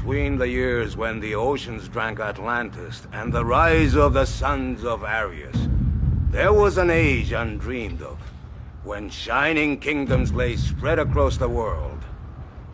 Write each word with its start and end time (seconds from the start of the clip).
Between 0.00 0.38
the 0.38 0.48
years 0.48 0.96
when 0.96 1.20
the 1.20 1.34
oceans 1.34 1.86
drank 1.86 2.20
Atlantis 2.20 3.06
and 3.12 3.30
the 3.30 3.44
rise 3.44 3.94
of 3.94 4.14
the 4.14 4.24
sons 4.24 4.82
of 4.82 5.04
Aryas, 5.04 5.68
there 6.30 6.54
was 6.54 6.78
an 6.78 6.88
age 6.88 7.32
undreamed 7.32 8.00
of, 8.00 8.16
when 8.82 9.10
shining 9.10 9.78
kingdoms 9.78 10.32
lay 10.32 10.56
spread 10.56 10.98
across 10.98 11.36
the 11.36 11.50
world. 11.50 12.02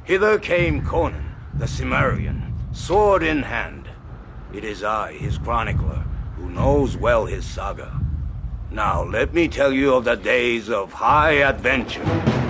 Hither 0.05 0.39
came 0.39 0.87
Conan, 0.87 1.35
the 1.55 1.67
Cimmerian, 1.67 2.55
sword 2.71 3.25
in 3.25 3.43
hand. 3.43 3.89
It 4.55 4.63
is 4.63 4.85
I, 4.85 5.13
his 5.15 5.37
chronicler, 5.37 6.05
who 6.37 6.49
knows 6.49 6.97
well 6.97 7.27
his 7.27 7.45
saga. 7.45 8.01
Now 8.71 9.03
let 9.03 9.35
me 9.35 9.49
tell 9.49 9.73
you 9.73 9.95
of 9.95 10.05
the 10.05 10.15
days 10.15 10.71
of 10.71 10.93
high 10.93 11.43
adventure. 11.43 12.46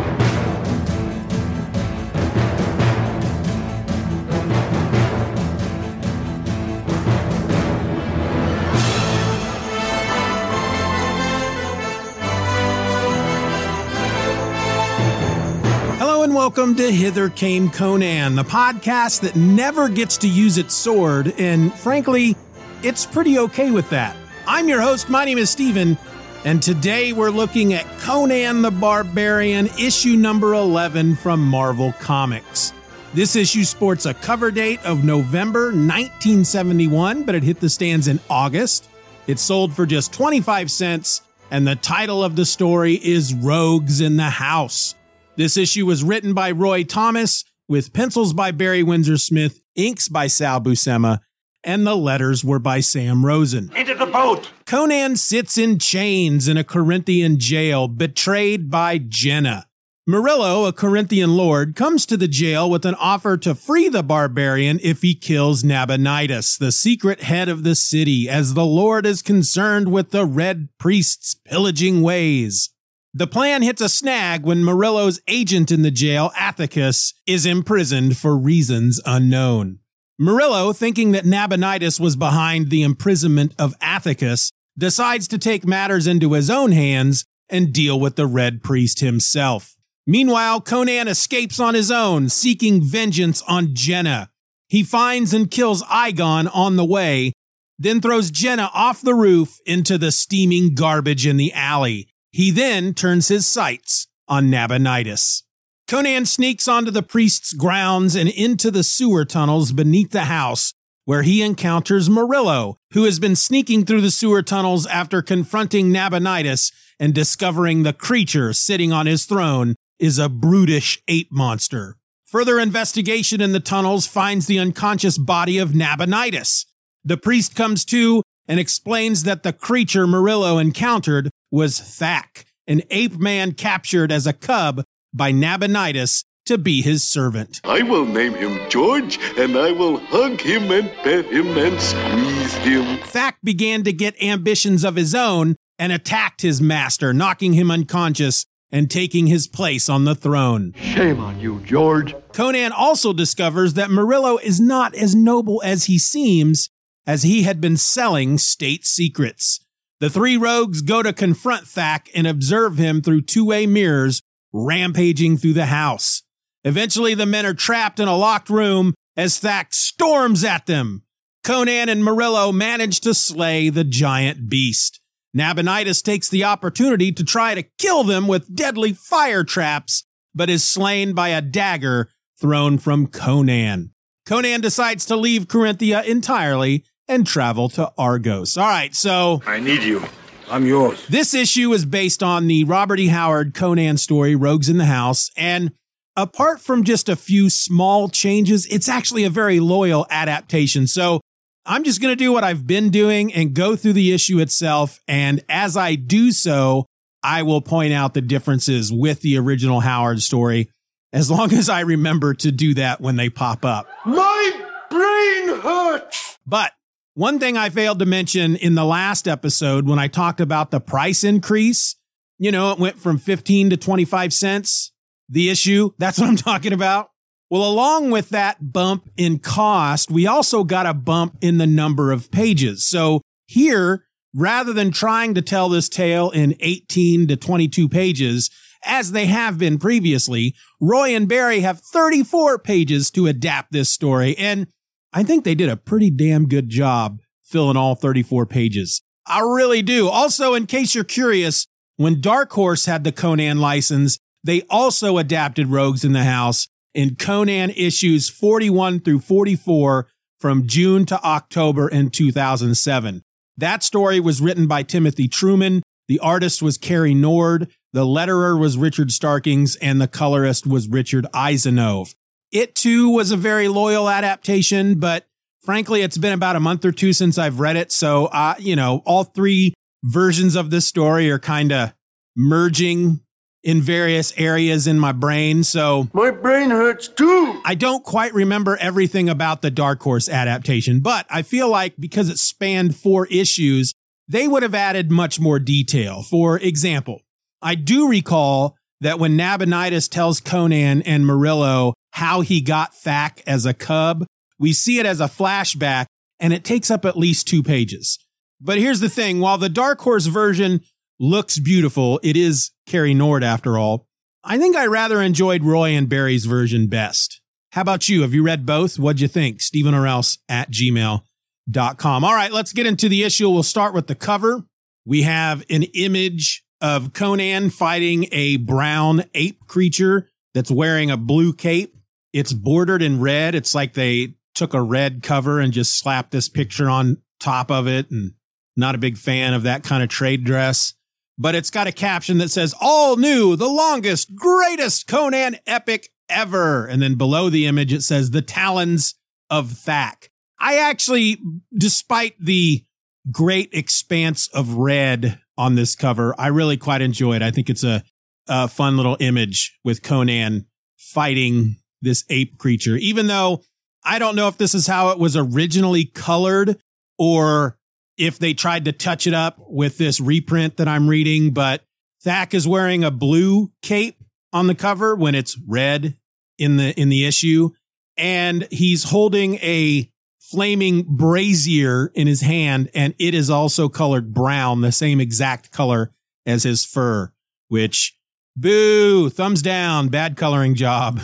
Welcome 16.47 16.77
to 16.77 16.93
Hither 16.93 17.29
Came 17.29 17.69
Conan, 17.71 18.37
the 18.37 18.45
podcast 18.45 19.23
that 19.23 19.35
never 19.35 19.89
gets 19.89 20.17
to 20.19 20.29
use 20.29 20.59
its 20.59 20.75
sword, 20.75 21.35
and 21.39 21.75
frankly, 21.75 22.37
it's 22.85 23.05
pretty 23.05 23.37
okay 23.41 23.73
with 23.73 23.91
that. 23.91 24.17
I'm 24.47 24.69
your 24.69 24.81
host, 24.81 25.09
my 25.09 25.25
name 25.25 25.39
is 25.39 25.51
Steeven, 25.51 25.99
and 26.45 26.63
today 26.63 27.13
we're 27.13 27.31
looking 27.31 27.75
at 27.75 27.85
Conan 27.99 28.63
the 28.63 28.71
Barbarian, 28.71 29.67
issue 29.77 30.15
number 30.15 30.55
11 30.55 31.17
from 31.17 31.45
Marvel 31.45 31.93
Comics. 31.95 32.73
This 33.13 33.35
issue 33.35 33.65
sports 33.65 34.07
a 34.07 34.15
cover 34.15 34.53
date 34.53 34.81
of 34.87 35.03
November 35.03 35.73
1971, 35.73 37.25
but 37.25 37.35
it 37.35 37.43
hit 37.43 37.59
the 37.59 37.69
stands 37.69 38.07
in 38.07 38.21
August. 38.31 38.89
It 39.27 39.41
sold 39.41 39.75
for 39.75 39.85
just 39.85 40.13
25 40.13 40.71
cents, 40.71 41.23
and 41.51 41.67
the 41.67 41.75
title 41.75 42.23
of 42.23 42.37
the 42.37 42.47
story 42.47 42.95
is 42.95 43.35
Rogues 43.35 44.01
in 44.01 44.17
the 44.17 44.31
House. 44.31 44.95
This 45.37 45.59
issue 45.59 45.85
was 45.85 46.03
written 46.03 46.33
by 46.33 46.51
Roy 46.51 46.83
Thomas, 46.83 47.45
with 47.69 47.93
pencils 47.93 48.33
by 48.33 48.53
Barry 48.53 48.83
Windsor 48.83 49.19
Smith, 49.19 49.63
inks 49.75 50.09
by 50.09 50.29
Sal 50.29 50.63
Buscema, 50.63 51.21
and 51.63 51.87
the 51.87 51.95
letters 51.97 52.43
were 52.43 52.59
by 52.59 52.81
Sam 52.81 53.27
Rosen. 53.27 53.71
Into 53.77 53.95
the 53.95 54.07
boat! 54.07 54.51
Conan 54.65 55.17
sits 55.17 55.59
in 55.59 55.79
chains 55.79 56.49
in 56.49 56.57
a 56.57 56.65
Corinthian 56.65 57.39
jail, 57.39 57.87
betrayed 57.87 58.71
by 58.71 58.97
Jenna. 58.97 59.67
Murillo, 60.07 60.65
a 60.65 60.73
Corinthian 60.73 61.37
lord, 61.37 61.75
comes 61.75 62.07
to 62.07 62.17
the 62.17 62.29
jail 62.29 62.71
with 62.71 62.87
an 62.87 62.95
offer 62.95 63.37
to 63.37 63.55
free 63.57 63.89
the 63.89 64.05
barbarian 64.05 64.79
if 64.83 65.03
he 65.03 65.15
kills 65.15 65.65
Nabonidus, 65.65 66.57
the 66.57 66.73
secret 66.73 67.23
head 67.23 67.49
of 67.49 67.63
the 67.63 67.75
city, 67.75 68.29
as 68.29 68.55
the 68.55 68.65
lord 68.65 69.05
is 69.05 69.21
concerned 69.21 69.91
with 69.91 70.13
the 70.13 70.25
red 70.25 70.69
priest's 70.79 71.35
pillaging 71.35 72.01
ways. 72.03 72.71
The 73.19 73.27
plan 73.27 73.63
hits 73.63 73.81
a 73.81 73.89
snag 73.89 74.45
when 74.45 74.63
Murillo's 74.63 75.23
agent 75.27 75.73
in 75.73 75.81
the 75.81 75.91
jail, 75.91 76.33
Athicus, 76.37 77.15
is 77.27 77.47
imprisoned 77.47 78.19
for 78.19 78.37
reasons 78.37 79.01
unknown. 79.07 79.79
Murillo, 80.19 80.75
thinking 80.75 81.13
that 81.13 81.25
Nabonidus 81.25 81.99
was 81.99 82.15
behind 82.15 82.69
the 82.69 82.83
imprisonment 82.83 83.55
of 83.59 83.75
Athicus, 83.79 84.53
decides 84.77 85.27
to 85.29 85.39
take 85.39 85.67
matters 85.67 86.07
into 86.07 86.35
his 86.35 86.51
own 86.51 86.73
hands 86.73 87.25
and 87.49 87.73
deal 87.73 87.99
with 87.99 88.17
the 88.17 88.27
Red 88.27 88.63
Priest 88.63 89.01
himself. 89.01 89.79
Meanwhile, 90.07 90.61
Conan 90.61 91.09
escapes 91.09 91.59
on 91.59 91.73
his 91.73 91.91
own, 91.91 92.29
seeking 92.29 92.83
vengeance 92.83 93.41
on 93.49 93.71
Jenna. 93.73 94.29
He 94.69 94.83
finds 94.83 95.33
and 95.33 95.51
kills 95.51 95.83
Igon 95.85 96.55
on 96.55 96.77
the 96.77 96.85
way, 96.85 97.33
then 97.79 98.03
throws 98.03 98.31
Jenna 98.31 98.71
off 98.75 99.01
the 99.01 99.15
roof 99.15 99.57
into 99.65 99.97
the 99.97 100.13
steaming 100.13 100.75
garbage 100.75 101.27
in 101.27 101.39
the 101.39 101.55
alley. 101.55 102.11
He 102.37 102.51
then 102.51 102.93
turns 102.93 103.29
his 103.29 103.47
sights 103.47 104.09
on 104.29 104.51
Nabonidus. 104.51 105.45
Conan 105.89 106.27
sneaks 106.27 106.69
onto 106.69 106.91
the 106.91 107.03
priest's 107.03 107.55
grounds 107.55 108.15
and 108.15 108.29
into 108.29 108.71
the 108.71 108.83
sewer 108.83 109.25
tunnels 109.25 109.73
beneath 109.73 110.11
the 110.11 110.27
house, 110.27 110.75
where 111.07 111.23
he 111.23 111.41
encounters 111.41 112.11
Murillo, 112.11 112.77
who 112.93 113.05
has 113.05 113.19
been 113.19 113.37
sneaking 113.37 113.87
through 113.87 114.03
the 114.03 114.11
sewer 114.11 114.43
tunnels 114.43 114.87
after 114.89 115.23
confronting 115.23 115.91
Nabonidus 115.91 116.73
and 117.01 117.15
discovering 117.15 117.85
the 117.85 117.95
creature 117.95 118.53
sitting 118.53 118.93
on 118.93 119.07
his 119.07 119.25
throne 119.25 119.75
is 119.99 120.19
a 120.19 120.29
brutish 120.29 121.03
ape 121.09 121.33
monster. 121.33 121.97
Further 122.27 122.61
investigation 122.61 123.41
in 123.41 123.53
the 123.53 123.61
tunnels 123.61 124.07
finds 124.07 124.45
the 124.45 124.59
unconscious 124.59 125.17
body 125.17 125.57
of 125.57 125.75
Nabonidus. 125.75 126.67
The 127.03 127.17
priest 127.17 127.55
comes 127.55 127.87
to 127.87 128.23
and 128.47 128.61
explains 128.61 129.23
that 129.23 129.43
the 129.43 129.55
creature 129.55 130.07
Murillo 130.07 130.59
encountered 130.59 131.31
was 131.51 131.81
Thak, 131.81 132.45
an 132.67 132.83
ape 132.91 133.17
man 133.19 133.53
captured 133.53 134.11
as 134.11 134.27
a 134.27 134.33
cub 134.33 134.83
by 135.13 135.33
Nabonidus 135.33 136.25
to 136.47 136.59
be 136.59 136.81
his 136.81 137.05
servant. 137.05 137.61
I 137.65 137.83
will 137.83 138.07
name 138.07 138.35
him 138.35 138.69
George, 138.71 139.19
and 139.37 139.57
I 139.57 139.73
will 139.73 139.99
hug 139.99 140.41
him 140.41 140.71
and 140.71 140.91
pet 141.03 141.27
him 141.27 141.49
and 141.59 141.81
squeeze 141.81 142.55
him. 142.55 142.99
Thak 142.99 143.35
began 143.43 143.83
to 143.85 143.93
get 143.93 144.21
ambitions 144.23 144.85
of 144.85 144.97
his 144.97 145.15
own 145.15 145.57
and 145.79 145.93
attacked 145.93 146.43
his 146.43 146.61
master, 146.61 147.13
knocking 147.13 147.53
him 147.53 147.71
unconscious 147.71 148.47
and 148.71 148.91
taking 148.91 149.27
his 149.27 149.47
place 149.47 149.89
on 149.89 150.05
the 150.05 150.15
throne. 150.15 150.75
Shame 150.77 151.21
on 151.21 151.39
you, 151.41 151.61
George. 151.61 152.15
Conan 152.33 152.73
also 152.73 153.13
discovers 153.13 153.75
that 153.75 153.91
Murillo 153.91 154.39
is 154.39 154.61
not 154.61 154.95
as 154.95 155.15
noble 155.15 155.63
as 155.65 155.85
he 155.85 155.99
seems, 155.99 156.69
as 157.07 157.23
he 157.23 157.45
had 157.45 157.61
been 157.61 157.77
selling 157.77 158.39
state 158.39 158.85
secrets. 158.85 159.61
The 159.99 160.11
three 160.11 160.37
rogues 160.37 160.83
go 160.83 161.03
to 161.03 161.13
confront 161.13 161.65
Thak 161.65 162.11
and 162.15 162.27
observe 162.27 162.77
him 162.77 163.01
through 163.01 163.23
two 163.23 163.47
way 163.47 163.67
mirrors, 163.67 164.21
rampaging 164.53 165.39
through 165.39 165.55
the 165.55 165.67
house. 165.67 166.23
Eventually, 166.65 167.15
the 167.15 167.27
men 167.27 167.47
are 167.47 167.55
trapped 167.55 167.99
in 167.99 168.09
a 168.09 168.17
locked 168.17 168.51
room 168.51 168.95
as 169.17 169.41
Thak 169.41 169.73
storms 169.73 170.45
at 170.45 170.67
them. 170.67 171.03
Conan 171.45 171.89
and 171.89 172.05
Murillo 172.05 172.53
manage 172.53 173.01
to 173.01 173.15
slay 173.15 173.69
the 173.69 173.85
giant 173.85 174.51
beast. 174.51 175.01
Nabonidus 175.33 176.03
takes 176.03 176.29
the 176.29 176.45
opportunity 176.45 177.13
to 177.13 177.25
try 177.25 177.55
to 177.55 177.65
kill 177.79 178.05
them 178.05 178.27
with 178.27 178.55
deadly 178.55 178.93
fire 178.93 179.45
traps, 179.45 180.05
but 180.35 180.51
is 180.51 180.65
slain 180.65 181.13
by 181.13 181.29
a 181.29 181.41
dagger 181.41 182.11
thrown 182.39 182.79
from 182.79 183.07
Conan. 183.07 183.93
Conan 184.27 184.61
decides 184.61 185.07
to 185.07 185.17
leave 185.17 185.47
Corinthia 185.47 186.05
entirely 186.05 186.85
and 187.09 187.27
travel 187.27 187.69
to 187.71 187.93
Argos. 187.99 188.57
All 188.57 188.67
right, 188.67 188.95
so 188.95 189.43
I 189.47 189.61
need 189.61 189.83
you. 189.83 190.03
I'm 190.49 190.65
yours. 190.65 191.05
this 191.09 191.35
issue 191.35 191.73
is 191.73 191.85
based 191.85 192.23
on 192.23 192.47
the 192.47 192.65
Robert 192.65 193.01
E. 193.01 193.09
Howard 193.09 193.53
Conan 193.55 193.97
story, 193.97 194.37
Rogues 194.37 194.69
in 194.69 194.79
the 194.79 194.85
House. 194.87 195.31
And 195.37 195.73
apart 196.17 196.61
from 196.61 196.85
just 196.85 197.09
a 197.09 197.17
few 197.17 197.51
small 197.51 198.09
changes, 198.09 198.65
it's 198.67 198.89
actually 198.89 199.25
a 199.25 199.31
very 199.31 199.59
loyal 199.59 200.07
adaptation. 200.09 200.87
So 200.87 201.21
I'm 201.65 201.83
just 201.83 202.01
going 202.01 202.13
to 202.13 202.17
do 202.17 202.33
what 202.33 202.45
I've 202.45 202.65
been 202.65 202.91
doing 202.91 203.35
and 203.35 203.55
go 203.55 203.75
through 203.75 203.95
the 203.95 204.13
issue 204.13 204.39
itself. 204.39 205.01
And 205.09 205.43
as 205.49 205.77
I 205.77 205.97
do 205.97 206.31
so, 206.31 206.87
I 207.25 207.43
will 207.43 207.61
point 207.61 207.93
out 207.93 208.15
the 208.15 208.21
differences 208.21 208.93
with 208.93 209.23
the 209.23 209.37
original 209.39 209.81
Howard 209.81 210.23
story, 210.23 210.71
as 211.13 211.29
long 211.29 211.53
as 211.53 211.69
I 211.69 211.81
remember 211.81 212.35
to 212.35 212.53
do 212.53 212.75
that 212.75 213.01
when 213.01 213.17
they 213.17 213.31
pop 213.31 213.65
up. 213.65 213.89
My 214.05 214.53
brain 214.91 215.61
hurts! 215.61 216.39
But 216.47 216.73
one 217.17 217.39
thing 217.39 217.57
I 217.57 217.71
failed 217.71 217.99
to 218.01 218.07
mention 218.07 218.57
in 218.57 218.75
the 218.75 218.85
last 218.85 219.27
episode 219.27 219.89
when 219.89 219.99
I 219.99 220.07
talked 220.07 220.39
about 220.39 220.71
the 220.71 220.81
price 220.81 221.25
increase, 221.25 221.97
you 222.37 222.53
know, 222.53 222.73
it 222.73 222.79
went 222.79 222.99
from 222.99 223.17
15 223.17 223.71
to 223.71 223.77
25 223.79 224.35
cents. 224.35 224.93
The 225.27 225.49
issue, 225.49 225.93
that's 225.97 226.19
what 226.19 226.29
I'm 226.29 226.37
talking 226.37 226.75
about. 226.75 227.09
Well, 227.49 227.67
along 227.67 228.11
with 228.11 228.29
that 228.31 228.71
bump 228.71 229.09
in 229.17 229.39
cost, 229.39 230.11
we 230.11 230.27
also 230.27 230.63
got 230.63 230.85
a 230.85 230.93
bump 230.93 231.39
in 231.41 231.57
the 231.57 231.67
number 231.67 232.13
of 232.13 232.31
pages. 232.31 232.87
So 232.87 233.23
here, 233.47 234.05
rather 234.35 234.75
than 234.75 234.91
trying 234.91 235.33
to 235.37 235.43
tell 235.43 235.71
this 235.71 235.89
tale 235.89 236.29
in 236.31 236.55
18 236.61 237.29
to 237.29 237.37
22 237.37 237.89
pages, 237.89 238.51
as 238.85 239.13
they 239.13 239.25
have 239.25 239.57
been 239.57 239.79
previously, 239.79 240.55
Roy 240.83 241.17
and 241.17 241.27
Barry 241.27 241.61
have 241.61 241.81
34 241.81 242.59
pages 242.59 243.11
to 243.13 243.27
adapt 243.27 243.73
this 243.73 243.89
story. 243.89 244.37
And 244.37 244.67
I 245.17 245.23
think 245.23 245.45
they 245.45 245.55
did 245.55 245.71
a 245.71 245.79
pretty 245.79 246.11
damn 246.11 246.47
good 246.47 246.69
job 246.69 247.23
filling 247.43 247.79
all 247.79 247.95
34 247.95 248.45
pages. 248.45 249.01
I 249.27 249.41
really 249.41 249.81
do. 249.81 250.11
Also, 250.11 250.53
in 250.53 250.67
case 250.67 250.95
you're 250.95 251.05
curious, 251.05 251.67
when 251.97 252.21
Dark 252.21 252.53
Horse 252.53 252.85
had 252.85 253.03
the 253.03 253.13
Conan 253.13 253.59
license, 253.59 254.19
they 254.45 254.61
also 254.69 255.17
adapted 255.17 255.69
Rogues 255.69 256.05
in 256.05 256.13
the 256.13 256.25
House 256.25 256.69
in 256.93 257.15
Conan 257.15 257.71
issues 257.71 258.29
41 258.29 259.01
through 259.01 259.21
44 259.21 260.07
from 260.39 260.67
June 260.67 261.07
to 261.07 261.19
October 261.25 261.89
in 261.89 262.11
2007. 262.11 263.23
That 263.57 263.83
story 263.83 264.21
was 264.21 264.43
written 264.43 264.67
by 264.67 264.83
Timothy 264.83 265.29
Truman. 265.29 265.83
The 266.09 266.19
artist 266.19 266.61
was 266.61 266.77
Cary 266.77 267.15
Nord. 267.15 267.71
The 267.95 268.05
letterer 268.05 268.61
was 268.61 268.77
Richard 268.77 269.11
Starkings 269.11 269.77
and 269.77 269.99
the 269.99 270.09
colorist 270.09 270.67
was 270.67 270.89
Richard 270.89 271.25
Isanove. 271.33 272.15
It 272.53 272.75
too 272.75 273.11
was 273.11 273.31
a 273.31 273.37
very 273.37 273.69
loyal 273.69 274.09
adaptation, 274.09 274.99
but 274.99 275.27
frankly, 275.65 276.03
it's 276.03 276.19
been 276.19 276.33
about 276.33 276.57
a 276.57 276.61
month 276.61 276.85
or 276.85 276.93
two 276.93 277.13
since 277.13 277.39
I've 277.39 277.61
read 277.61 277.77
it. 277.77 277.93
So, 277.93 278.27
uh, 278.27 278.55
you 278.59 278.77
know, 278.77 279.03
all 279.05 279.25
three 279.25 279.75
versions 280.05 280.55
of 280.55 280.71
this 280.71 280.87
story 280.87 281.31
are 281.31 281.39
kind 281.39 281.73
of 281.73 281.93
merging 282.37 283.21
in 283.65 283.83
various 283.83 284.33
areas 284.37 284.87
in 284.87 284.99
my 284.99 285.11
brain. 285.11 285.65
So 285.65 286.09
My 286.13 286.31
brain 286.31 286.71
hurts 286.71 287.09
too. 287.09 287.61
I 287.65 287.75
don't 287.75 288.05
quite 288.05 288.33
remember 288.33 288.77
everything 288.77 289.29
about 289.29 289.61
the 289.61 289.73
Dark 289.73 290.01
Horse 290.03 290.29
adaptation, 290.29 291.01
but 291.01 291.27
I 291.29 291.43
feel 291.43 291.69
like 291.69 291.95
because 291.99 292.29
it 292.29 292.39
spanned 292.39 292.95
four 292.95 293.27
issues, 293.27 293.93
they 294.29 294.47
would 294.47 294.63
have 294.63 294.75
added 294.75 295.11
much 295.11 295.41
more 295.41 295.59
detail. 295.59 296.23
For 296.23 296.59
example, 296.61 297.23
I 297.61 297.75
do 297.75 298.09
recall 298.09 298.77
that 299.01 299.19
when 299.19 299.37
Nabonidus 299.37 300.09
tells 300.09 300.41
Conan 300.41 301.03
and 301.03 301.27
Murillo 301.27 301.95
how 302.17 302.41
he 302.41 302.63
got 302.63 302.95
Thak 302.95 303.43
as 303.47 303.67
a 303.67 303.75
cub, 303.75 304.25
we 304.59 304.73
see 304.73 304.99
it 304.99 305.05
as 305.05 305.21
a 305.21 305.25
flashback 305.25 306.07
and 306.41 306.55
it 306.55 306.65
takes 306.65 306.91
up 306.91 307.05
at 307.05 307.19
least 307.19 307.47
two 307.47 307.63
pages. 307.63 308.19
But 308.59 308.79
here's 308.79 309.01
the 309.01 309.11
thing. 309.11 309.39
While 309.39 309.59
the 309.59 309.69
Dark 309.69 310.01
Horse 310.01 310.25
version 310.25 310.81
looks 311.21 311.59
beautiful, 311.59 312.19
it 312.23 312.35
is 312.35 312.71
Cary 312.87 313.13
Nord 313.13 313.45
after 313.45 313.77
all. 313.77 314.07
I 314.43 314.57
think 314.57 314.77
I 314.77 314.87
rather 314.87 315.21
enjoyed 315.21 315.63
Roy 315.63 315.91
and 315.91 316.09
Barry's 316.09 316.47
version 316.47 316.87
best. 316.87 317.43
How 317.73 317.83
about 317.83 318.09
you? 318.09 318.23
Have 318.23 318.33
you 318.33 318.43
read 318.43 318.65
both? 318.65 318.99
What'd 318.99 319.21
you 319.21 319.29
think? 319.29 319.61
Steeven 319.61 319.93
or 319.93 320.07
else 320.07 320.39
at 320.49 320.71
gmail.com. 320.71 322.25
All 322.25 322.35
right, 322.35 322.53
let's 322.53 322.73
get 322.73 322.87
into 322.87 323.11
the 323.11 323.25
issue. 323.25 323.51
We'll 323.51 323.63
start 323.63 323.93
with 323.93 324.07
the 324.07 324.15
cover. 324.15 324.65
We 325.05 325.23
have 325.23 325.65
an 325.69 325.83
image 325.83 326.65
of 326.81 327.13
Conan 327.13 327.69
fighting 327.69 328.29
a 328.33 328.57
brown 328.57 329.25
ape 329.35 329.67
creature 329.67 330.31
that's 330.55 330.71
wearing 330.71 331.11
a 331.11 331.19
blue 331.19 331.53
cape. 331.53 331.93
It's 332.37 332.53
bordered 332.53 333.01
in 333.01 333.19
red. 333.19 333.55
It's 333.55 333.75
like 333.75 333.95
they 333.95 334.35
took 334.55 334.75
a 334.75 334.83
red 334.83 335.23
cover 335.23 335.59
and 335.59 335.73
just 335.73 335.99
slapped 335.99 336.33
this 336.33 336.51
picture 336.51 336.91
on 336.91 337.23
top 337.41 337.71
of 337.71 337.89
it. 337.89 338.11
And 338.11 338.33
not 338.77 338.95
a 338.95 338.99
big 338.99 339.17
fan 339.17 339.55
of 339.55 339.63
that 339.63 339.83
kind 339.83 340.03
of 340.03 340.11
trade 340.11 340.45
dress. 340.45 340.93
But 341.39 341.55
it's 341.55 341.71
got 341.71 341.87
a 341.87 341.93
caption 341.93 342.37
that 342.39 342.51
says, 342.51 342.75
All 342.79 343.17
new, 343.17 343.57
the 343.57 343.69
longest, 343.69 344.35
greatest 344.35 345.07
Conan 345.07 345.57
epic 345.67 346.11
ever. 346.29 346.85
And 346.85 347.01
then 347.01 347.15
below 347.15 347.49
the 347.49 347.65
image, 347.65 347.93
it 347.95 348.03
says, 348.03 348.31
The 348.31 348.43
Talons 348.43 349.15
of 349.49 349.71
Thak. 349.71 350.29
I 350.59 350.77
actually, 350.77 351.39
despite 351.75 352.35
the 352.39 352.85
great 353.33 353.71
expanse 353.73 354.49
of 354.49 354.75
red 354.75 355.41
on 355.57 355.75
this 355.75 355.97
cover, 355.97 356.35
I 356.39 356.49
really 356.49 356.77
quite 356.77 357.01
enjoy 357.01 357.37
it. 357.37 357.43
I 357.43 357.51
think 357.51 357.71
it's 357.71 357.85
a, 357.85 358.03
a 358.47 358.69
fun 358.69 358.99
little 358.99 359.17
image 359.21 359.79
with 359.85 360.03
Conan 360.03 360.67
fighting 360.99 361.77
this 362.03 362.25
ape 362.29 362.59
creature, 362.59 362.97
even 362.97 363.27
though 363.27 363.63
I 364.05 364.19
don't 364.19 364.37
know 364.37 364.49
if 364.49 364.59
this 364.59 364.75
is 364.75 364.87
how 364.87 365.11
it 365.11 365.19
was 365.19 365.37
originally 365.37 366.05
colored 366.05 366.79
or 367.19 367.77
if 368.17 368.39
they 368.39 368.55
tried 368.55 368.85
to 368.87 368.93
touch 368.93 369.27
it 369.27 369.35
up 369.35 369.57
with 369.59 369.99
this 369.99 370.21
reprint 370.21 370.77
that 370.77 370.89
I'm 370.89 371.09
reading, 371.09 371.53
but 371.53 371.83
Thak 372.25 372.55
is 372.55 372.67
wearing 372.67 373.05
a 373.05 373.11
blue 373.11 373.73
cape 373.83 374.23
on 374.53 374.67
the 374.67 374.75
cover 374.75 375.15
when 375.15 375.35
it's 375.35 375.59
red 375.67 376.17
in 376.59 376.77
the 376.77 376.99
in 376.99 377.09
the 377.11 377.27
issue 377.27 377.71
and 378.17 378.67
he's 378.71 379.05
holding 379.05 379.57
a 379.57 380.11
flaming 380.41 381.03
brazier 381.03 382.11
in 382.15 382.27
his 382.27 382.41
hand 382.41 382.89
and 382.95 383.15
it 383.19 383.35
is 383.35 383.51
also 383.51 383.89
colored 383.89 384.33
brown, 384.33 384.81
the 384.81 384.93
same 384.93 385.21
exact 385.21 385.71
color 385.71 386.13
as 386.47 386.63
his 386.63 386.85
fur, 386.85 387.33
which 387.69 388.17
boo, 388.57 389.29
thumbs 389.29 389.61
down, 389.61 390.09
bad 390.09 390.37
coloring 390.37 390.75
job. 390.75 391.21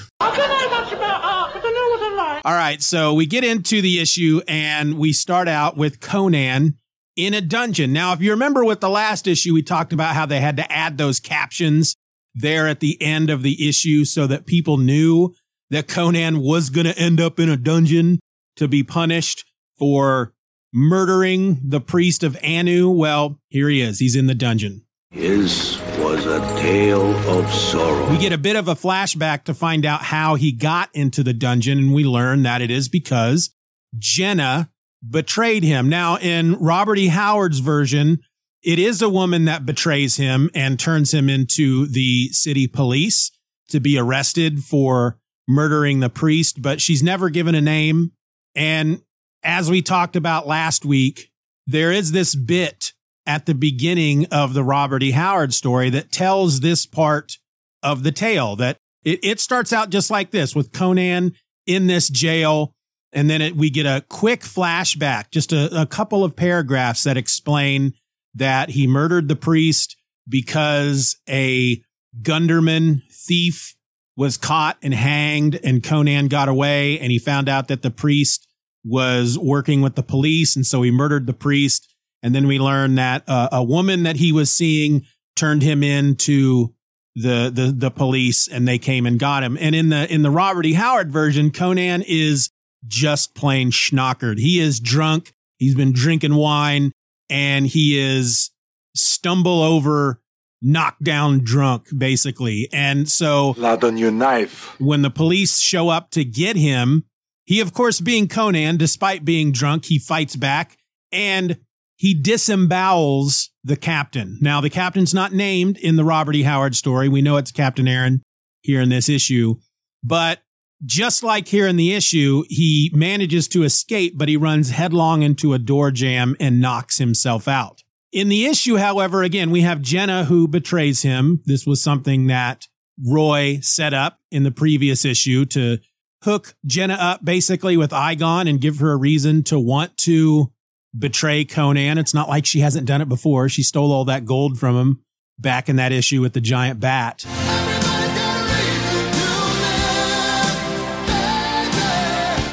All 2.45 2.55
right, 2.55 2.83
so 2.83 3.15
we 3.15 3.27
get 3.27 3.45
into 3.45 3.81
the 3.81 4.01
issue 4.01 4.41
and 4.49 4.99
we 4.99 5.13
start 5.13 5.47
out 5.47 5.77
with 5.77 6.01
Conan 6.01 6.75
in 7.15 7.35
a 7.35 7.41
dungeon. 7.41 7.93
Now, 7.93 8.13
if 8.15 8.21
you 8.21 8.33
remember 8.33 8.65
with 8.65 8.81
the 8.81 8.91
last 8.91 9.29
issue, 9.29 9.55
we 9.55 9.63
talked 9.63 9.93
about 9.93 10.17
how 10.17 10.27
they 10.27 10.41
had 10.41 10.57
to 10.57 10.73
add 10.73 10.99
those 10.99 11.21
captions 11.21 11.95
there 12.35 12.67
at 12.67 12.81
the 12.81 13.01
end 13.01 13.31
of 13.31 13.43
the 13.43 13.69
issue 13.69 14.05
so 14.05 14.27
that 14.27 14.47
people 14.47 14.77
knew 14.77 15.33
that 15.71 15.87
Conan 15.87 16.41
was 16.41 16.69
going 16.69 16.87
to 16.87 16.99
end 16.99 17.21
up 17.21 17.39
in 17.39 17.49
a 17.49 17.57
dungeon 17.57 18.19
to 18.57 18.67
be 18.67 18.83
punished 18.83 19.45
for 19.79 20.33
murdering 20.73 21.61
the 21.63 21.81
priest 21.81 22.25
of 22.25 22.37
Anu. 22.43 22.91
Well, 22.91 23.39
here 23.51 23.69
he 23.69 23.81
is. 23.81 24.01
He's 24.01 24.17
in 24.17 24.27
the 24.27 24.35
dungeon. 24.35 24.85
His 25.13 25.79
was 25.99 26.25
a 26.25 26.41
tale 26.63 27.15
of 27.29 27.53
sorrow. 27.53 28.11
We 28.11 28.17
get 28.17 28.33
a 28.33 28.39
bit 28.39 28.57
of 28.57 28.67
a 28.67 28.75
flashback 28.75 29.45
to 29.45 29.53
find 29.53 29.85
out 29.85 30.01
how 30.01 30.37
he 30.37 30.53
got 30.53 30.89
into 30.95 31.23
the 31.23 31.35
dungeon, 31.35 31.79
and 31.79 31.93
we 31.93 32.03
learn 32.03 32.45
that 32.45 32.63
it 32.63 32.71
is 32.71 32.89
because 32.89 33.51
Jenna 33.99 34.71
betrayed 35.07 35.65
him. 35.65 35.91
Now, 35.91 36.17
in 36.17 36.55
Robert 36.55 36.97
E. 36.97 37.09
Howard's 37.09 37.59
version, 37.59 38.21
it 38.63 38.79
is 38.79 39.03
a 39.03 39.09
woman 39.11 39.45
that 39.45 39.67
betrays 39.67 40.17
him 40.17 40.49
and 40.55 40.81
turns 40.81 41.13
him 41.13 41.29
into 41.29 41.87
the 41.87 42.29
city 42.29 42.67
police 42.67 43.31
to 43.69 43.81
be 43.81 43.99
arrested 43.99 44.61
for 44.61 45.19
murdering 45.47 46.01
the 46.01 46.09
priest, 46.09 46.63
but 46.63 46.81
she's 46.81 47.03
never 47.03 47.29
given 47.29 47.55
a 47.55 47.61
name. 47.61 48.13
And 48.55 49.03
as 49.43 49.71
we 49.71 49.83
talked 49.83 50.17
about 50.17 50.47
last 50.47 50.87
week, 50.87 51.31
there 51.67 51.93
is 51.93 52.13
this 52.13 52.35
bit 52.35 52.92
at 53.27 53.47
the 53.47 53.55
beginning 53.55 54.27
of 54.27 54.55
the 54.55 54.65
Robert 54.65 55.03
E. 55.03 55.13
Howard 55.13 55.55
story 55.55 55.91
that 55.91 56.13
tells 56.13 56.61
this 56.61 56.87
part 56.87 57.39
of 57.83 58.03
the 58.03 58.13
tale 58.13 58.57
that 58.57 58.79
it, 59.05 59.21
it 59.23 59.41
starts 59.41 59.73
out 59.73 59.91
just 59.91 60.11
like 60.11 60.31
this 60.31 60.55
with 60.55 60.73
Conan 60.73 61.35
in 61.67 61.87
this 61.87 62.09
jail. 62.09 62.73
And 63.13 63.29
then 63.29 63.43
it, 63.43 63.57
we 63.57 63.71
get 63.71 63.87
a 63.87 64.05
quick 64.09 64.41
flashback, 64.41 65.31
just 65.31 65.53
a, 65.53 65.83
a 65.83 65.87
couple 65.87 66.25
of 66.25 66.37
paragraphs 66.37 67.05
that 67.05 67.17
explain 67.17 67.95
that 68.35 68.71
he 68.71 68.87
murdered 68.87 69.29
the 69.29 69.37
priest 69.37 69.97
because 70.29 71.17
a 71.29 71.83
Gunderman 72.23 73.03
thief 73.11 73.75
was 74.17 74.37
caught 74.37 74.79
and 74.83 74.95
hanged 74.95 75.59
and 75.65 75.83
Conan 75.83 76.29
got 76.29 76.49
away 76.49 76.99
and 76.99 77.11
he 77.11 77.19
found 77.19 77.49
out 77.49 77.69
that 77.69 77.83
the 77.83 77.91
priest 77.91 78.47
was 78.85 79.39
working 79.39 79.81
with 79.81 79.95
the 79.95 80.03
police. 80.03 80.57
And 80.57 80.67
so 80.67 80.83
he 80.83 80.91
murdered 80.91 81.27
the 81.27 81.33
priest 81.33 81.92
and 82.23 82.35
then 82.35 82.47
we 82.47 82.59
learn 82.59 82.95
that 82.97 83.25
uh, 83.29 83.49
a 83.53 83.63
woman 83.63 84.05
that 84.05 84.17
he 84.17 84.33
was 84.33 84.51
seeing 84.51 85.05
turned 85.35 85.63
him 85.63 85.83
into 85.83 86.75
the, 87.15 87.51
the, 87.53 87.75
the 87.77 87.91
police 87.91 88.49
and 88.49 88.67
they 88.67 88.79
came 88.79 89.07
and 89.07 89.19
got 89.19 89.43
him. 89.43 89.59
And 89.61 89.75
in 89.75 89.89
the, 89.89 90.13
in 90.13 90.23
the 90.23 90.31
Robert 90.31 90.65
E. 90.67 90.75
Howard 90.75 91.11
version, 91.11 91.51
Conan 91.51 92.03
is 92.07 92.51
just 92.87 93.35
plain 93.35 93.71
schnockered. 93.71 94.39
He 94.39 94.61
is 94.61 94.81
drunk. 94.81 95.33
He's 95.59 95.75
been 95.75 95.93
drinking 95.93 96.35
wine 96.35 96.93
and 97.29 97.67
he 97.67 97.99
is 97.99 98.51
stumble 98.95 99.63
over, 99.63 100.21
knocked 100.61 101.03
down 101.03 101.41
drunk, 101.45 101.89
basically. 101.97 102.69
And 102.73 103.09
so 103.09 103.55
Loud 103.57 103.85
on 103.85 103.97
your 103.97 104.11
knife. 104.11 104.79
when 104.81 105.03
the 105.03 105.11
police 105.11 105.61
show 105.61 105.89
up 105.89 106.11
to 106.13 106.25
get 106.25 106.57
him, 106.57 107.05
he, 107.45 107.61
of 107.61 107.73
course, 107.73 108.01
being 108.01 108.29
Conan, 108.29 108.77
despite 108.77 109.25
being 109.25 109.51
drunk, 109.51 109.87
he 109.87 109.99
fights 109.99 110.37
back 110.37 110.79
and 111.11 111.59
he 112.03 112.21
disembowels 112.21 113.51
the 113.63 113.77
captain. 113.77 114.37
Now, 114.41 114.61
the 114.61 114.69
captain's 114.69 115.15
not 115.15 115.33
named 115.33 115.79
in 115.79 115.95
the 115.95 116.03
Robert 116.03 116.35
E. 116.35 116.43
Howard 116.43 116.75
story. 116.75 117.09
We 117.09 117.23
know 117.23 117.37
it's 117.37 117.53
Captain 117.53 117.87
Aaron 117.87 118.23
here 118.61 118.81
in 118.81 118.89
this 118.89 119.09
issue, 119.09 119.61
but 120.03 120.41
just 120.85 121.23
like 121.23 121.47
here 121.47 121.69
in 121.69 121.77
the 121.77 121.93
issue, 121.93 122.43
he 122.49 122.91
manages 122.93 123.47
to 123.47 123.63
escape, 123.63 124.19
but 124.19 124.29
he 124.29 124.37
runs 124.37 124.71
headlong 124.71 125.23
into 125.23 125.53
a 125.53 125.61
door 125.61 125.93
jam 125.93 126.35
and 126.41 126.61
knocks 126.61 126.99
himself 126.99 127.47
out. 127.47 127.85
In 128.11 128.29
the 128.29 128.47
issue, 128.47 128.79
however, 128.79 129.23
again, 129.23 129.53
we 129.53 129.61
have 129.61 129.81
Jenna 129.81 130.25
who 130.25 130.49
betrays 130.49 131.03
him. 131.03 131.41
This 131.45 131.69
was 131.69 131.85
something 131.85 132.27
that 132.27 132.67
Roy 133.01 133.61
set 133.63 133.95
up 133.95 134.19
in 134.33 134.43
the 134.43 134.51
previous 134.51 135.05
issue 135.05 135.45
to 135.45 135.79
hook 136.25 136.57
Jenna 136.67 136.95
up 136.95 137.25
basically 137.25 137.77
with 137.77 137.93
Igon 137.93 138.51
and 138.51 138.61
give 138.61 138.81
her 138.81 138.91
a 138.91 138.99
reason 138.99 139.45
to 139.45 139.61
want 139.61 139.97
to 139.99 140.53
betray 140.97 141.45
Conan. 141.45 141.99
It's 141.99 142.15
not 142.15 142.29
like 142.29 142.47
she 142.47 142.61
hasn't 142.61 142.87
done 142.87 143.01
it 143.01 143.09
before. 143.09 143.49
She 143.49 143.63
stole 143.63 143.93
all 143.93 144.05
that 144.07 144.25
gold 144.25 144.59
from 144.59 144.77
him 144.77 145.03
back 145.39 145.69
in 145.69 145.77
that 145.77 145.93
issue 145.93 146.21
with 146.21 146.33
the 146.33 146.41
giant 146.41 146.81
bat. 146.81 147.25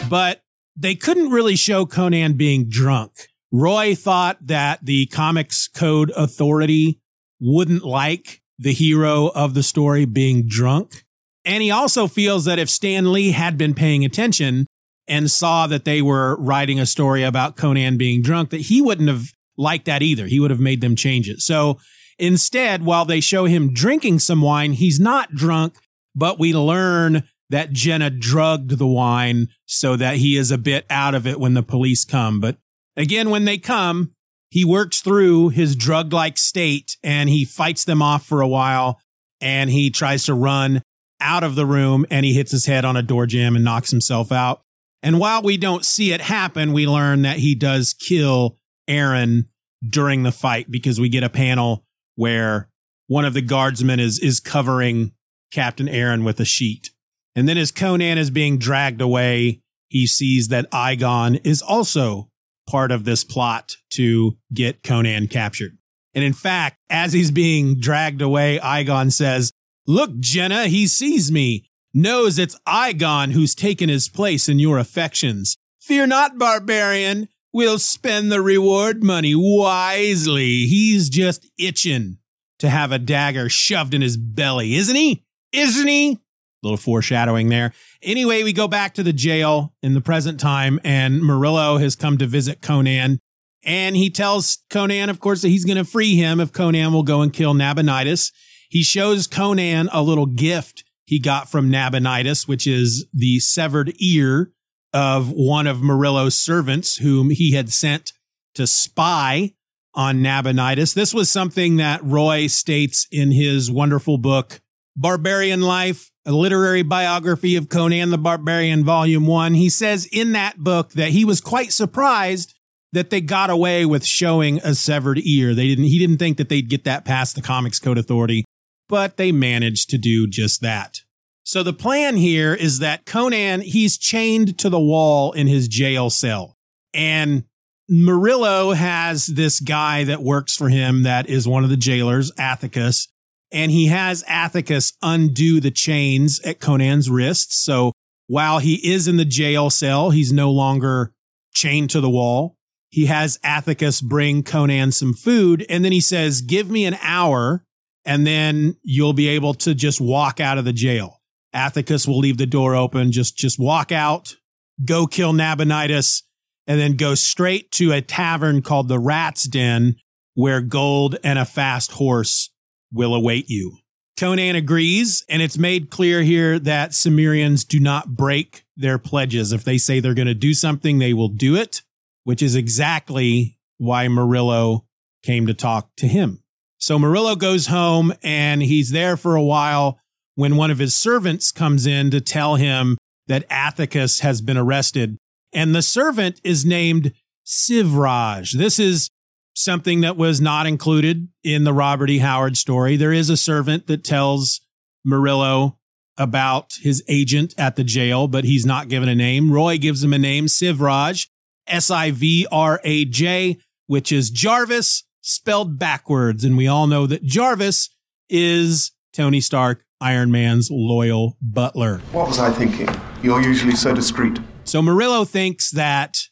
But 0.09 0.41
they 0.75 0.95
couldn't 0.95 1.29
really 1.29 1.55
show 1.55 1.85
Conan 1.85 2.33
being 2.33 2.67
drunk. 2.67 3.11
Roy 3.51 3.95
thought 3.95 4.37
that 4.47 4.85
the 4.85 5.05
Comics 5.07 5.67
Code 5.67 6.11
Authority 6.15 6.99
wouldn't 7.39 7.83
like 7.83 8.41
the 8.57 8.73
hero 8.73 9.27
of 9.27 9.53
the 9.53 9.63
story 9.63 10.05
being 10.05 10.47
drunk. 10.47 11.03
And 11.45 11.63
he 11.63 11.71
also 11.71 12.07
feels 12.07 12.45
that 12.45 12.59
if 12.59 12.69
Stan 12.69 13.11
Lee 13.11 13.31
had 13.31 13.57
been 13.57 13.73
paying 13.73 14.03
attention 14.03 14.67
and 15.09 15.29
saw 15.29 15.67
that 15.67 15.83
they 15.83 16.01
were 16.01 16.37
writing 16.39 16.79
a 16.79 16.85
story 16.85 17.23
about 17.23 17.57
Conan 17.57 17.97
being 17.97 18.21
drunk, 18.21 18.51
that 18.51 18.61
he 18.61 18.81
wouldn't 18.81 19.09
have 19.09 19.33
liked 19.57 19.85
that 19.85 20.03
either. 20.03 20.27
He 20.27 20.39
would 20.39 20.51
have 20.51 20.59
made 20.59 20.81
them 20.81 20.95
change 20.95 21.27
it. 21.27 21.41
So 21.41 21.79
instead, 22.17 22.85
while 22.85 23.05
they 23.05 23.19
show 23.19 23.45
him 23.45 23.73
drinking 23.73 24.19
some 24.19 24.41
wine, 24.41 24.73
he's 24.73 24.99
not 24.99 25.33
drunk, 25.33 25.75
but 26.15 26.39
we 26.39 26.53
learn 26.53 27.23
that 27.49 27.73
Jenna 27.73 28.11
drugged 28.11 28.77
the 28.77 28.87
wine 28.87 29.47
so 29.65 29.95
that 29.95 30.17
he 30.17 30.37
is 30.37 30.51
a 30.51 30.57
bit 30.57 30.85
out 30.89 31.15
of 31.15 31.25
it 31.25 31.39
when 31.39 31.55
the 31.55 31.63
police 31.63 32.05
come. 32.05 32.39
But 32.39 32.57
again, 32.95 33.31
when 33.31 33.45
they 33.45 33.57
come, 33.57 34.11
he 34.51 34.63
works 34.63 35.01
through 35.01 35.49
his 35.49 35.75
drug 35.75 36.13
like 36.13 36.37
state 36.37 36.97
and 37.03 37.29
he 37.29 37.45
fights 37.45 37.83
them 37.83 38.01
off 38.01 38.25
for 38.25 38.41
a 38.41 38.47
while 38.47 38.99
and 39.41 39.69
he 39.69 39.89
tries 39.89 40.25
to 40.25 40.33
run 40.35 40.83
out 41.19 41.43
of 41.43 41.55
the 41.55 41.65
room 41.65 42.05
and 42.11 42.25
he 42.25 42.33
hits 42.33 42.51
his 42.51 42.67
head 42.67 42.85
on 42.85 42.95
a 42.95 43.01
door 43.01 43.25
jamb 43.25 43.55
and 43.55 43.65
knocks 43.65 43.89
himself 43.89 44.31
out. 44.31 44.61
And 45.01 45.19
while 45.19 45.41
we 45.41 45.57
don't 45.57 45.85
see 45.85 46.11
it 46.11 46.21
happen, 46.21 46.73
we 46.73 46.87
learn 46.87 47.21
that 47.21 47.37
he 47.37 47.55
does 47.55 47.93
kill 47.93 48.57
Aaron 48.87 49.47
during 49.87 50.23
the 50.23 50.31
fight 50.31 50.69
because 50.69 50.99
we 50.99 51.09
get 51.09 51.23
a 51.23 51.29
panel 51.29 51.85
where 52.15 52.69
one 53.07 53.25
of 53.25 53.33
the 53.33 53.41
guardsmen 53.41 53.99
is 53.99 54.19
is 54.19 54.39
covering 54.39 55.13
Captain 55.51 55.87
Aaron 55.87 56.23
with 56.23 56.39
a 56.39 56.45
sheet. 56.45 56.91
And 57.35 57.47
then 57.47 57.57
as 57.57 57.71
Conan 57.71 58.17
is 58.17 58.29
being 58.29 58.57
dragged 58.57 59.01
away, 59.01 59.61
he 59.87 60.05
sees 60.05 60.49
that 60.49 60.69
Eygon 60.71 61.39
is 61.45 61.61
also 61.61 62.29
part 62.67 62.91
of 62.91 63.05
this 63.05 63.23
plot 63.23 63.77
to 63.91 64.37
get 64.53 64.83
Conan 64.83 65.27
captured. 65.27 65.77
And 66.13 66.23
in 66.23 66.33
fact, 66.33 66.77
as 66.89 67.13
he's 67.13 67.31
being 67.31 67.79
dragged 67.79 68.21
away, 68.21 68.59
Eygon 68.61 69.11
says, 69.11 69.51
Look, 69.87 70.19
Jenna, 70.19 70.67
he 70.67 70.85
sees 70.85 71.31
me, 71.31 71.68
knows 71.93 72.37
it's 72.37 72.59
Eygon 72.67 73.31
who's 73.31 73.55
taken 73.55 73.89
his 73.89 74.09
place 74.09 74.47
in 74.47 74.59
your 74.59 74.77
affections. 74.77 75.57
Fear 75.79 76.07
not, 76.07 76.37
barbarian. 76.37 77.29
We'll 77.51 77.79
spend 77.79 78.31
the 78.31 78.41
reward 78.41 79.03
money 79.03 79.33
wisely. 79.35 80.65
He's 80.65 81.09
just 81.09 81.49
itching 81.57 82.17
to 82.59 82.69
have 82.69 82.91
a 82.91 82.99
dagger 82.99 83.49
shoved 83.49 83.93
in 83.93 84.01
his 84.01 84.17
belly, 84.17 84.75
isn't 84.75 84.95
he? 84.95 85.23
Isn't 85.51 85.87
he? 85.87 86.11
A 86.11 86.17
little 86.61 86.77
foreshadowing 86.77 87.49
there. 87.49 87.73
Anyway, 88.03 88.43
we 88.43 88.53
go 88.53 88.67
back 88.67 88.93
to 88.95 89.03
the 89.03 89.13
jail 89.13 89.73
in 89.81 89.93
the 89.93 90.01
present 90.01 90.39
time, 90.39 90.79
and 90.83 91.23
Murillo 91.23 91.77
has 91.77 91.95
come 91.95 92.17
to 92.17 92.27
visit 92.27 92.61
Conan. 92.61 93.17
And 93.63 93.95
he 93.95 94.09
tells 94.09 94.59
Conan, 94.69 95.09
of 95.09 95.19
course, 95.19 95.41
that 95.41 95.49
he's 95.49 95.65
going 95.65 95.77
to 95.77 95.85
free 95.85 96.15
him 96.15 96.39
if 96.39 96.53
Conan 96.53 96.93
will 96.93 97.03
go 97.03 97.21
and 97.21 97.33
kill 97.33 97.53
Nabonidus. 97.53 98.31
He 98.69 98.83
shows 98.83 99.25
Conan 99.25 99.89
a 99.91 100.03
little 100.03 100.27
gift 100.27 100.83
he 101.09 101.19
got 101.19 101.49
from 101.49 101.71
Nabonidus, 101.71 102.47
which 102.47 102.67
is 102.67 103.07
the 103.11 103.39
severed 103.39 103.93
ear 103.99 104.51
of 104.93 105.31
one 105.31 105.65
of 105.65 105.81
Murillo's 105.81 106.35
servants, 106.35 106.97
whom 106.97 107.31
he 107.31 107.53
had 107.53 107.71
sent 107.71 108.13
to 108.53 108.67
spy 108.67 109.53
on 109.95 110.21
Nabonidus. 110.21 110.93
This 110.93 111.13
was 111.13 111.31
something 111.31 111.77
that 111.77 112.03
Roy 112.03 112.45
states 112.45 113.07
in 113.11 113.31
his 113.31 113.71
wonderful 113.71 114.19
book, 114.19 114.61
Barbarian 114.95 115.61
Life 115.61 116.11
a 116.25 116.31
literary 116.31 116.83
biography 116.83 117.55
of 117.55 117.69
Conan 117.69 118.11
the 118.11 118.17
Barbarian, 118.17 118.83
Volume 118.83 119.25
1, 119.25 119.55
he 119.55 119.67
says 119.67 120.07
in 120.11 120.33
that 120.33 120.59
book 120.59 120.91
that 120.91 121.09
he 121.09 121.25
was 121.25 121.41
quite 121.41 121.73
surprised 121.73 122.53
that 122.93 123.09
they 123.09 123.19
got 123.19 123.49
away 123.49 123.83
with 123.83 124.05
showing 124.05 124.59
a 124.59 124.75
severed 124.75 125.17
ear. 125.23 125.55
They 125.55 125.67
didn't, 125.67 125.85
he 125.85 125.97
didn't 125.97 126.17
think 126.17 126.37
that 126.37 126.49
they'd 126.49 126.69
get 126.69 126.83
that 126.83 127.03
past 127.03 127.35
the 127.35 127.41
Comics 127.41 127.79
Code 127.79 127.97
Authority, 127.97 128.45
but 128.89 129.15
they 129.15 129.31
managed 129.31 129.89
to 129.91 129.97
do 129.97 130.27
just 130.27 130.61
that. 130.61 130.97
So 131.43 131.63
the 131.63 131.73
plan 131.73 132.17
here 132.17 132.53
is 132.53 132.79
that 132.79 133.05
Conan, 133.05 133.61
he's 133.61 133.97
chained 133.97 134.59
to 134.59 134.69
the 134.69 134.79
wall 134.79 135.31
in 135.31 135.47
his 135.47 135.67
jail 135.67 136.09
cell. 136.09 136.57
And 136.93 137.45
Murillo 137.87 138.73
has 138.73 139.25
this 139.25 139.59
guy 139.59 140.03
that 140.03 140.21
works 140.21 140.55
for 140.55 140.69
him 140.69 141.03
that 141.03 141.27
is 141.27 141.47
one 141.47 141.63
of 141.63 141.69
the 141.69 141.77
jailers, 141.77 142.31
Athicus, 142.33 143.07
and 143.51 143.71
he 143.71 143.87
has 143.87 144.23
Athicus 144.25 144.93
undo 145.01 145.59
the 145.59 145.71
chains 145.71 146.39
at 146.41 146.59
Conan's 146.59 147.09
wrists. 147.09 147.63
So 147.63 147.93
while 148.27 148.59
he 148.59 148.75
is 148.87 149.07
in 149.07 149.17
the 149.17 149.25
jail 149.25 149.71
cell, 149.71 150.11
he's 150.11 150.31
no 150.31 150.51
longer 150.51 151.13
chained 151.53 151.89
to 151.91 152.01
the 152.01 152.11
wall. 152.11 152.57
He 152.89 153.07
has 153.07 153.39
Athicus 153.43 154.03
bring 154.03 154.43
Conan 154.43 154.91
some 154.91 155.13
food, 155.13 155.65
and 155.67 155.83
then 155.83 155.91
he 155.91 156.01
says, 156.01 156.41
Give 156.41 156.69
me 156.69 156.85
an 156.85 156.97
hour, 157.01 157.63
and 158.09 158.25
then 158.25 158.75
you'll 158.81 159.13
be 159.13 159.27
able 159.27 159.53
to 159.53 159.75
just 159.75 160.01
walk 160.01 160.39
out 160.39 160.57
of 160.57 160.65
the 160.65 160.73
jail. 160.73 161.21
Athicus 161.55 162.07
will 162.07 162.17
leave 162.17 162.39
the 162.39 162.47
door 162.47 162.75
open, 162.75 163.11
just, 163.11 163.37
just 163.37 163.59
walk 163.59 163.91
out, 163.91 164.35
go 164.83 165.05
kill 165.05 165.31
Nabonidus, 165.31 166.23
and 166.65 166.79
then 166.79 166.95
go 166.97 167.13
straight 167.13 167.71
to 167.73 167.91
a 167.91 168.01
tavern 168.01 168.63
called 168.63 168.87
the 168.87 168.97
Rat's 168.97 169.43
Den, 169.43 169.95
where 170.33 170.59
gold 170.59 171.17
and 171.23 171.37
a 171.37 171.45
fast 171.45 171.91
horse 171.91 172.49
will 172.91 173.13
await 173.13 173.47
you. 173.47 173.77
Conan 174.17 174.55
agrees, 174.55 175.23
and 175.29 175.43
it's 175.43 175.59
made 175.59 175.91
clear 175.91 176.23
here 176.23 176.57
that 176.57 176.93
Cimmerians 176.95 177.63
do 177.63 177.79
not 177.79 178.15
break 178.15 178.63
their 178.75 178.97
pledges. 178.97 179.51
If 179.51 179.63
they 179.63 179.77
say 179.77 179.99
they're 179.99 180.15
going 180.15 180.27
to 180.27 180.33
do 180.33 180.55
something, 180.55 180.97
they 180.97 181.13
will 181.13 181.29
do 181.29 181.55
it, 181.55 181.83
which 182.23 182.41
is 182.41 182.55
exactly 182.55 183.59
why 183.77 184.07
Murillo 184.07 184.87
came 185.21 185.45
to 185.45 185.53
talk 185.53 185.91
to 185.97 186.07
him. 186.07 186.41
So 186.79 186.97
Murillo 186.97 187.35
goes 187.35 187.67
home 187.67 188.13
and 188.23 188.63
he's 188.63 188.91
there 188.91 189.17
for 189.17 189.35
a 189.35 189.43
while 189.43 189.99
when 190.35 190.55
one 190.55 190.71
of 190.71 190.79
his 190.79 190.95
servants 190.95 191.51
comes 191.51 191.85
in 191.85 192.09
to 192.11 192.21
tell 192.21 192.55
him 192.55 192.97
that 193.27 193.47
Athicus 193.49 194.21
has 194.21 194.41
been 194.41 194.57
arrested. 194.57 195.17
And 195.53 195.75
the 195.75 195.81
servant 195.81 196.39
is 196.43 196.65
named 196.65 197.11
Sivraj. 197.45 198.53
This 198.53 198.79
is 198.79 199.09
something 199.55 200.01
that 200.01 200.15
was 200.15 200.39
not 200.39 200.65
included 200.65 201.27
in 201.43 201.65
the 201.65 201.73
Robert 201.73 202.09
E. 202.09 202.19
Howard 202.19 202.55
story. 202.55 202.95
There 202.95 203.11
is 203.11 203.29
a 203.29 203.37
servant 203.37 203.87
that 203.87 204.05
tells 204.05 204.61
Murillo 205.03 205.77
about 206.17 206.77
his 206.81 207.03
agent 207.09 207.53
at 207.57 207.75
the 207.75 207.83
jail, 207.83 208.27
but 208.27 208.45
he's 208.45 208.65
not 208.65 208.87
given 208.87 209.09
a 209.09 209.15
name. 209.15 209.51
Roy 209.51 209.77
gives 209.77 210.03
him 210.03 210.13
a 210.13 210.17
name, 210.17 210.45
Sivraj, 210.45 211.27
S 211.67 211.91
I 211.91 212.11
V 212.11 212.47
R 212.51 212.79
A 212.83 213.05
J, 213.05 213.57
which 213.87 214.11
is 214.11 214.29
Jarvis 214.29 215.03
spelled 215.29 215.77
backwards. 215.77 216.43
And 216.43 216.57
we 216.57 216.67
all 216.67 216.87
know 216.87 217.05
that 217.05 217.23
Jarvis 217.23 217.89
is 218.29 218.91
Tony 219.13 219.41
Stark, 219.41 219.85
Iron 220.01 220.31
Man's 220.31 220.69
loyal 220.71 221.37
butler. 221.41 221.99
What 222.11 222.27
was 222.27 222.39
I 222.39 222.51
thinking? 222.51 222.89
You're 223.21 223.41
usually 223.41 223.75
so 223.75 223.93
discreet. 223.93 224.39
So 224.63 224.81
Murillo 224.81 225.25
thinks 225.25 225.71
that 225.71 226.23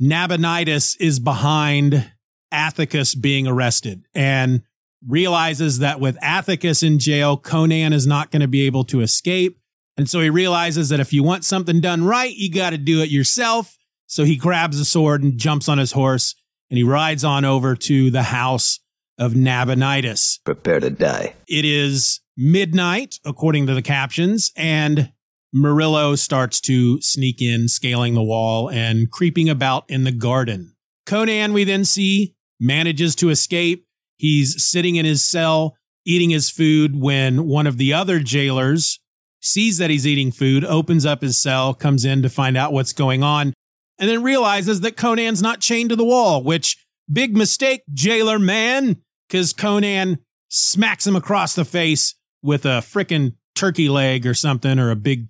Nabonidus 0.00 0.96
is 1.00 1.18
behind 1.18 2.10
Athicus 2.52 3.20
being 3.20 3.46
arrested 3.46 4.04
and 4.14 4.62
realizes 5.06 5.80
that 5.80 6.00
with 6.00 6.16
Athicus 6.20 6.82
in 6.82 6.98
jail, 6.98 7.36
Conan 7.36 7.92
is 7.92 8.06
not 8.06 8.30
going 8.30 8.40
to 8.40 8.48
be 8.48 8.62
able 8.62 8.84
to 8.84 9.00
escape. 9.00 9.58
And 9.98 10.08
so 10.08 10.20
he 10.20 10.30
realizes 10.30 10.90
that 10.90 11.00
if 11.00 11.12
you 11.12 11.22
want 11.22 11.44
something 11.44 11.80
done 11.80 12.04
right, 12.04 12.34
you 12.34 12.52
got 12.52 12.70
to 12.70 12.78
do 12.78 13.02
it 13.02 13.10
yourself. 13.10 13.76
So 14.06 14.24
he 14.24 14.36
grabs 14.36 14.78
a 14.78 14.84
sword 14.84 15.22
and 15.22 15.38
jumps 15.38 15.68
on 15.68 15.78
his 15.78 15.92
horse 15.92 16.34
and 16.70 16.78
he 16.78 16.84
rides 16.84 17.24
on 17.24 17.44
over 17.44 17.74
to 17.74 18.10
the 18.10 18.24
house 18.24 18.80
of 19.18 19.34
Nabonidus. 19.34 20.40
Prepare 20.44 20.80
to 20.80 20.90
die. 20.90 21.34
It 21.48 21.64
is 21.64 22.20
midnight, 22.36 23.16
according 23.24 23.66
to 23.66 23.74
the 23.74 23.82
captions, 23.82 24.52
and 24.56 25.12
Murillo 25.52 26.16
starts 26.16 26.60
to 26.62 27.00
sneak 27.00 27.40
in, 27.40 27.68
scaling 27.68 28.14
the 28.14 28.22
wall 28.22 28.70
and 28.70 29.10
creeping 29.10 29.48
about 29.48 29.84
in 29.88 30.04
the 30.04 30.12
garden. 30.12 30.74
Conan, 31.06 31.52
we 31.52 31.64
then 31.64 31.84
see, 31.84 32.34
manages 32.60 33.14
to 33.16 33.30
escape. 33.30 33.86
He's 34.18 34.66
sitting 34.66 34.96
in 34.96 35.04
his 35.04 35.22
cell 35.22 35.76
eating 36.06 36.30
his 36.30 36.48
food 36.48 36.98
when 36.98 37.46
one 37.46 37.66
of 37.66 37.76
the 37.76 37.92
other 37.92 38.20
jailers 38.20 39.00
sees 39.40 39.78
that 39.78 39.90
he's 39.90 40.06
eating 40.06 40.30
food, 40.30 40.64
opens 40.64 41.04
up 41.04 41.20
his 41.20 41.38
cell, 41.38 41.74
comes 41.74 42.04
in 42.04 42.22
to 42.22 42.30
find 42.30 42.56
out 42.56 42.72
what's 42.72 42.92
going 42.92 43.22
on, 43.22 43.52
and 43.98 44.08
then 44.08 44.22
realizes 44.22 44.80
that 44.80 44.96
Conan's 44.96 45.42
not 45.42 45.60
chained 45.60 45.90
to 45.90 45.96
the 45.96 46.04
wall, 46.04 46.42
which 46.42 46.76
big 47.10 47.36
mistake, 47.36 47.82
jailer 47.92 48.38
man, 48.38 49.02
because 49.28 49.52
Conan 49.52 50.18
smacks 50.48 51.06
him 51.06 51.16
across 51.16 51.54
the 51.54 51.64
face 51.64 52.14
with 52.42 52.64
a 52.64 52.80
frickin' 52.80 53.34
turkey 53.54 53.88
leg 53.88 54.26
or 54.26 54.34
something, 54.34 54.78
or 54.78 54.90
a 54.90 54.96
big 54.96 55.28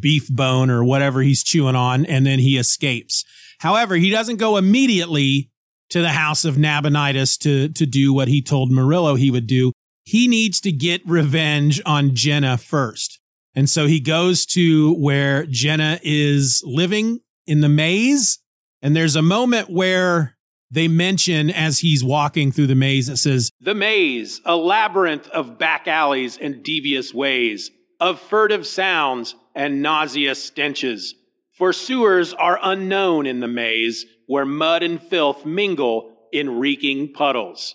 beef 0.00 0.28
bone 0.28 0.70
or 0.70 0.82
whatever 0.82 1.22
he's 1.22 1.44
chewing 1.44 1.76
on, 1.76 2.06
and 2.06 2.26
then 2.26 2.38
he 2.38 2.56
escapes. 2.58 3.24
However, 3.60 3.96
he 3.96 4.10
doesn't 4.10 4.36
go 4.36 4.56
immediately 4.56 5.50
to 5.90 6.00
the 6.00 6.10
house 6.10 6.44
of 6.44 6.58
Nabonidus 6.58 7.36
to, 7.38 7.68
to 7.68 7.86
do 7.86 8.12
what 8.12 8.28
he 8.28 8.42
told 8.42 8.72
Murillo 8.72 9.14
he 9.14 9.30
would 9.30 9.46
do. 9.46 9.72
He 10.04 10.28
needs 10.28 10.60
to 10.62 10.72
get 10.72 11.06
revenge 11.06 11.80
on 11.86 12.14
Jenna 12.14 12.58
first. 12.58 13.20
And 13.54 13.70
so 13.70 13.86
he 13.86 14.00
goes 14.00 14.44
to 14.46 14.94
where 14.94 15.46
Jenna 15.46 15.98
is 16.02 16.62
living 16.66 17.20
in 17.46 17.60
the 17.60 17.68
maze. 17.68 18.38
And 18.82 18.94
there's 18.94 19.16
a 19.16 19.22
moment 19.22 19.70
where 19.70 20.36
they 20.70 20.88
mention 20.88 21.50
as 21.50 21.78
he's 21.78 22.02
walking 22.02 22.52
through 22.52 22.66
the 22.66 22.74
maze, 22.74 23.08
it 23.08 23.16
says, 23.16 23.50
The 23.60 23.74
maze, 23.74 24.40
a 24.44 24.56
labyrinth 24.56 25.28
of 25.28 25.58
back 25.58 25.86
alleys 25.88 26.38
and 26.38 26.62
devious 26.62 27.14
ways, 27.14 27.70
of 28.00 28.20
furtive 28.20 28.66
sounds 28.66 29.34
and 29.54 29.82
nauseous 29.82 30.42
stenches. 30.42 31.14
For 31.56 31.72
sewers 31.72 32.34
are 32.34 32.58
unknown 32.62 33.26
in 33.26 33.40
the 33.40 33.48
maze, 33.48 34.04
where 34.26 34.44
mud 34.44 34.82
and 34.82 35.00
filth 35.00 35.46
mingle 35.46 36.12
in 36.32 36.58
reeking 36.58 37.12
puddles. 37.12 37.74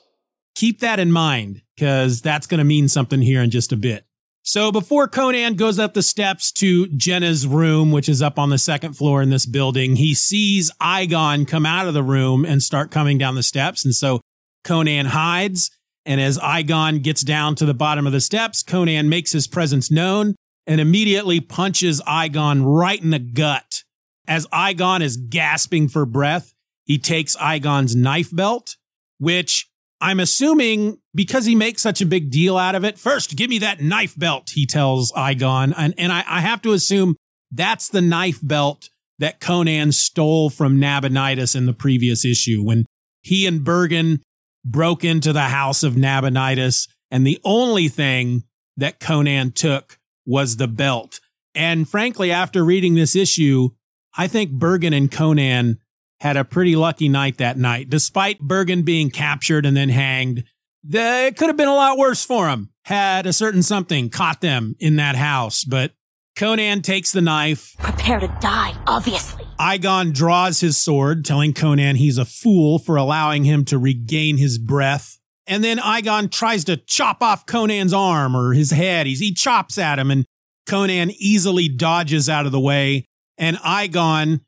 Keep 0.56 0.82
that 0.82 1.00
in 1.00 1.12
mind 1.12 1.64
because 1.76 2.22
that's 2.22 2.46
going 2.46 2.60
to 2.60 2.64
mean 2.64 2.88
something 2.88 3.22
here 3.22 3.42
in 3.42 3.50
just 3.50 3.72
a 3.72 3.78
bit. 3.78 4.06
So 4.44 4.72
before 4.72 5.08
Conan 5.08 5.56
goes 5.56 5.78
up 5.78 5.94
the 5.94 6.02
steps 6.02 6.52
to 6.54 6.88
Jenna's 6.88 7.46
room, 7.46 7.92
which 7.92 8.10
is 8.10 8.22
up 8.22 8.40
on 8.40 8.50
the 8.50 8.58
second 8.58 8.94
floor 8.94 9.22
in 9.22 9.30
this 9.30 9.46
building, 9.46 9.98
he 9.98 10.16
sees 10.16 10.72
Igon 10.82 11.48
come 11.48 11.66
out 11.66 11.88
of 11.88 11.94
the 11.94 12.04
room 12.04 12.44
and 12.44 12.62
start 12.62 12.90
coming 12.90 13.18
down 13.20 13.36
the 13.36 13.44
steps. 13.44 13.86
And 13.86 13.94
so 13.94 14.20
Conan 14.64 15.08
hides. 15.08 15.70
And 16.06 16.20
as 16.20 16.40
Igon 16.40 17.04
gets 17.04 17.22
down 17.22 17.54
to 17.56 17.66
the 17.66 17.76
bottom 17.76 18.08
of 18.08 18.14
the 18.14 18.22
steps, 18.22 18.64
Conan 18.64 19.10
makes 19.10 19.32
his 19.32 19.48
presence 19.48 19.92
known 19.92 20.36
and 20.66 20.82
immediately 20.82 21.40
punches 21.40 22.02
Igon 22.02 22.64
right 22.66 23.02
in 23.02 23.12
the 23.12 23.20
gut. 23.20 23.84
As 24.28 24.48
Igon 24.48 25.02
is 25.02 25.18
gasping 25.18 25.88
for 25.88 26.06
breath, 26.06 26.54
he 26.86 26.98
takes 26.98 27.36
Igon's 27.36 27.96
knife 27.96 28.36
belt, 28.36 28.78
which 29.20 29.70
I'm 30.00 30.20
assuming 30.20 30.98
because 31.14 31.46
he 31.46 31.56
makes 31.56 31.82
such 31.82 32.02
a 32.02 32.06
big 32.06 32.32
deal 32.32 32.58
out 32.58 32.76
of 32.76 32.84
it. 32.84 32.98
First, 32.98 33.36
give 33.36 33.50
me 33.50 33.60
that 33.60 33.82
knife 33.82 34.18
belt, 34.18 34.52
he 34.54 34.66
tells 34.66 35.12
Eygon. 35.14 35.74
And, 35.78 35.94
and 35.98 36.12
I, 36.12 36.24
I 36.28 36.42
have 36.42 36.62
to 36.64 36.74
assume 36.74 37.16
that's 37.52 37.90
the 37.90 38.02
knife 38.02 38.40
belt 38.42 38.90
that 39.20 39.40
Conan 39.40 39.92
stole 39.92 40.50
from 40.50 40.80
Nabonidus 40.80 41.56
in 41.56 41.66
the 41.66 41.74
previous 41.74 42.26
issue 42.26 42.64
when 42.64 42.86
he 43.22 43.46
and 43.46 43.64
Bergen 43.64 44.22
broke 44.66 45.04
into 45.04 45.34
the 45.34 45.42
house 45.42 45.84
of 45.84 45.96
Nabonidus. 45.96 46.88
And 47.12 47.28
the 47.28 47.40
only 47.44 47.88
thing 47.88 48.44
that 48.78 49.00
Conan 49.00 49.52
took 49.52 50.00
was 50.26 50.58
the 50.58 50.68
belt. 50.68 51.20
And 51.54 51.88
frankly, 51.88 52.32
after 52.32 52.64
reading 52.64 52.96
this 52.96 53.16
issue, 53.16 53.70
I 54.18 54.28
think 54.28 54.52
Bergen 54.52 54.94
and 54.94 55.12
Conan 55.12 55.80
had 56.22 56.38
a 56.38 56.46
pretty 56.46 56.76
lucky 56.76 57.10
night 57.10 57.38
that 57.38 57.58
night. 57.58 57.90
Despite 57.90 58.40
Bergen 58.40 58.84
being 58.84 59.10
captured 59.10 59.66
and 59.66 59.76
then 59.76 59.90
hanged, 59.90 60.46
it 60.90 61.38
could 61.38 61.48
have 61.48 61.58
been 61.58 61.68
a 61.68 61.76
lot 61.76 61.98
worse 61.98 62.24
for 62.26 62.50
him 62.50 62.72
had 62.84 63.26
a 63.26 63.34
certain 63.34 63.64
something 63.64 64.10
caught 64.10 64.42
them 64.42 64.76
in 64.80 64.96
that 64.98 65.16
house. 65.16 65.64
But 65.64 65.94
Conan 66.36 66.82
takes 66.82 67.12
the 67.12 67.22
knife. 67.22 67.76
Prepare 67.80 68.20
to 68.20 68.38
die, 68.40 68.74
obviously. 68.88 69.46
Igon 69.60 70.14
draws 70.14 70.60
his 70.60 70.78
sword, 70.78 71.24
telling 71.24 71.54
Conan 71.54 71.98
he's 71.98 72.18
a 72.18 72.26
fool 72.26 72.80
for 72.80 72.96
allowing 72.96 73.44
him 73.44 73.64
to 73.66 73.78
regain 73.78 74.38
his 74.38 74.58
breath. 74.58 75.20
And 75.46 75.64
then 75.64 75.78
Igon 75.78 76.32
tries 76.32 76.64
to 76.66 76.78
chop 76.78 77.22
off 77.22 77.46
Conan's 77.46 77.94
arm 77.94 78.36
or 78.36 78.54
his 78.54 78.72
head. 78.72 79.06
He's, 79.06 79.20
he 79.20 79.34
chops 79.34 79.78
at 79.78 80.00
him, 80.00 80.10
and 80.10 80.26
Conan 80.68 81.12
easily 81.12 81.68
dodges 81.68 82.30
out 82.30 82.46
of 82.46 82.52
the 82.52 82.60
way. 82.60 83.06
And 83.38 83.58
Igon, 83.58 84.42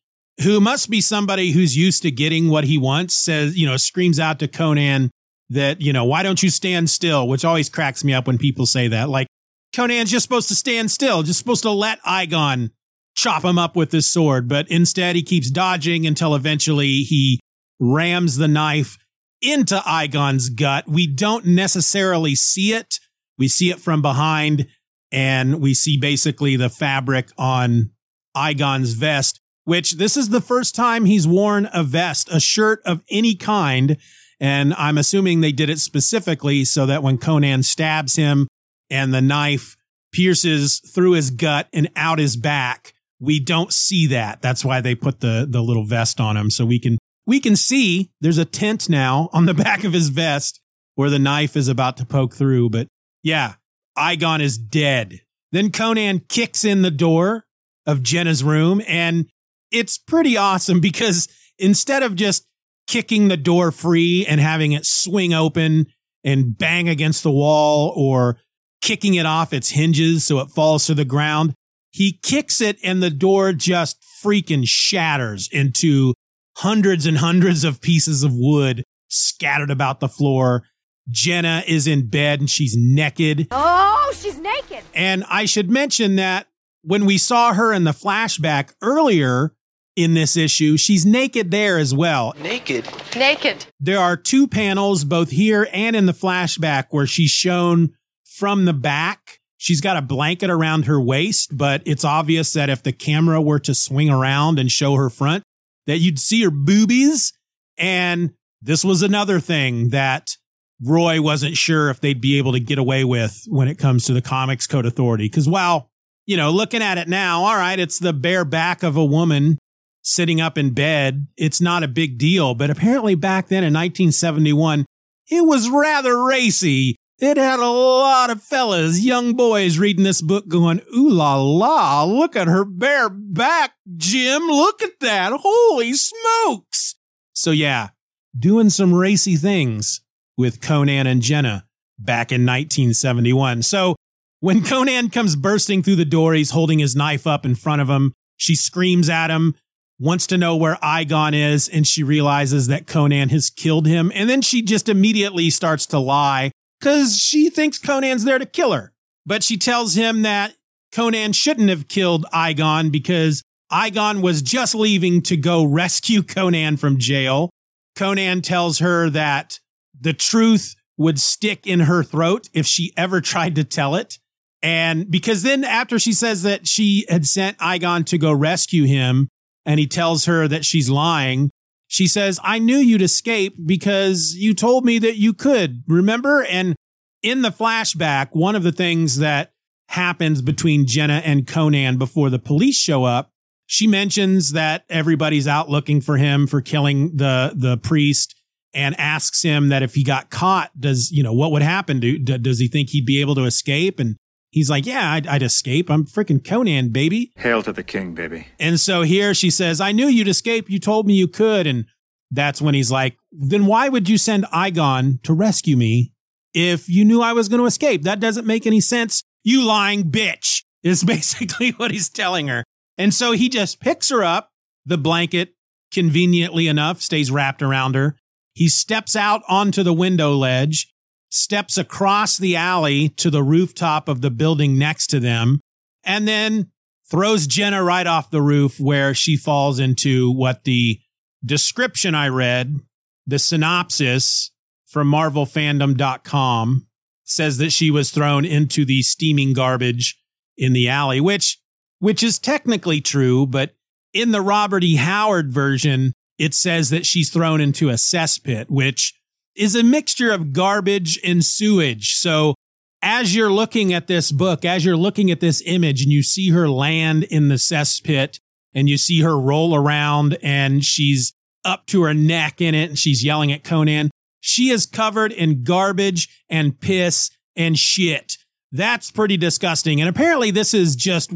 who 0.43 0.59
must 0.59 0.89
be 0.89 1.01
somebody 1.01 1.51
who's 1.51 1.77
used 1.77 2.01
to 2.03 2.11
getting 2.11 2.49
what 2.49 2.63
he 2.63 2.77
wants, 2.77 3.15
says, 3.15 3.57
you 3.57 3.67
know, 3.67 3.77
screams 3.77 4.19
out 4.19 4.39
to 4.39 4.47
Conan 4.47 5.11
that, 5.49 5.81
you 5.81 5.93
know, 5.93 6.05
why 6.05 6.23
don't 6.23 6.41
you 6.41 6.49
stand 6.49 6.89
still? 6.89 7.27
Which 7.27 7.45
always 7.45 7.69
cracks 7.69 8.03
me 8.03 8.13
up 8.13 8.27
when 8.27 8.37
people 8.37 8.65
say 8.65 8.87
that. 8.87 9.09
Like, 9.09 9.27
Conan's 9.75 10.11
just 10.11 10.23
supposed 10.23 10.47
to 10.49 10.55
stand 10.55 10.91
still, 10.91 11.23
just 11.23 11.39
supposed 11.39 11.63
to 11.63 11.71
let 11.71 12.01
Igon 12.03 12.71
chop 13.15 13.43
him 13.43 13.57
up 13.57 13.75
with 13.75 13.91
his 13.91 14.09
sword. 14.09 14.47
But 14.47 14.69
instead, 14.69 15.15
he 15.15 15.23
keeps 15.23 15.49
dodging 15.49 16.05
until 16.05 16.35
eventually 16.35 17.01
he 17.01 17.39
rams 17.79 18.37
the 18.37 18.47
knife 18.47 18.97
into 19.41 19.75
Igon's 19.77 20.49
gut. 20.49 20.87
We 20.87 21.07
don't 21.07 21.45
necessarily 21.45 22.35
see 22.35 22.73
it. 22.73 22.99
We 23.37 23.47
see 23.47 23.71
it 23.71 23.79
from 23.79 24.01
behind 24.01 24.67
and 25.11 25.59
we 25.59 25.73
see 25.73 25.97
basically 25.97 26.55
the 26.55 26.69
fabric 26.69 27.29
on 27.37 27.91
Igon's 28.35 28.93
vest 28.93 29.39
which 29.65 29.93
this 29.93 30.17
is 30.17 30.29
the 30.29 30.41
first 30.41 30.75
time 30.75 31.05
he's 31.05 31.27
worn 31.27 31.69
a 31.73 31.83
vest, 31.83 32.29
a 32.31 32.39
shirt 32.39 32.81
of 32.85 33.01
any 33.09 33.35
kind. 33.35 33.97
And 34.39 34.73
I'm 34.73 34.97
assuming 34.97 35.41
they 35.41 35.51
did 35.51 35.69
it 35.69 35.79
specifically 35.79 36.65
so 36.65 36.85
that 36.85 37.03
when 37.03 37.17
Conan 37.17 37.63
stabs 37.63 38.15
him 38.15 38.47
and 38.89 39.13
the 39.13 39.21
knife 39.21 39.77
pierces 40.11 40.79
through 40.79 41.13
his 41.13 41.31
gut 41.31 41.67
and 41.73 41.89
out 41.95 42.19
his 42.19 42.35
back, 42.35 42.93
we 43.19 43.39
don't 43.39 43.71
see 43.71 44.07
that. 44.07 44.41
That's 44.41 44.65
why 44.65 44.81
they 44.81 44.95
put 44.95 45.21
the, 45.21 45.47
the 45.49 45.61
little 45.61 45.85
vest 45.85 46.19
on 46.19 46.35
him. 46.37 46.49
So 46.49 46.65
we 46.65 46.79
can, 46.79 46.97
we 47.25 47.39
can 47.39 47.55
see 47.55 48.11
there's 48.21 48.37
a 48.37 48.45
tent 48.45 48.89
now 48.89 49.29
on 49.33 49.45
the 49.45 49.53
back 49.53 49.83
of 49.83 49.93
his 49.93 50.09
vest 50.09 50.59
where 50.95 51.09
the 51.09 51.19
knife 51.19 51.55
is 51.55 51.67
about 51.67 51.97
to 51.97 52.05
poke 52.05 52.33
through. 52.33 52.69
But 52.69 52.87
yeah, 53.23 53.55
Eygon 53.97 54.41
is 54.41 54.57
dead. 54.57 55.21
Then 55.51 55.71
Conan 55.71 56.21
kicks 56.29 56.65
in 56.65 56.81
the 56.81 56.91
door 56.91 57.45
of 57.85 58.03
Jenna's 58.03 58.43
room 58.43 58.81
and 58.87 59.27
it's 59.71 59.97
pretty 59.97 60.37
awesome 60.37 60.79
because 60.79 61.27
instead 61.57 62.03
of 62.03 62.15
just 62.15 62.45
kicking 62.87 63.27
the 63.27 63.37
door 63.37 63.71
free 63.71 64.25
and 64.25 64.39
having 64.39 64.71
it 64.71 64.85
swing 64.85 65.33
open 65.33 65.87
and 66.23 66.57
bang 66.57 66.87
against 66.87 67.23
the 67.23 67.31
wall 67.31 67.93
or 67.95 68.37
kicking 68.81 69.15
it 69.15 69.25
off 69.25 69.53
its 69.53 69.69
hinges 69.69 70.25
so 70.25 70.39
it 70.39 70.49
falls 70.49 70.85
to 70.85 70.93
the 70.93 71.05
ground, 71.05 71.53
he 71.91 72.19
kicks 72.23 72.59
it 72.59 72.77
and 72.83 73.01
the 73.01 73.09
door 73.09 73.53
just 73.53 74.03
freaking 74.23 74.63
shatters 74.65 75.49
into 75.51 76.13
hundreds 76.57 77.05
and 77.05 77.17
hundreds 77.17 77.63
of 77.63 77.81
pieces 77.81 78.23
of 78.23 78.31
wood 78.33 78.83
scattered 79.09 79.71
about 79.71 79.99
the 79.99 80.09
floor. 80.09 80.63
Jenna 81.09 81.63
is 81.67 81.87
in 81.87 82.07
bed 82.07 82.39
and 82.39 82.49
she's 82.49 82.75
naked. 82.77 83.47
Oh, 83.51 84.13
she's 84.15 84.39
naked. 84.39 84.83
And 84.93 85.23
I 85.29 85.45
should 85.45 85.69
mention 85.69 86.15
that 86.15 86.47
when 86.81 87.05
we 87.05 87.17
saw 87.17 87.53
her 87.53 87.73
in 87.73 87.83
the 87.83 87.91
flashback 87.91 88.73
earlier, 88.81 89.53
in 89.95 90.13
this 90.13 90.35
issue. 90.35 90.77
She's 90.77 91.05
naked 91.05 91.51
there 91.51 91.77
as 91.77 91.93
well. 91.93 92.33
Naked? 92.41 92.87
Naked. 93.15 93.65
There 93.79 93.99
are 93.99 94.17
two 94.17 94.47
panels, 94.47 95.03
both 95.03 95.29
here 95.29 95.67
and 95.71 95.95
in 95.95 96.05
the 96.05 96.13
flashback, 96.13 96.85
where 96.89 97.07
she's 97.07 97.31
shown 97.31 97.93
from 98.25 98.65
the 98.65 98.73
back. 98.73 99.39
She's 99.57 99.81
got 99.81 99.97
a 99.97 100.01
blanket 100.01 100.49
around 100.49 100.85
her 100.85 100.99
waist, 100.99 101.55
but 101.55 101.81
it's 101.85 102.03
obvious 102.03 102.51
that 102.53 102.69
if 102.69 102.83
the 102.83 102.91
camera 102.91 103.41
were 103.41 103.59
to 103.59 103.73
swing 103.73 104.09
around 104.09 104.59
and 104.59 104.69
show 104.69 104.95
her 104.95 105.09
front, 105.09 105.43
that 105.87 105.99
you'd 105.99 106.19
see 106.19 106.43
her 106.43 106.51
boobies. 106.51 107.33
And 107.77 108.33
this 108.61 108.83
was 108.83 109.01
another 109.01 109.39
thing 109.39 109.89
that 109.89 110.35
Roy 110.81 111.21
wasn't 111.21 111.55
sure 111.55 111.89
if 111.89 112.01
they'd 112.01 112.19
be 112.19 112.37
able 112.37 112.53
to 112.53 112.59
get 112.59 112.77
away 112.77 113.03
with 113.03 113.45
when 113.47 113.67
it 113.67 113.77
comes 113.77 114.05
to 114.05 114.13
the 114.13 114.21
Comics 114.21 114.67
Code 114.67 114.85
Authority. 114.85 115.29
Cause 115.29 115.47
while, 115.47 115.89
you 116.25 116.35
know, 116.35 116.51
looking 116.51 116.81
at 116.81 116.97
it 116.97 117.07
now, 117.07 117.43
all 117.43 117.55
right, 117.55 117.79
it's 117.79 117.99
the 117.99 118.13
bare 118.13 118.43
back 118.43 118.83
of 118.83 118.97
a 118.97 119.05
woman 119.05 119.57
sitting 120.03 120.39
up 120.39 120.57
in 120.57 120.71
bed, 120.71 121.27
it's 121.37 121.59
not 121.59 121.81
a 121.83 121.87
big 121.87 122.17
deal. 122.17 122.53
But 122.53 122.69
apparently 122.69 123.15
back 123.15 123.47
then 123.47 123.63
in 123.63 123.73
1971, 123.73 124.85
it 125.31 125.45
was 125.45 125.69
rather 125.69 126.23
racy. 126.23 126.95
It 127.19 127.37
had 127.37 127.59
a 127.59 127.69
lot 127.69 128.29
of 128.29 128.43
fellas, 128.43 128.99
young 128.99 129.33
boys 129.33 129.79
reading 129.79 130.03
this 130.03 130.21
book 130.21 130.47
going, 130.47 130.81
ooh 130.95 131.09
la 131.09 131.41
la, 131.41 132.03
look 132.03 132.35
at 132.35 132.47
her 132.47 132.65
bare 132.65 133.09
back, 133.09 133.73
Jim. 133.95 134.43
Look 134.47 134.81
at 134.81 134.99
that. 134.99 135.31
Holy 135.41 135.93
smokes. 135.93 136.95
So 137.33 137.51
yeah, 137.51 137.89
doing 138.37 138.69
some 138.69 138.93
racy 138.93 139.35
things 139.37 140.01
with 140.37 140.61
Conan 140.61 141.07
and 141.07 141.21
Jenna 141.21 141.65
back 141.97 142.31
in 142.31 142.41
1971. 142.41 143.63
So 143.63 143.95
when 144.39 144.63
Conan 144.63 145.09
comes 145.09 145.35
bursting 145.37 145.83
through 145.83 145.95
the 145.95 146.05
door, 146.05 146.33
he's 146.33 146.51
holding 146.51 146.79
his 146.79 146.95
knife 146.95 147.25
up 147.25 147.45
in 147.45 147.55
front 147.55 147.81
of 147.81 147.89
him. 147.89 148.11
She 148.35 148.55
screams 148.55 149.09
at 149.09 149.29
him 149.29 149.55
wants 150.03 150.27
to 150.27 150.37
know 150.37 150.53
where 150.53 150.75
Eygon 150.83 151.33
is, 151.33 151.69
and 151.69 151.87
she 151.87 152.03
realizes 152.03 152.67
that 152.67 152.87
Conan 152.87 153.29
has 153.29 153.49
killed 153.49 153.87
him. 153.87 154.11
And 154.13 154.29
then 154.29 154.41
she 154.41 154.61
just 154.61 154.89
immediately 154.89 155.49
starts 155.49 155.85
to 155.87 155.99
lie 155.99 156.51
because 156.79 157.17
she 157.17 157.49
thinks 157.49 157.79
Conan's 157.79 158.25
there 158.25 158.37
to 158.37 158.45
kill 158.45 158.73
her. 158.73 158.91
But 159.25 159.43
she 159.43 159.55
tells 159.55 159.95
him 159.95 160.23
that 160.23 160.55
Conan 160.91 161.31
shouldn't 161.31 161.69
have 161.69 161.87
killed 161.87 162.25
Eygon 162.33 162.91
because 162.91 163.43
Eygon 163.71 164.21
was 164.21 164.41
just 164.41 164.75
leaving 164.75 165.21
to 165.21 165.37
go 165.37 165.63
rescue 165.63 166.21
Conan 166.23 166.75
from 166.75 166.99
jail. 166.99 167.49
Conan 167.95 168.41
tells 168.41 168.79
her 168.79 169.09
that 169.09 169.59
the 169.97 170.13
truth 170.13 170.75
would 170.97 171.19
stick 171.19 171.65
in 171.65 171.81
her 171.81 172.03
throat 172.03 172.49
if 172.53 172.65
she 172.65 172.91
ever 172.97 173.21
tried 173.21 173.55
to 173.55 173.63
tell 173.63 173.95
it. 173.95 174.19
And 174.61 175.09
because 175.09 175.43
then 175.43 175.63
after 175.63 175.97
she 175.97 176.11
says 176.11 176.43
that 176.43 176.67
she 176.67 177.05
had 177.07 177.25
sent 177.25 177.57
Eygon 177.59 178.05
to 178.07 178.17
go 178.17 178.33
rescue 178.33 178.83
him, 178.83 179.29
and 179.65 179.79
he 179.79 179.87
tells 179.87 180.25
her 180.25 180.47
that 180.47 180.65
she's 180.65 180.89
lying. 180.89 181.49
She 181.87 182.07
says, 182.07 182.39
I 182.43 182.59
knew 182.59 182.77
you'd 182.77 183.01
escape 183.01 183.55
because 183.65 184.33
you 184.35 184.53
told 184.53 184.85
me 184.85 184.99
that 184.99 185.17
you 185.17 185.33
could, 185.33 185.83
remember? 185.87 186.43
And 186.43 186.75
in 187.21 187.41
the 187.41 187.51
flashback, 187.51 188.29
one 188.31 188.55
of 188.55 188.63
the 188.63 188.71
things 188.71 189.19
that 189.19 189.53
happens 189.89 190.41
between 190.41 190.87
Jenna 190.87 191.21
and 191.23 191.45
Conan 191.45 191.97
before 191.97 192.29
the 192.29 192.39
police 192.39 192.77
show 192.77 193.03
up, 193.03 193.29
she 193.65 193.87
mentions 193.87 194.53
that 194.53 194.85
everybody's 194.89 195.47
out 195.47 195.69
looking 195.69 196.01
for 196.01 196.17
him 196.17 196.47
for 196.47 196.61
killing 196.61 197.15
the, 197.15 197.53
the 197.55 197.77
priest 197.77 198.35
and 198.73 198.99
asks 198.99 199.43
him 199.43 199.69
that 199.69 199.83
if 199.83 199.93
he 199.93 200.03
got 200.03 200.29
caught, 200.29 200.71
does, 200.79 201.11
you 201.11 201.21
know, 201.21 201.33
what 201.33 201.51
would 201.51 201.61
happen? 201.61 201.99
Do, 201.99 202.17
does 202.17 202.59
he 202.59 202.67
think 202.67 202.89
he'd 202.89 203.05
be 203.05 203.21
able 203.21 203.35
to 203.35 203.43
escape? 203.43 203.99
And 203.99 204.17
He's 204.53 204.69
like, 204.69 204.85
yeah, 204.85 205.13
I'd, 205.13 205.25
I'd, 205.25 205.41
escape. 205.41 205.89
I'm 205.89 206.05
freaking 206.05 206.45
Conan, 206.45 206.89
baby. 206.89 207.31
Hail 207.37 207.63
to 207.63 207.73
the 207.73 207.83
king, 207.83 208.13
baby. 208.13 208.49
And 208.59 208.79
so 208.79 209.01
here 209.01 209.33
she 209.33 209.49
says, 209.49 209.81
I 209.81 209.91
knew 209.91 210.05
you'd 210.05 210.27
escape. 210.27 210.69
You 210.69 210.77
told 210.77 211.07
me 211.07 211.15
you 211.15 211.27
could. 211.27 211.65
And 211.65 211.85
that's 212.29 212.61
when 212.61 212.75
he's 212.75 212.91
like, 212.91 213.17
then 213.31 213.65
why 213.65 213.89
would 213.89 214.07
you 214.07 214.19
send 214.19 214.45
Igon 214.45 215.23
to 215.23 215.33
rescue 215.33 215.75
me 215.75 216.13
if 216.53 216.87
you 216.87 217.03
knew 217.03 217.19
I 217.19 217.33
was 217.33 217.49
going 217.49 217.61
to 217.61 217.65
escape? 217.65 218.03
That 218.03 218.19
doesn't 218.19 218.45
make 218.45 218.67
any 218.67 218.79
sense. 218.79 219.23
You 219.43 219.63
lying 219.63 220.11
bitch, 220.11 220.63
is 220.83 221.03
basically 221.03 221.71
what 221.71 221.89
he's 221.89 222.09
telling 222.09 222.47
her. 222.47 222.63
And 222.95 223.11
so 223.11 223.31
he 223.31 223.49
just 223.49 223.79
picks 223.79 224.09
her 224.09 224.23
up. 224.23 224.51
The 224.85 224.99
blanket, 224.99 225.55
conveniently 225.91 226.67
enough, 226.67 227.01
stays 227.01 227.31
wrapped 227.31 227.63
around 227.63 227.95
her. 227.95 228.17
He 228.53 228.69
steps 228.69 229.15
out 229.15 229.41
onto 229.49 229.81
the 229.81 229.93
window 229.93 230.33
ledge, 230.33 230.92
steps 231.33 231.79
across 231.79 232.37
the 232.37 232.55
alley 232.55 233.09
to 233.09 233.31
the 233.31 233.41
rooftop 233.41 234.07
of 234.07 234.21
the 234.21 234.29
building 234.29 234.77
next 234.77 235.07
to 235.07 235.19
them, 235.19 235.59
and 236.03 236.27
then 236.27 236.71
throws 237.09 237.47
Jenna 237.47 237.83
right 237.83 238.05
off 238.05 238.29
the 238.29 238.41
roof 238.41 238.79
where 238.79 239.15
she 239.15 239.35
falls 239.35 239.79
into 239.79 240.31
what 240.31 240.63
the 240.63 240.99
description 241.43 242.13
I 242.13 242.27
read, 242.27 242.79
the 243.25 243.39
synopsis 243.39 244.51
from 244.85 245.11
marvelfandom.com 245.11 246.87
says 247.23 247.57
that 247.57 247.71
she 247.71 247.89
was 247.89 248.11
thrown 248.11 248.45
into 248.45 248.85
the 248.85 249.01
steaming 249.01 249.53
garbage 249.53 250.19
in 250.55 250.73
the 250.73 250.87
alley, 250.87 251.19
which 251.19 251.57
which 251.97 252.21
is 252.21 252.37
technically 252.37 253.01
true, 253.01 253.47
but 253.47 253.73
in 254.13 254.31
the 254.31 254.41
Robert 254.41 254.83
E. 254.83 254.97
Howard 254.97 255.51
version, 255.51 256.13
it 256.37 256.53
says 256.53 256.89
that 256.91 257.05
she's 257.05 257.31
thrown 257.31 257.59
into 257.59 257.89
a 257.89 257.93
cesspit, 257.93 258.65
which 258.69 259.13
is 259.55 259.75
a 259.75 259.83
mixture 259.83 260.31
of 260.31 260.53
garbage 260.53 261.19
and 261.23 261.43
sewage. 261.43 262.15
So 262.15 262.55
as 263.01 263.35
you're 263.35 263.51
looking 263.51 263.93
at 263.93 264.07
this 264.07 264.31
book, 264.31 264.65
as 264.65 264.85
you're 264.85 264.97
looking 264.97 265.29
at 265.29 265.39
this 265.39 265.61
image 265.65 266.01
and 266.01 266.11
you 266.11 266.23
see 266.23 266.49
her 266.51 266.69
land 266.69 267.23
in 267.23 267.49
the 267.49 267.55
cesspit 267.55 268.39
and 268.73 268.89
you 268.89 268.97
see 268.97 269.21
her 269.21 269.39
roll 269.39 269.75
around 269.75 270.37
and 270.41 270.83
she's 270.83 271.33
up 271.65 271.85
to 271.87 272.03
her 272.03 272.13
neck 272.13 272.61
in 272.61 272.73
it 272.73 272.89
and 272.89 272.99
she's 272.99 273.23
yelling 273.23 273.51
at 273.51 273.63
Conan, 273.63 274.09
she 274.39 274.69
is 274.69 274.85
covered 274.85 275.31
in 275.31 275.63
garbage 275.63 276.43
and 276.49 276.79
piss 276.79 277.29
and 277.55 277.77
shit. 277.77 278.37
That's 278.71 279.11
pretty 279.11 279.37
disgusting. 279.37 280.01
And 280.01 280.09
apparently 280.09 280.49
this 280.49 280.73
is 280.73 280.95
just 280.95 281.33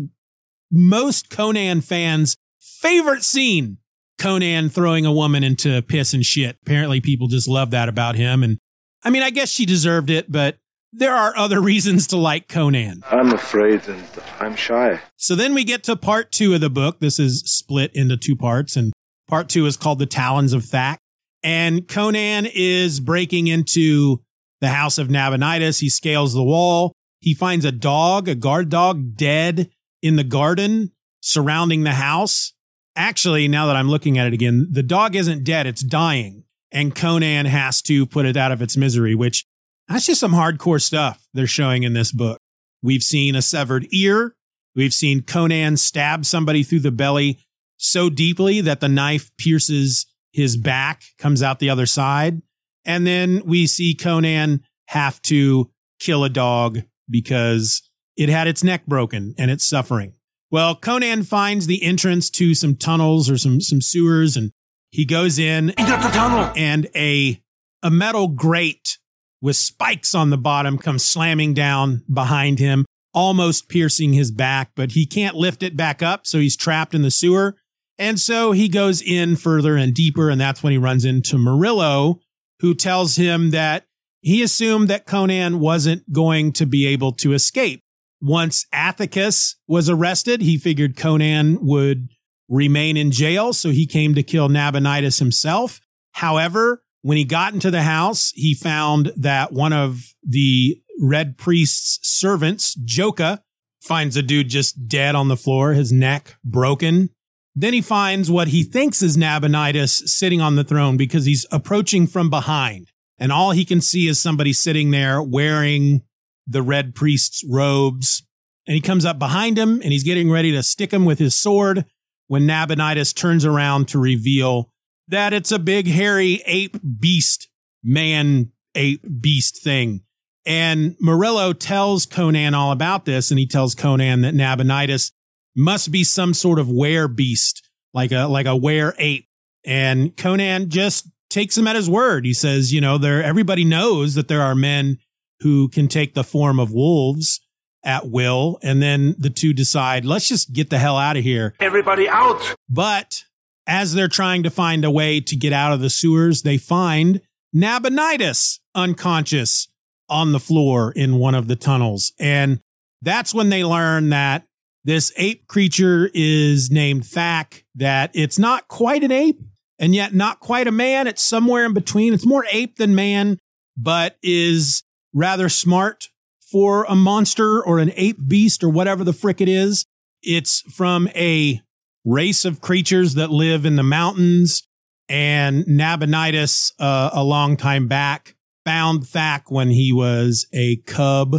most 0.72 1.30
Conan 1.30 1.82
fans' 1.82 2.36
favorite 2.60 3.24
scene. 3.24 3.78
Conan 4.18 4.70
throwing 4.70 5.06
a 5.06 5.12
woman 5.12 5.44
into 5.44 5.82
piss 5.82 6.14
and 6.14 6.26
shit. 6.26 6.58
Apparently 6.64 7.02
people 7.02 7.28
just 7.28 7.48
love 7.48 7.72
that 7.72 7.90
about 7.90 8.16
him. 8.16 8.44
And 8.44 8.58
I 9.04 9.10
mean, 9.10 9.24
I 9.24 9.30
guess 9.30 9.50
she 9.50 9.66
deserved 9.66 10.10
it, 10.10 10.32
but 10.32 10.58
there 10.92 11.16
are 11.16 11.36
other 11.38 11.62
reasons 11.62 12.08
to 12.08 12.18
like 12.18 12.48
Conan. 12.48 13.04
I'm 13.10 13.34
afraid 13.34 13.88
and 13.88 14.04
I'm 14.40 14.56
shy. 14.56 15.00
So 15.16 15.36
then 15.36 15.54
we 15.54 15.64
get 15.64 15.84
to 15.84 15.96
part 15.96 16.32
two 16.32 16.54
of 16.54 16.62
the 16.62 16.70
book. 16.70 17.00
This 17.00 17.20
is 17.20 17.42
split 17.42 17.92
into 17.94 18.18
two 18.18 18.36
parts 18.36 18.76
and 18.76 18.94
part 19.28 19.50
two 19.50 19.66
is 19.66 19.78
called 19.78 20.00
The 20.00 20.06
Talons 20.06 20.54
of 20.54 20.64
Thak. 20.64 20.98
And 21.44 21.88
Conan 21.88 22.48
is 22.52 23.00
breaking 23.00 23.48
into 23.48 24.22
the 24.60 24.70
house 24.70 24.98
of 24.98 25.10
Nabonidus. 25.10 25.80
He 25.80 25.90
scales 25.90 26.34
the 26.34 26.44
wall. 26.44 26.94
He 27.20 27.34
finds 27.34 27.66
a 27.66 27.72
dog, 27.72 28.28
a 28.28 28.36
guard 28.36 28.70
dog 28.70 29.16
dead 29.16 29.70
in 30.02 30.16
the 30.16 30.24
garden 30.24 30.92
surrounding 31.22 31.84
the 31.84 31.94
house. 31.94 32.54
Actually, 32.98 33.48
now 33.48 33.68
that 33.68 33.76
I'm 33.76 33.90
looking 33.90 34.18
at 34.18 34.26
it 34.26 34.34
again, 34.34 34.68
the 34.72 34.84
dog 34.84 35.16
isn't 35.16 35.44
dead. 35.44 35.68
It's 35.68 35.84
dying. 35.84 36.44
And 36.72 36.96
Conan 36.96 37.46
has 37.46 37.82
to 37.84 38.06
put 38.08 38.26
it 38.26 38.36
out 38.36 38.52
of 38.52 38.62
its 38.62 38.76
misery, 38.76 39.16
which 39.16 39.46
that's 39.88 40.08
just 40.08 40.20
some 40.20 40.34
hardcore 40.34 40.82
stuff 40.82 41.28
they're 41.34 41.48
showing 41.48 41.84
in 41.84 41.94
this 41.94 42.12
book. 42.12 42.40
We've 42.82 43.04
seen 43.04 43.36
a 43.36 43.42
severed 43.42 43.88
ear. 43.94 44.36
We've 44.76 44.94
seen 44.94 45.22
Conan 45.22 45.78
stab 45.78 46.26
somebody 46.26 46.64
through 46.64 46.82
the 46.82 46.92
belly 46.92 47.40
so 47.78 48.10
deeply 48.10 48.62
that 48.62 48.80
the 48.80 48.90
knife 48.90 49.30
pierces 49.38 50.08
his 50.34 50.58
back, 50.58 51.04
comes 51.18 51.42
out 51.42 51.60
the 51.60 51.70
other 51.70 51.86
side. 51.86 52.42
And 52.84 53.06
then 53.06 53.42
we 53.46 53.68
see 53.68 53.94
Conan 53.94 54.64
have 54.88 55.22
to 55.24 55.70
kill 56.00 56.24
a 56.24 56.30
dog 56.30 56.80
because 57.10 57.82
it 58.16 58.30
had 58.30 58.48
its 58.48 58.64
neck 58.64 58.86
broken 58.86 59.36
and 59.38 59.52
it's 59.52 59.66
suffering. 59.66 60.14
Well, 60.50 60.76
Conan 60.76 61.24
finds 61.24 61.68
the 61.68 61.84
entrance 61.84 62.30
to 62.32 62.56
some 62.56 62.76
tunnels 62.76 63.30
or 63.30 63.38
some, 63.38 63.60
some 63.60 63.82
sewers 63.82 64.38
and 64.38 64.52
he 64.90 65.06
goes 65.06 65.38
in 65.38 65.70
He 65.70 65.74
got 65.76 66.02
the 66.02 66.18
tunnel. 66.18 66.54
and 66.56 66.88
a, 66.96 67.42
a 67.84 67.92
metal 67.92 68.30
grate 68.30 68.98
with 69.42 69.56
spikes 69.56 70.16
on 70.16 70.30
the 70.30 70.38
bottom 70.38 70.78
comes 70.78 71.06
slamming 71.06 71.54
down 71.54 72.04
behind 72.12 72.60
him, 72.60 72.86
almost 73.14 73.70
piercing 73.70 74.14
his 74.14 74.32
back, 74.32 74.72
but 74.76 74.94
he 74.94 75.06
can't 75.06 75.36
lift 75.36 75.62
it 75.62 75.76
back 75.76 76.02
up. 76.02 76.26
So 76.26 76.40
he's 76.40 76.56
trapped 76.56 76.96
in 76.96 77.02
the 77.02 77.12
sewer. 77.12 77.58
And 78.00 78.20
so 78.20 78.52
he 78.52 78.70
goes 78.70 79.02
in 79.02 79.36
further 79.36 79.76
and 79.76 79.94
deeper. 79.94 80.30
And 80.30 80.40
that's 80.40 80.64
when 80.64 80.72
he 80.72 80.78
runs 80.78 81.04
into 81.04 81.38
Murillo, 81.38 82.20
who 82.62 82.74
tells 82.74 83.16
him 83.16 83.52
that 83.52 83.86
he 84.22 84.42
assumed 84.42 84.88
that 84.88 85.06
Conan 85.06 85.60
wasn't 85.60 86.12
going 86.12 86.54
to 86.54 86.66
be 86.66 86.88
able 86.88 87.12
to 87.14 87.34
escape. 87.34 87.82
Once 88.22 88.66
Athicus 88.74 89.56
was 89.68 89.90
arrested, 89.90 90.42
he 90.42 90.58
figured 90.58 90.98
Conan 90.98 91.60
would 91.62 92.10
remain 92.50 92.98
in 92.98 93.12
jail. 93.12 93.54
So 93.54 93.70
he 93.70 93.86
came 93.86 94.16
to 94.16 94.24
kill 94.24 94.50
Nabonidus 94.50 95.20
himself. 95.20 95.80
However, 96.14 96.84
when 97.02 97.18
he 97.18 97.26
got 97.26 97.54
into 97.54 97.72
the 97.72 97.84
house, 97.84 98.32
he 98.36 98.54
found 98.54 99.12
that 99.16 99.54
one 99.54 99.74
of 99.74 100.14
the 100.24 100.82
red 101.00 101.38
priest's 101.38 102.00
servants, 102.02 102.74
Joka, 102.76 103.44
finds 103.82 104.18
a 104.18 104.22
dude 104.22 104.50
just 104.50 104.88
dead 104.88 105.16
on 105.16 105.28
the 105.28 105.38
floor, 105.38 105.74
his 105.74 105.92
neck 105.92 106.36
broken. 106.44 107.10
Then 107.56 107.74
he 107.74 107.82
finds 107.82 108.30
what 108.30 108.50
he 108.50 108.64
thinks 108.64 109.02
is 109.02 109.18
Nabonidus 109.18 110.04
sitting 110.06 110.42
on 110.42 110.56
the 110.56 110.64
throne 110.64 110.98
because 110.98 111.26
he's 111.26 111.46
approaching 111.52 112.08
from 112.08 112.30
behind. 112.30 112.92
And 113.18 113.32
all 113.32 113.52
he 113.52 113.66
can 113.66 113.82
see 113.82 114.08
is 114.08 114.20
somebody 114.20 114.54
sitting 114.54 114.92
there 114.92 115.22
wearing 115.24 116.02
the 116.48 116.62
red 116.62 116.96
priest's 116.96 117.44
robes. 117.48 118.24
And 118.66 118.76
he 118.76 118.82
comes 118.82 119.06
up 119.06 119.20
behind 119.20 119.58
him 119.58 119.82
and 119.82 119.92
he's 119.92 120.04
getting 120.04 120.32
ready 120.32 120.52
to 120.52 120.64
stick 120.64 120.92
him 120.92 121.06
with 121.06 121.20
his 121.20 121.36
sword 121.36 121.86
when 122.28 122.46
Nabonidus 122.46 123.14
turns 123.14 123.46
around 123.46 123.88
to 123.90 124.00
reveal 124.00 124.72
that 125.08 125.34
it's 125.34 125.52
a 125.52 125.60
big 125.60 125.88
hairy 125.88 126.42
ape 126.46 126.78
beast, 127.00 127.50
man 127.84 128.52
ape 128.76 129.06
beast 129.22 129.64
thing. 129.64 130.02
And 130.46 130.96
Murillo 131.00 131.52
tells 131.54 132.06
Conan 132.06 132.54
all 132.54 132.72
about 132.72 133.04
this, 133.04 133.32
and 133.32 133.40
he 133.40 133.46
tells 133.46 133.76
Conan 133.76 134.22
that 134.22 134.34
Nabonidus 134.34 135.12
must 135.56 135.92
be 135.92 136.04
some 136.04 136.34
sort 136.34 136.60
of 136.60 136.70
were 136.70 137.08
beast, 137.08 137.68
like 137.94 138.12
a 138.12 138.28
like 138.28 138.46
a 138.46 138.56
were 138.56 138.94
ape. 138.98 139.28
And 139.66 140.16
Conan 140.16 140.70
just 140.70 141.10
takes 141.30 141.58
him 141.58 141.68
at 141.68 141.76
his 141.76 141.90
word. 141.90 142.26
He 142.26 142.34
says, 142.34 142.72
you 142.72 142.80
know, 142.80 142.98
there 142.98 143.22
everybody 143.22 143.66
knows 143.66 144.16
that 144.16 144.30
there 144.30 144.42
are 144.42 144.56
men 144.56 145.00
who 145.42 145.70
can 145.70 145.88
take 145.88 146.14
the 146.14 146.24
form 146.24 146.60
of 146.60 146.72
wolves 146.72 147.42
at 147.84 148.10
will, 148.10 148.60
and 148.64 148.82
then 148.82 149.16
the 149.18 149.30
two 149.30 149.54
decide, 149.54 150.04
let's 150.04 150.28
just 150.28 150.52
get 150.52 150.70
the 150.70 150.80
hell 150.80 150.98
out 150.98 151.18
of 151.18 151.24
here. 151.24 151.54
Everybody 151.60 152.10
out. 152.10 152.56
But 152.70 153.24
as 153.66 153.94
they're 153.94 154.08
trying 154.08 154.44
to 154.44 154.50
find 154.50 154.84
a 154.84 154.92
way 154.92 155.22
to 155.22 155.36
get 155.36 155.54
out 155.54 155.72
of 155.72 155.80
the 155.80 155.90
sewers, 155.90 156.42
they 156.42 156.58
find 156.58 157.22
Nabonidus 157.54 158.60
unconscious 158.76 159.68
on 160.10 160.32
the 160.32 160.40
floor 160.40 160.92
in 160.92 161.16
one 161.16 161.36
of 161.36 161.48
the 161.48 161.56
tunnels. 161.56 162.14
And 162.20 162.60
that's 163.02 163.34
when 163.34 163.50
they 163.50 163.64
learn 163.64 164.10
that 164.10 164.44
this 164.84 165.12
ape 165.18 165.48
creature 165.48 166.10
is 166.14 166.72
named 166.72 167.04
Thak, 167.04 167.64
that 167.76 168.12
it's 168.14 168.40
not 168.40 168.68
quite 168.68 169.04
an 169.04 169.12
ape 169.12 169.42
and 169.80 169.94
yet 169.94 170.14
not 170.14 170.40
quite 170.40 170.68
a 170.68 170.72
man. 170.72 171.08
It's 171.08 171.24
somewhere 171.24 171.66
in 171.66 171.74
between. 171.74 172.14
It's 172.14 172.26
more 172.26 172.46
ape 172.52 172.78
than 172.78 172.96
man, 172.96 173.38
but 173.76 174.18
is 174.24 174.84
rather 175.18 175.50
smart 175.50 176.10
for 176.40 176.86
a 176.88 176.96
monster 176.96 177.64
or 177.64 177.80
an 177.80 177.92
ape 177.96 178.28
beast 178.28 178.64
or 178.64 178.70
whatever 178.70 179.04
the 179.04 179.14
frick 179.14 179.42
it 179.42 179.50
is. 179.50 179.86
It's 180.22 180.62
from 180.74 181.10
a 181.16 181.62
race 182.06 182.46
of 182.46 182.62
creatures 182.62 183.16
that 183.16 183.32
live 183.32 183.66
in 183.66 183.76
the 183.76 183.84
mountains. 183.84 184.64
And 185.10 185.66
Nabonidus, 185.66 186.72
uh, 186.80 187.10
a 187.14 187.24
long 187.24 187.58
time 187.58 187.88
back, 187.88 188.36
found 188.66 189.04
Thak 189.04 189.50
when 189.50 189.72
he 189.72 189.92
was 189.92 190.48
a 190.54 190.78
cub, 190.86 191.38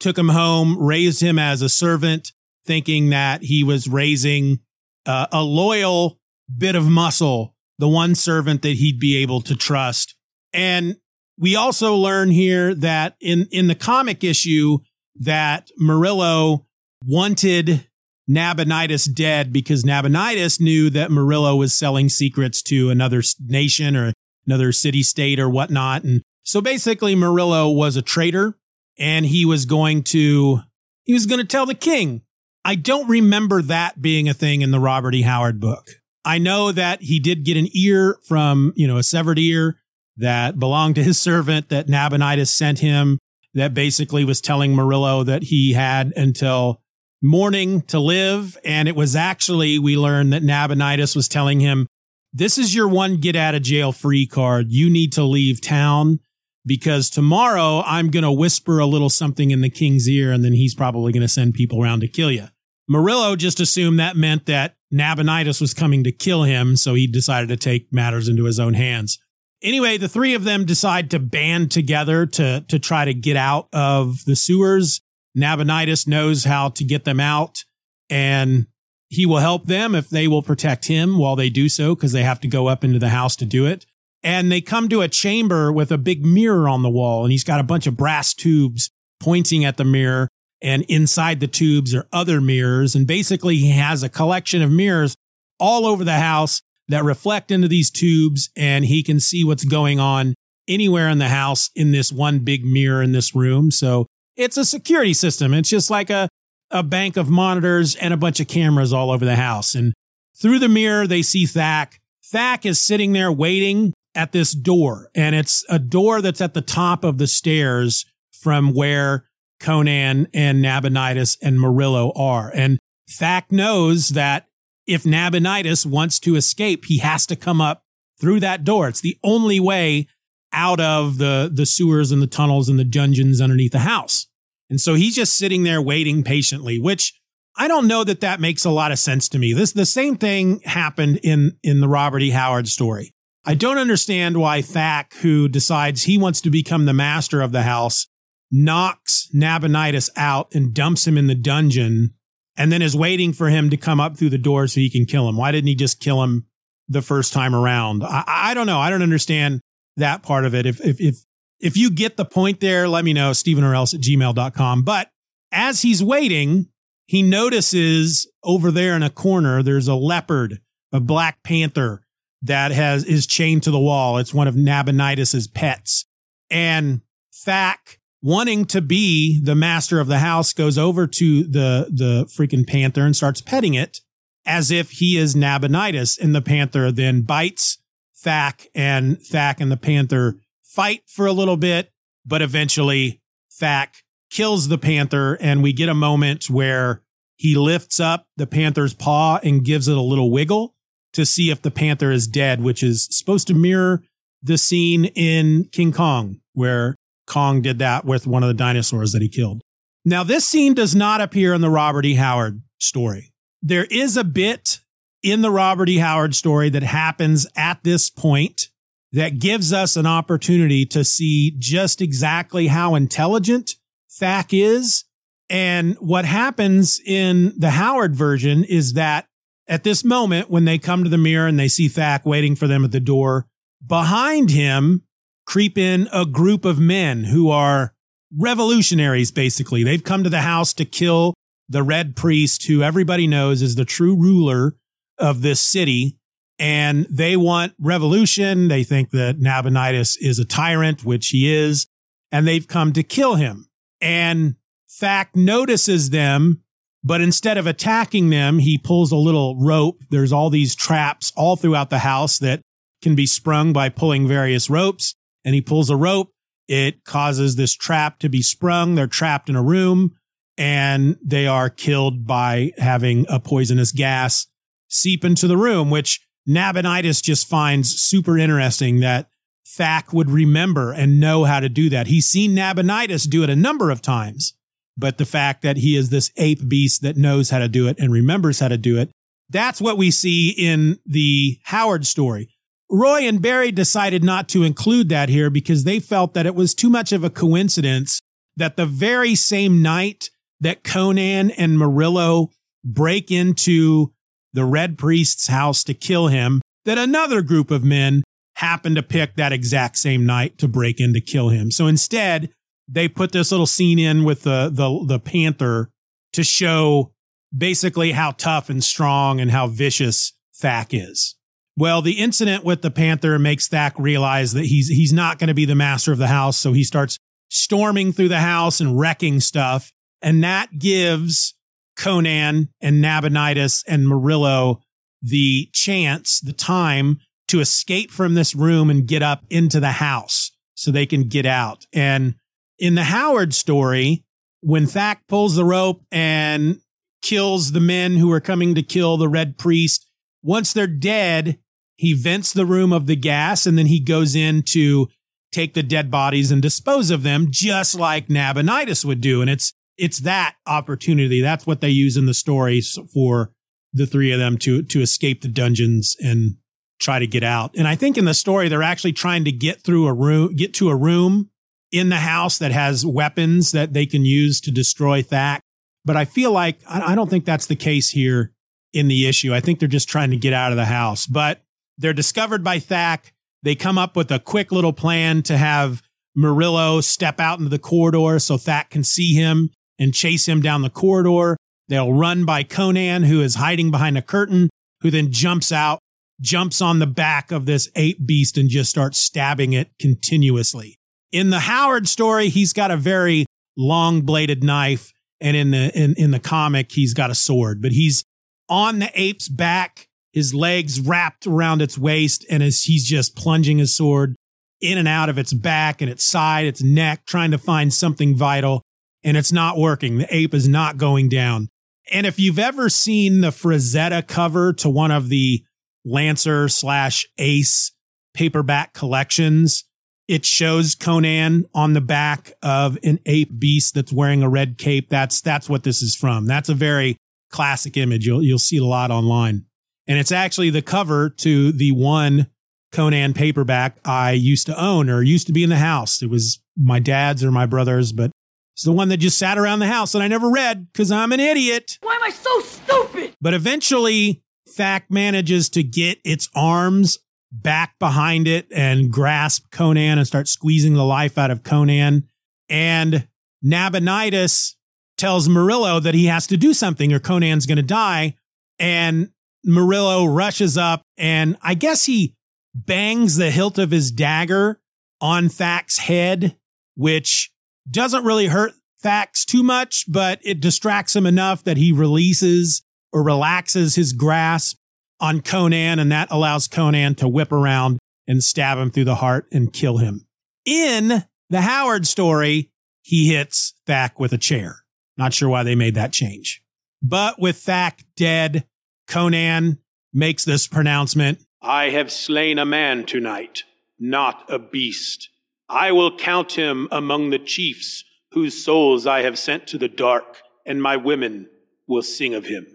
took 0.00 0.16
him 0.16 0.30
home, 0.30 0.78
raised 0.78 1.20
him 1.20 1.38
as 1.38 1.60
a 1.60 1.68
servant, 1.68 2.32
thinking 2.64 3.10
that 3.10 3.42
he 3.42 3.62
was 3.62 3.88
raising 3.88 4.60
uh, 5.04 5.26
a 5.32 5.42
loyal 5.42 6.18
bit 6.56 6.76
of 6.76 6.88
muscle, 6.88 7.54
the 7.78 7.88
one 7.88 8.14
servant 8.14 8.62
that 8.62 8.76
he'd 8.76 9.00
be 9.00 9.16
able 9.16 9.40
to 9.42 9.56
trust. 9.56 10.14
And 10.52 10.96
we 11.38 11.56
also 11.56 11.94
learn 11.94 12.30
here 12.30 12.74
that 12.74 13.16
in, 13.20 13.46
in 13.50 13.68
the 13.68 13.74
comic 13.74 14.24
issue 14.24 14.78
that 15.20 15.70
Murillo 15.76 16.66
wanted 17.04 17.86
Nabonidus 18.28 19.06
dead 19.06 19.52
because 19.52 19.84
Nabonidus 19.84 20.60
knew 20.60 20.90
that 20.90 21.10
Murillo 21.10 21.56
was 21.56 21.72
selling 21.72 22.08
secrets 22.08 22.60
to 22.62 22.90
another 22.90 23.22
nation 23.40 23.96
or 23.96 24.12
another 24.46 24.72
city 24.72 25.02
state 25.02 25.38
or 25.38 25.48
whatnot. 25.48 26.04
And 26.04 26.22
so 26.42 26.60
basically 26.60 27.14
Murillo 27.14 27.70
was 27.70 27.96
a 27.96 28.02
traitor 28.02 28.58
and 28.98 29.24
he 29.24 29.44
was 29.44 29.64
going 29.64 30.02
to, 30.04 30.60
he 31.04 31.14
was 31.14 31.26
going 31.26 31.40
to 31.40 31.46
tell 31.46 31.66
the 31.66 31.74
king. 31.74 32.22
I 32.64 32.74
don't 32.74 33.08
remember 33.08 33.62
that 33.62 34.02
being 34.02 34.28
a 34.28 34.34
thing 34.34 34.62
in 34.62 34.72
the 34.72 34.80
Robert 34.80 35.14
E. 35.14 35.22
Howard 35.22 35.60
book. 35.60 35.88
I 36.24 36.38
know 36.38 36.72
that 36.72 37.00
he 37.02 37.20
did 37.20 37.44
get 37.44 37.56
an 37.56 37.68
ear 37.72 38.18
from, 38.26 38.72
you 38.76 38.86
know, 38.86 38.98
a 38.98 39.02
severed 39.02 39.38
ear 39.38 39.78
that 40.18 40.58
belonged 40.58 40.96
to 40.96 41.02
his 41.02 41.20
servant 41.20 41.68
that 41.70 41.88
Nabonidus 41.88 42.50
sent 42.50 42.80
him. 42.80 43.18
that 43.54 43.74
basically 43.74 44.24
was 44.24 44.40
telling 44.40 44.74
Murillo 44.74 45.24
that 45.24 45.44
he 45.44 45.72
had 45.72 46.12
until 46.16 46.80
morning 47.22 47.82
to 47.82 47.98
live. 47.98 48.56
And 48.64 48.88
it 48.88 48.96
was 48.96 49.16
actually, 49.16 49.78
we 49.78 49.96
learned 49.96 50.32
that 50.32 50.42
Nabonidus 50.42 51.16
was 51.16 51.28
telling 51.28 51.60
him, 51.60 51.86
this 52.32 52.58
is 52.58 52.74
your 52.74 52.88
one 52.88 53.16
get 53.16 53.36
out 53.36 53.54
of 53.54 53.62
jail 53.62 53.90
free 53.90 54.26
card. 54.26 54.66
You 54.68 54.90
need 54.90 55.12
to 55.14 55.24
leave 55.24 55.60
town 55.60 56.20
because 56.66 57.08
tomorrow 57.08 57.82
I'm 57.86 58.10
going 58.10 58.22
to 58.22 58.30
whisper 58.30 58.78
a 58.78 58.86
little 58.86 59.10
something 59.10 59.50
in 59.50 59.62
the 59.62 59.70
king's 59.70 60.08
ear 60.08 60.30
and 60.30 60.44
then 60.44 60.52
he's 60.52 60.74
probably 60.74 61.12
going 61.12 61.22
to 61.22 61.28
send 61.28 61.54
people 61.54 61.82
around 61.82 62.00
to 62.00 62.08
kill 62.08 62.30
you. 62.30 62.48
Murillo 62.86 63.34
just 63.34 63.60
assumed 63.60 63.98
that 63.98 64.16
meant 64.16 64.46
that 64.46 64.76
Nabonidus 64.90 65.60
was 65.60 65.74
coming 65.74 66.04
to 66.04 66.12
kill 66.12 66.44
him. 66.44 66.76
So 66.76 66.94
he 66.94 67.06
decided 67.06 67.48
to 67.48 67.56
take 67.56 67.92
matters 67.92 68.28
into 68.28 68.44
his 68.44 68.60
own 68.60 68.74
hands. 68.74 69.18
Anyway, 69.62 69.96
the 69.96 70.08
three 70.08 70.34
of 70.34 70.44
them 70.44 70.64
decide 70.64 71.10
to 71.10 71.18
band 71.18 71.70
together 71.70 72.26
to, 72.26 72.64
to 72.68 72.78
try 72.78 73.04
to 73.04 73.14
get 73.14 73.36
out 73.36 73.68
of 73.72 74.24
the 74.24 74.36
sewers. 74.36 75.00
Nabonidus 75.34 76.06
knows 76.06 76.44
how 76.44 76.68
to 76.70 76.84
get 76.84 77.04
them 77.04 77.20
out 77.20 77.64
and 78.08 78.66
he 79.08 79.26
will 79.26 79.38
help 79.38 79.66
them 79.66 79.94
if 79.94 80.10
they 80.10 80.28
will 80.28 80.42
protect 80.42 80.86
him 80.86 81.18
while 81.18 81.36
they 81.36 81.50
do 81.50 81.68
so 81.68 81.94
because 81.94 82.12
they 82.12 82.22
have 82.22 82.40
to 82.40 82.48
go 82.48 82.66
up 82.66 82.84
into 82.84 82.98
the 82.98 83.08
house 83.08 83.36
to 83.36 83.44
do 83.44 83.66
it. 83.66 83.86
And 84.22 84.50
they 84.50 84.60
come 84.60 84.88
to 84.88 85.00
a 85.00 85.08
chamber 85.08 85.72
with 85.72 85.90
a 85.90 85.98
big 85.98 86.24
mirror 86.24 86.68
on 86.68 86.82
the 86.82 86.90
wall 86.90 87.24
and 87.24 87.32
he's 87.32 87.44
got 87.44 87.60
a 87.60 87.64
bunch 87.64 87.86
of 87.86 87.96
brass 87.96 88.34
tubes 88.34 88.90
pointing 89.20 89.64
at 89.64 89.76
the 89.76 89.84
mirror. 89.84 90.28
And 90.60 90.82
inside 90.88 91.40
the 91.40 91.46
tubes 91.46 91.94
are 91.94 92.08
other 92.12 92.40
mirrors. 92.40 92.94
And 92.94 93.06
basically 93.06 93.56
he 93.56 93.70
has 93.70 94.02
a 94.02 94.08
collection 94.08 94.60
of 94.60 94.70
mirrors 94.70 95.14
all 95.60 95.86
over 95.86 96.04
the 96.04 96.18
house 96.18 96.62
that 96.88 97.04
reflect 97.04 97.50
into 97.50 97.68
these 97.68 97.90
tubes 97.90 98.50
and 98.56 98.84
he 98.84 99.02
can 99.02 99.20
see 99.20 99.44
what's 99.44 99.64
going 99.64 100.00
on 100.00 100.34
anywhere 100.66 101.08
in 101.08 101.18
the 101.18 101.28
house 101.28 101.70
in 101.74 101.92
this 101.92 102.12
one 102.12 102.40
big 102.40 102.64
mirror 102.64 103.02
in 103.02 103.12
this 103.12 103.34
room. 103.34 103.70
So 103.70 104.06
it's 104.36 104.56
a 104.56 104.64
security 104.64 105.14
system. 105.14 105.54
It's 105.54 105.68
just 105.68 105.90
like 105.90 106.10
a, 106.10 106.28
a 106.70 106.82
bank 106.82 107.16
of 107.16 107.28
monitors 107.28 107.96
and 107.96 108.12
a 108.14 108.18
bunch 108.18 108.40
of 108.40 108.48
cameras 108.48 108.92
all 108.92 109.10
over 109.10 109.24
the 109.24 109.36
house. 109.36 109.74
And 109.74 109.92
through 110.40 110.58
the 110.58 110.68
mirror, 110.68 111.06
they 111.06 111.22
see 111.22 111.44
Thak. 111.44 111.94
Thak 112.32 112.64
is 112.66 112.80
sitting 112.80 113.12
there 113.12 113.32
waiting 113.32 113.94
at 114.14 114.32
this 114.32 114.52
door, 114.52 115.08
and 115.14 115.34
it's 115.34 115.64
a 115.68 115.78
door 115.78 116.20
that's 116.20 116.40
at 116.40 116.54
the 116.54 116.60
top 116.60 117.04
of 117.04 117.18
the 117.18 117.26
stairs 117.26 118.04
from 118.32 118.74
where 118.74 119.26
Conan 119.60 120.28
and 120.34 120.62
Nabonidus 120.62 121.38
and 121.42 121.60
Murillo 121.60 122.12
are. 122.14 122.52
And 122.54 122.78
Thak 123.10 123.50
knows 123.50 124.10
that 124.10 124.47
if 124.88 125.04
Nabonidus 125.04 125.86
wants 125.86 126.18
to 126.20 126.34
escape, 126.34 126.86
he 126.86 126.98
has 126.98 127.26
to 127.26 127.36
come 127.36 127.60
up 127.60 127.84
through 128.20 128.40
that 128.40 128.64
door. 128.64 128.88
It's 128.88 129.00
the 129.00 129.18
only 129.22 129.60
way 129.60 130.08
out 130.52 130.80
of 130.80 131.18
the, 131.18 131.50
the 131.52 131.66
sewers 131.66 132.10
and 132.10 132.22
the 132.22 132.26
tunnels 132.26 132.68
and 132.68 132.78
the 132.78 132.84
dungeons 132.84 133.40
underneath 133.40 133.72
the 133.72 133.80
house. 133.80 134.26
And 134.70 134.80
so 134.80 134.94
he's 134.94 135.14
just 135.14 135.36
sitting 135.36 135.62
there 135.62 135.80
waiting 135.80 136.24
patiently, 136.24 136.78
which 136.78 137.14
I 137.56 137.68
don't 137.68 137.86
know 137.86 138.02
that 138.04 138.20
that 138.20 138.40
makes 138.40 138.64
a 138.64 138.70
lot 138.70 138.92
of 138.92 138.98
sense 138.98 139.28
to 139.30 139.38
me. 139.38 139.52
This, 139.52 139.72
the 139.72 139.86
same 139.86 140.16
thing 140.16 140.60
happened 140.64 141.20
in, 141.22 141.58
in 141.62 141.80
the 141.80 141.88
Robert 141.88 142.22
E. 142.22 142.30
Howard 142.30 142.68
story. 142.68 143.14
I 143.44 143.54
don't 143.54 143.78
understand 143.78 144.38
why 144.38 144.60
Thak, 144.60 145.14
who 145.20 145.48
decides 145.48 146.02
he 146.02 146.18
wants 146.18 146.40
to 146.42 146.50
become 146.50 146.84
the 146.84 146.92
master 146.92 147.40
of 147.40 147.52
the 147.52 147.62
house, 147.62 148.06
knocks 148.50 149.28
Nabonidus 149.32 150.10
out 150.16 150.54
and 150.54 150.74
dumps 150.74 151.06
him 151.06 151.18
in 151.18 151.26
the 151.26 151.34
dungeon 151.34 152.14
and 152.58 152.72
then 152.72 152.82
is 152.82 152.96
waiting 152.96 153.32
for 153.32 153.48
him 153.48 153.70
to 153.70 153.76
come 153.76 154.00
up 154.00 154.18
through 154.18 154.30
the 154.30 154.36
door 154.36 154.66
so 154.66 154.80
he 154.80 154.90
can 154.90 155.06
kill 155.06 155.28
him. 155.28 155.36
Why 155.36 155.52
didn't 155.52 155.68
he 155.68 155.76
just 155.76 156.00
kill 156.00 156.22
him 156.24 156.46
the 156.88 157.00
first 157.00 157.32
time 157.32 157.54
around? 157.54 158.02
I, 158.02 158.24
I 158.26 158.54
don't 158.54 158.66
know. 158.66 158.80
I 158.80 158.90
don't 158.90 159.02
understand 159.02 159.60
that 159.96 160.22
part 160.22 160.44
of 160.44 160.54
it. 160.54 160.66
If, 160.66 160.84
if, 160.84 161.00
if, 161.00 161.24
if 161.60 161.76
you 161.76 161.88
get 161.90 162.16
the 162.16 162.24
point 162.24 162.60
there, 162.60 162.88
let 162.88 163.04
me 163.04 163.12
know, 163.12 163.32
Steeven 163.32 163.62
or 163.62 163.74
else 163.74 163.94
at 163.94 164.00
gmail.com. 164.00 164.82
But 164.82 165.08
as 165.52 165.82
he's 165.82 166.02
waiting, 166.02 166.68
he 167.06 167.22
notices 167.22 168.26
over 168.42 168.72
there 168.72 168.96
in 168.96 169.04
a 169.04 169.10
corner, 169.10 169.62
there's 169.62 169.88
a 169.88 169.94
leopard, 169.94 170.60
a 170.92 171.00
black 171.00 171.42
panther 171.44 172.02
that 172.42 172.72
has 172.72 173.04
is 173.04 173.26
chained 173.26 173.62
to 173.62 173.70
the 173.70 173.80
wall. 173.80 174.18
It's 174.18 174.34
one 174.34 174.48
of 174.48 174.56
Nabonidus's 174.56 175.46
pets. 175.46 176.06
And 176.50 177.02
Thak, 177.32 177.97
wanting 178.22 178.64
to 178.66 178.80
be 178.80 179.40
the 179.42 179.54
master 179.54 180.00
of 180.00 180.08
the 180.08 180.18
house, 180.18 180.52
goes 180.52 180.78
over 180.78 181.06
to 181.06 181.44
the, 181.44 181.88
the 181.90 182.24
freaking 182.26 182.66
panther 182.66 183.02
and 183.02 183.16
starts 183.16 183.40
petting 183.40 183.74
it 183.74 184.00
as 184.44 184.70
if 184.70 184.92
he 184.92 185.16
is 185.16 185.36
Nabonidus. 185.36 186.18
And 186.18 186.34
the 186.34 186.42
panther 186.42 186.90
then 186.90 187.22
bites 187.22 187.78
Thak 188.24 188.66
and 188.74 189.18
Thak 189.18 189.60
and 189.60 189.70
the 189.70 189.76
panther 189.76 190.36
fight 190.62 191.02
for 191.06 191.26
a 191.26 191.32
little 191.32 191.56
bit, 191.56 191.92
but 192.26 192.42
eventually 192.42 193.20
Thak 193.60 194.02
kills 194.30 194.68
the 194.68 194.78
panther 194.78 195.34
and 195.40 195.62
we 195.62 195.72
get 195.72 195.88
a 195.88 195.94
moment 195.94 196.50
where 196.50 197.02
he 197.36 197.54
lifts 197.54 198.00
up 198.00 198.26
the 198.36 198.46
panther's 198.46 198.94
paw 198.94 199.38
and 199.42 199.64
gives 199.64 199.86
it 199.86 199.96
a 199.96 200.02
little 200.02 200.30
wiggle 200.30 200.74
to 201.12 201.24
see 201.24 201.50
if 201.50 201.62
the 201.62 201.70
panther 201.70 202.10
is 202.10 202.26
dead, 202.26 202.60
which 202.62 202.82
is 202.82 203.08
supposed 203.10 203.46
to 203.46 203.54
mirror 203.54 204.02
the 204.42 204.58
scene 204.58 205.06
in 205.06 205.64
King 205.72 205.92
Kong 205.92 206.40
where 206.52 206.96
Kong 207.28 207.62
did 207.62 207.78
that 207.78 208.04
with 208.04 208.26
one 208.26 208.42
of 208.42 208.48
the 208.48 208.54
dinosaurs 208.54 209.12
that 209.12 209.22
he 209.22 209.28
killed. 209.28 209.62
Now, 210.04 210.24
this 210.24 210.46
scene 210.46 210.74
does 210.74 210.94
not 210.94 211.20
appear 211.20 211.54
in 211.54 211.60
the 211.60 211.70
Robert 211.70 212.04
E. 212.04 212.14
Howard 212.14 212.62
story. 212.80 213.32
There 213.62 213.86
is 213.90 214.16
a 214.16 214.24
bit 214.24 214.80
in 215.22 215.42
the 215.42 215.50
Robert 215.50 215.88
E. 215.88 215.98
Howard 215.98 216.34
story 216.34 216.70
that 216.70 216.82
happens 216.82 217.46
at 217.56 217.82
this 217.82 218.08
point 218.08 218.68
that 219.12 219.38
gives 219.38 219.72
us 219.72 219.96
an 219.96 220.06
opportunity 220.06 220.84
to 220.86 221.04
see 221.04 221.54
just 221.58 222.00
exactly 222.00 222.68
how 222.68 222.94
intelligent 222.94 223.74
Thak 224.20 224.48
is. 224.50 225.04
And 225.50 225.96
what 225.96 226.24
happens 226.24 227.00
in 227.04 227.54
the 227.58 227.70
Howard 227.70 228.14
version 228.14 228.64
is 228.64 228.94
that 228.94 229.26
at 229.66 229.84
this 229.84 230.04
moment, 230.04 230.50
when 230.50 230.64
they 230.64 230.78
come 230.78 231.04
to 231.04 231.10
the 231.10 231.18
mirror 231.18 231.46
and 231.46 231.58
they 231.58 231.68
see 231.68 231.88
Thak 231.88 232.24
waiting 232.24 232.54
for 232.54 232.66
them 232.66 232.84
at 232.84 232.92
the 232.92 233.00
door, 233.00 233.46
behind 233.86 234.50
him 234.50 235.04
creep 235.48 235.78
in 235.78 236.06
a 236.12 236.26
group 236.26 236.66
of 236.66 236.78
men 236.78 237.24
who 237.24 237.48
are 237.48 237.94
revolutionaries, 238.36 239.32
basically. 239.32 239.82
They've 239.82 240.04
come 240.04 240.22
to 240.22 240.28
the 240.28 240.42
house 240.42 240.74
to 240.74 240.84
kill 240.84 241.32
the 241.70 241.82
red 241.82 242.14
priest, 242.14 242.66
who 242.66 242.82
everybody 242.82 243.26
knows 243.26 243.62
is 243.62 243.74
the 243.74 243.86
true 243.86 244.14
ruler 244.14 244.76
of 245.16 245.40
this 245.40 245.62
city. 245.62 246.18
And 246.58 247.06
they 247.08 247.34
want 247.34 247.72
revolution. 247.80 248.68
They 248.68 248.84
think 248.84 249.10
that 249.12 249.40
Nabonidus 249.40 250.16
is 250.16 250.38
a 250.38 250.44
tyrant, 250.44 251.02
which 251.02 251.28
he 251.28 251.50
is, 251.50 251.86
and 252.30 252.46
they've 252.46 252.68
come 252.68 252.92
to 252.92 253.02
kill 253.02 253.36
him. 253.36 253.70
And 254.02 254.56
Thak 255.00 255.28
notices 255.34 256.10
them, 256.10 256.62
but 257.02 257.22
instead 257.22 257.56
of 257.56 257.66
attacking 257.66 258.28
them, 258.28 258.58
he 258.58 258.76
pulls 258.76 259.12
a 259.12 259.16
little 259.16 259.56
rope. 259.58 260.02
There's 260.10 260.32
all 260.32 260.50
these 260.50 260.74
traps 260.74 261.32
all 261.36 261.56
throughout 261.56 261.88
the 261.88 262.00
house 262.00 262.38
that 262.40 262.60
can 263.00 263.14
be 263.14 263.24
sprung 263.24 263.72
by 263.72 263.88
pulling 263.88 264.28
various 264.28 264.68
ropes. 264.68 265.14
And 265.48 265.54
he 265.54 265.62
pulls 265.62 265.88
a 265.88 265.96
rope. 265.96 266.30
It 266.68 267.04
causes 267.04 267.56
this 267.56 267.74
trap 267.74 268.18
to 268.18 268.28
be 268.28 268.42
sprung. 268.42 268.96
They're 268.96 269.06
trapped 269.06 269.48
in 269.48 269.56
a 269.56 269.62
room 269.62 270.14
and 270.58 271.16
they 271.24 271.46
are 271.46 271.70
killed 271.70 272.26
by 272.26 272.72
having 272.76 273.24
a 273.30 273.40
poisonous 273.40 273.90
gas 273.90 274.46
seep 274.88 275.24
into 275.24 275.46
the 275.46 275.56
room, 275.56 275.88
which 275.88 276.20
Nabonidus 276.46 277.22
just 277.22 277.48
finds 277.48 277.98
super 277.98 278.36
interesting 278.36 279.00
that 279.00 279.30
Thak 279.66 280.12
would 280.12 280.30
remember 280.30 280.92
and 280.92 281.18
know 281.18 281.44
how 281.44 281.60
to 281.60 281.70
do 281.70 281.88
that. 281.88 282.08
He's 282.08 282.26
seen 282.26 282.54
Nabonidus 282.54 283.24
do 283.24 283.42
it 283.42 283.48
a 283.48 283.56
number 283.56 283.90
of 283.90 284.02
times, 284.02 284.52
but 284.98 285.16
the 285.16 285.24
fact 285.24 285.62
that 285.62 285.78
he 285.78 285.96
is 285.96 286.10
this 286.10 286.30
ape 286.36 286.68
beast 286.68 287.00
that 287.00 287.16
knows 287.16 287.48
how 287.48 287.58
to 287.58 287.68
do 287.68 287.88
it 287.88 287.98
and 287.98 288.12
remembers 288.12 288.60
how 288.60 288.68
to 288.68 288.76
do 288.76 288.98
it, 288.98 289.10
that's 289.48 289.80
what 289.80 289.96
we 289.96 290.10
see 290.10 290.50
in 290.50 290.98
the 291.06 291.58
Howard 291.62 292.06
story. 292.06 292.57
Roy 292.90 293.28
and 293.28 293.42
Barry 293.42 293.70
decided 293.70 294.24
not 294.24 294.48
to 294.50 294.62
include 294.62 295.08
that 295.10 295.28
here 295.28 295.50
because 295.50 295.84
they 295.84 296.00
felt 296.00 296.34
that 296.34 296.46
it 296.46 296.54
was 296.54 296.74
too 296.74 296.88
much 296.88 297.12
of 297.12 297.22
a 297.22 297.30
coincidence 297.30 298.20
that 298.56 298.76
the 298.76 298.86
very 298.86 299.34
same 299.34 299.82
night 299.82 300.30
that 300.60 300.84
Conan 300.84 301.50
and 301.52 301.78
Murillo 301.78 302.50
break 302.84 303.30
into 303.30 304.12
the 304.52 304.64
Red 304.64 304.98
Priest's 304.98 305.48
house 305.48 305.84
to 305.84 305.94
kill 305.94 306.28
him, 306.28 306.60
that 306.84 306.98
another 306.98 307.42
group 307.42 307.70
of 307.70 307.84
men 307.84 308.22
happened 308.56 308.96
to 308.96 309.02
pick 309.02 309.36
that 309.36 309.52
exact 309.52 309.98
same 309.98 310.26
night 310.26 310.58
to 310.58 310.66
break 310.66 310.98
in 310.98 311.12
to 311.12 311.20
kill 311.20 311.50
him. 311.50 311.70
So 311.70 311.86
instead, 311.86 312.50
they 312.88 313.06
put 313.06 313.32
this 313.32 313.50
little 313.50 313.66
scene 313.66 313.98
in 313.98 314.24
with 314.24 314.42
the, 314.42 314.70
the, 314.72 315.04
the 315.06 315.20
Panther 315.20 315.90
to 316.32 316.42
show 316.42 317.12
basically 317.56 318.12
how 318.12 318.32
tough 318.32 318.68
and 318.70 318.82
strong 318.82 319.40
and 319.40 319.50
how 319.50 319.68
vicious 319.68 320.32
Thak 320.60 320.88
is. 320.90 321.36
Well, 321.78 322.02
the 322.02 322.18
incident 322.18 322.64
with 322.64 322.82
the 322.82 322.90
Panther 322.90 323.38
makes 323.38 323.68
Thak 323.68 323.92
realize 323.98 324.52
that 324.54 324.64
he's, 324.64 324.88
he's 324.88 325.12
not 325.12 325.38
going 325.38 325.46
to 325.46 325.54
be 325.54 325.64
the 325.64 325.76
master 325.76 326.10
of 326.10 326.18
the 326.18 326.26
house. 326.26 326.56
So 326.56 326.72
he 326.72 326.82
starts 326.82 327.20
storming 327.50 328.12
through 328.12 328.30
the 328.30 328.40
house 328.40 328.80
and 328.80 328.98
wrecking 328.98 329.38
stuff. 329.38 329.92
And 330.20 330.42
that 330.42 330.80
gives 330.80 331.54
Conan 331.96 332.70
and 332.80 333.00
Nabonidus 333.00 333.84
and 333.86 334.08
Murillo 334.08 334.80
the 335.22 335.68
chance, 335.72 336.40
the 336.40 336.52
time 336.52 337.20
to 337.46 337.60
escape 337.60 338.10
from 338.10 338.34
this 338.34 338.56
room 338.56 338.90
and 338.90 339.06
get 339.06 339.22
up 339.22 339.44
into 339.48 339.78
the 339.78 339.92
house 339.92 340.50
so 340.74 340.90
they 340.90 341.06
can 341.06 341.28
get 341.28 341.46
out. 341.46 341.86
And 341.92 342.34
in 342.80 342.96
the 342.96 343.04
Howard 343.04 343.54
story, 343.54 344.24
when 344.62 344.86
Thak 344.86 345.18
pulls 345.28 345.54
the 345.54 345.64
rope 345.64 346.02
and 346.10 346.80
kills 347.22 347.70
the 347.70 347.80
men 347.80 348.16
who 348.16 348.32
are 348.32 348.40
coming 348.40 348.74
to 348.74 348.82
kill 348.82 349.16
the 349.16 349.28
Red 349.28 349.58
Priest, 349.58 350.06
once 350.42 350.72
they're 350.72 350.88
dead, 350.88 351.58
he 351.98 352.14
vents 352.14 352.52
the 352.52 352.64
room 352.64 352.92
of 352.92 353.06
the 353.06 353.16
gas 353.16 353.66
and 353.66 353.76
then 353.76 353.86
he 353.86 354.00
goes 354.00 354.34
in 354.34 354.62
to 354.62 355.08
take 355.52 355.74
the 355.74 355.82
dead 355.82 356.10
bodies 356.10 356.50
and 356.50 356.62
dispose 356.62 357.10
of 357.10 357.24
them, 357.24 357.48
just 357.50 357.94
like 357.94 358.28
Nabonidus 358.28 359.04
would 359.04 359.20
do. 359.20 359.42
And 359.42 359.50
it's 359.50 359.74
it's 359.98 360.20
that 360.20 360.54
opportunity. 360.66 361.40
That's 361.40 361.66
what 361.66 361.80
they 361.80 361.88
use 361.88 362.16
in 362.16 362.26
the 362.26 362.34
stories 362.34 362.96
for 363.12 363.50
the 363.92 364.06
three 364.06 364.30
of 364.30 364.38
them 364.38 364.56
to 364.58 364.82
to 364.82 365.02
escape 365.02 365.42
the 365.42 365.48
dungeons 365.48 366.16
and 366.20 366.54
try 367.00 367.18
to 367.18 367.26
get 367.26 367.42
out. 367.42 367.74
And 367.76 367.88
I 367.88 367.96
think 367.96 368.16
in 368.16 368.24
the 368.24 368.34
story 368.34 368.68
they're 368.68 368.82
actually 368.82 369.12
trying 369.12 369.44
to 369.44 369.52
get 369.52 369.82
through 369.82 370.06
a 370.06 370.14
room, 370.14 370.54
get 370.54 370.74
to 370.74 370.90
a 370.90 370.96
room 370.96 371.50
in 371.90 372.10
the 372.10 372.16
house 372.16 372.58
that 372.58 372.70
has 372.70 373.04
weapons 373.04 373.72
that 373.72 373.92
they 373.92 374.06
can 374.06 374.24
use 374.24 374.60
to 374.60 374.70
destroy 374.70 375.22
Thak. 375.22 375.60
But 376.04 376.16
I 376.16 376.24
feel 376.24 376.52
like 376.52 376.78
I 376.88 377.16
don't 377.16 377.28
think 377.28 377.44
that's 377.44 377.66
the 377.66 377.76
case 377.76 378.10
here 378.10 378.52
in 378.92 379.08
the 379.08 379.26
issue. 379.26 379.52
I 379.52 379.60
think 379.60 379.78
they're 379.78 379.88
just 379.88 380.08
trying 380.08 380.30
to 380.30 380.36
get 380.36 380.52
out 380.52 380.70
of 380.70 380.76
the 380.76 380.84
house. 380.84 381.26
But 381.26 381.62
they're 381.98 382.12
discovered 382.12 382.62
by 382.64 382.78
Thak. 382.78 383.32
They 383.62 383.74
come 383.74 383.98
up 383.98 384.16
with 384.16 384.30
a 384.30 384.38
quick 384.38 384.70
little 384.70 384.92
plan 384.92 385.42
to 385.42 385.58
have 385.58 386.00
Murillo 386.34 387.00
step 387.00 387.40
out 387.40 387.58
into 387.58 387.68
the 387.68 387.78
corridor 387.78 388.38
so 388.38 388.56
Thak 388.56 388.90
can 388.90 389.02
see 389.02 389.34
him 389.34 389.70
and 389.98 390.14
chase 390.14 390.46
him 390.46 390.60
down 390.60 390.82
the 390.82 390.90
corridor. 390.90 391.56
They'll 391.88 392.12
run 392.12 392.44
by 392.44 392.62
Conan, 392.62 393.24
who 393.24 393.40
is 393.40 393.56
hiding 393.56 393.90
behind 393.90 394.16
a 394.16 394.22
curtain, 394.22 394.70
who 395.00 395.10
then 395.10 395.32
jumps 395.32 395.72
out, 395.72 395.98
jumps 396.40 396.80
on 396.80 397.00
the 397.00 397.06
back 397.06 397.50
of 397.50 397.66
this 397.66 397.90
ape 397.96 398.24
beast 398.24 398.56
and 398.56 398.68
just 398.68 398.90
starts 398.90 399.18
stabbing 399.18 399.72
it 399.72 399.90
continuously. 399.98 400.96
In 401.32 401.50
the 401.50 401.60
Howard 401.60 402.08
story, 402.08 402.48
he's 402.48 402.72
got 402.72 402.90
a 402.90 402.96
very 402.96 403.46
long 403.76 404.22
bladed 404.22 404.62
knife. 404.62 405.12
And 405.40 405.56
in 405.56 405.70
the, 405.70 405.96
in, 405.96 406.14
in 406.14 406.30
the 406.32 406.40
comic, 406.40 406.92
he's 406.92 407.14
got 407.14 407.30
a 407.30 407.34
sword, 407.34 407.80
but 407.80 407.92
he's 407.92 408.24
on 408.68 408.98
the 408.98 409.10
ape's 409.14 409.48
back 409.48 410.07
his 410.38 410.54
legs 410.54 411.00
wrapped 411.00 411.46
around 411.46 411.82
its 411.82 411.98
waist, 411.98 412.46
and 412.48 412.62
as 412.62 412.84
he's 412.84 413.04
just 413.04 413.36
plunging 413.36 413.78
his 413.78 413.94
sword 413.94 414.34
in 414.80 414.96
and 414.96 415.08
out 415.08 415.28
of 415.28 415.38
its 415.38 415.52
back 415.52 416.00
and 416.00 416.10
its 416.10 416.24
side, 416.24 416.64
its 416.64 416.82
neck, 416.82 417.26
trying 417.26 417.50
to 417.50 417.58
find 417.58 417.92
something 417.92 418.36
vital, 418.36 418.82
and 419.24 419.36
it's 419.36 419.52
not 419.52 419.76
working. 419.76 420.18
The 420.18 420.34
ape 420.34 420.54
is 420.54 420.68
not 420.68 420.96
going 420.96 421.28
down. 421.28 421.68
And 422.10 422.26
if 422.26 422.38
you've 422.38 422.58
ever 422.58 422.88
seen 422.88 423.40
the 423.40 423.50
Frazetta 423.50 424.26
cover 424.26 424.72
to 424.74 424.88
one 424.88 425.10
of 425.10 425.28
the 425.28 425.64
Lancer 426.04 426.68
slash 426.68 427.26
Ace 427.36 427.92
paperback 428.32 428.94
collections, 428.94 429.84
it 430.28 430.44
shows 430.44 430.94
Conan 430.94 431.66
on 431.74 431.94
the 431.94 432.00
back 432.00 432.52
of 432.62 432.98
an 433.02 433.18
ape 433.26 433.58
beast 433.58 433.94
that's 433.94 434.12
wearing 434.12 434.42
a 434.42 434.48
red 434.48 434.78
cape. 434.78 435.08
That's 435.08 435.40
that's 435.40 435.68
what 435.68 435.82
this 435.82 436.00
is 436.00 436.14
from. 436.14 436.46
That's 436.46 436.68
a 436.68 436.74
very 436.74 437.16
classic 437.50 437.96
image. 437.96 438.26
You'll 438.26 438.42
you'll 438.42 438.58
see 438.58 438.76
it 438.76 438.82
a 438.82 438.86
lot 438.86 439.10
online. 439.10 439.64
And 440.08 440.18
it's 440.18 440.32
actually 440.32 440.70
the 440.70 440.82
cover 440.82 441.28
to 441.28 441.70
the 441.70 441.92
one 441.92 442.48
Conan 442.92 443.34
paperback 443.34 443.98
I 444.04 444.32
used 444.32 444.66
to 444.66 444.82
own 444.82 445.10
or 445.10 445.22
used 445.22 445.46
to 445.48 445.52
be 445.52 445.62
in 445.62 445.70
the 445.70 445.76
house. 445.76 446.22
It 446.22 446.30
was 446.30 446.60
my 446.76 446.98
dad's 446.98 447.44
or 447.44 447.50
my 447.50 447.66
brother's, 447.66 448.12
but 448.12 448.30
it's 448.74 448.84
the 448.84 448.92
one 448.92 449.10
that 449.10 449.18
just 449.18 449.36
sat 449.36 449.58
around 449.58 449.80
the 449.80 449.86
house 449.86 450.14
and 450.14 450.24
I 450.24 450.28
never 450.28 450.50
read 450.50 450.90
because 450.90 451.12
I'm 451.12 451.32
an 451.32 451.40
idiot. 451.40 451.98
Why 452.00 452.14
am 452.14 452.24
I 452.24 452.30
so 452.30 452.60
stupid? 452.60 453.34
But 453.40 453.52
eventually, 453.52 454.42
Thak 454.76 455.02
manages 455.10 455.68
to 455.70 455.82
get 455.82 456.18
its 456.24 456.48
arms 456.54 457.18
back 457.50 457.98
behind 457.98 458.48
it 458.48 458.68
and 458.72 459.10
grasp 459.10 459.70
Conan 459.70 460.18
and 460.18 460.26
start 460.26 460.48
squeezing 460.48 460.94
the 460.94 461.04
life 461.04 461.36
out 461.38 461.50
of 461.50 461.62
Conan. 461.62 462.28
And 462.68 463.28
Nabonidus 463.62 464.76
tells 465.16 465.48
Murillo 465.48 466.00
that 466.00 466.14
he 466.14 466.26
has 466.26 466.46
to 466.46 466.56
do 466.56 466.72
something 466.72 467.12
or 467.12 467.18
Conan's 467.18 467.66
going 467.66 467.76
to 467.76 467.82
die. 467.82 468.36
And 468.78 469.30
Murillo 469.68 470.24
rushes 470.24 470.78
up 470.78 471.02
and 471.16 471.56
I 471.62 471.74
guess 471.74 472.06
he 472.06 472.34
bangs 472.74 473.36
the 473.36 473.50
hilt 473.50 473.78
of 473.78 473.90
his 473.90 474.10
dagger 474.10 474.80
on 475.20 475.48
Thak's 475.48 475.98
head, 475.98 476.56
which 476.96 477.52
doesn't 477.90 478.24
really 478.24 478.46
hurt 478.46 478.72
Thax 479.00 479.44
too 479.44 479.62
much, 479.62 480.04
but 480.08 480.40
it 480.42 480.60
distracts 480.60 481.14
him 481.14 481.26
enough 481.26 481.62
that 481.64 481.76
he 481.76 481.92
releases 481.92 482.82
or 483.12 483.22
relaxes 483.22 483.94
his 483.94 484.12
grasp 484.12 484.78
on 485.20 485.40
Conan, 485.40 485.98
and 485.98 486.12
that 486.12 486.28
allows 486.30 486.68
Conan 486.68 487.14
to 487.16 487.28
whip 487.28 487.52
around 487.52 487.98
and 488.26 488.42
stab 488.42 488.78
him 488.78 488.90
through 488.90 489.04
the 489.04 489.16
heart 489.16 489.46
and 489.52 489.72
kill 489.72 489.98
him. 489.98 490.26
In 490.64 491.24
the 491.50 491.62
Howard 491.62 492.06
story, 492.06 492.70
he 493.02 493.32
hits 493.34 493.74
Thak 493.86 494.18
with 494.18 494.32
a 494.32 494.38
chair. 494.38 494.84
Not 495.16 495.32
sure 495.32 495.48
why 495.48 495.62
they 495.62 495.74
made 495.74 495.94
that 495.94 496.12
change. 496.12 496.62
But 497.02 497.40
with 497.40 497.56
Thak 497.56 498.04
dead, 498.16 498.64
Conan 499.08 499.78
makes 500.12 500.44
this 500.44 500.66
pronouncement 500.66 501.40
I 501.60 501.90
have 501.90 502.12
slain 502.12 502.58
a 502.58 502.64
man 502.64 503.04
tonight, 503.04 503.64
not 503.98 504.44
a 504.48 504.60
beast. 504.60 505.28
I 505.68 505.90
will 505.90 506.16
count 506.16 506.52
him 506.52 506.86
among 506.92 507.30
the 507.30 507.38
chiefs 507.38 508.04
whose 508.32 508.64
souls 508.64 509.06
I 509.06 509.22
have 509.22 509.38
sent 509.38 509.66
to 509.68 509.78
the 509.78 509.88
dark, 509.88 510.36
and 510.64 510.80
my 510.80 510.96
women 510.96 511.48
will 511.88 512.02
sing 512.02 512.34
of 512.34 512.46
him. 512.46 512.66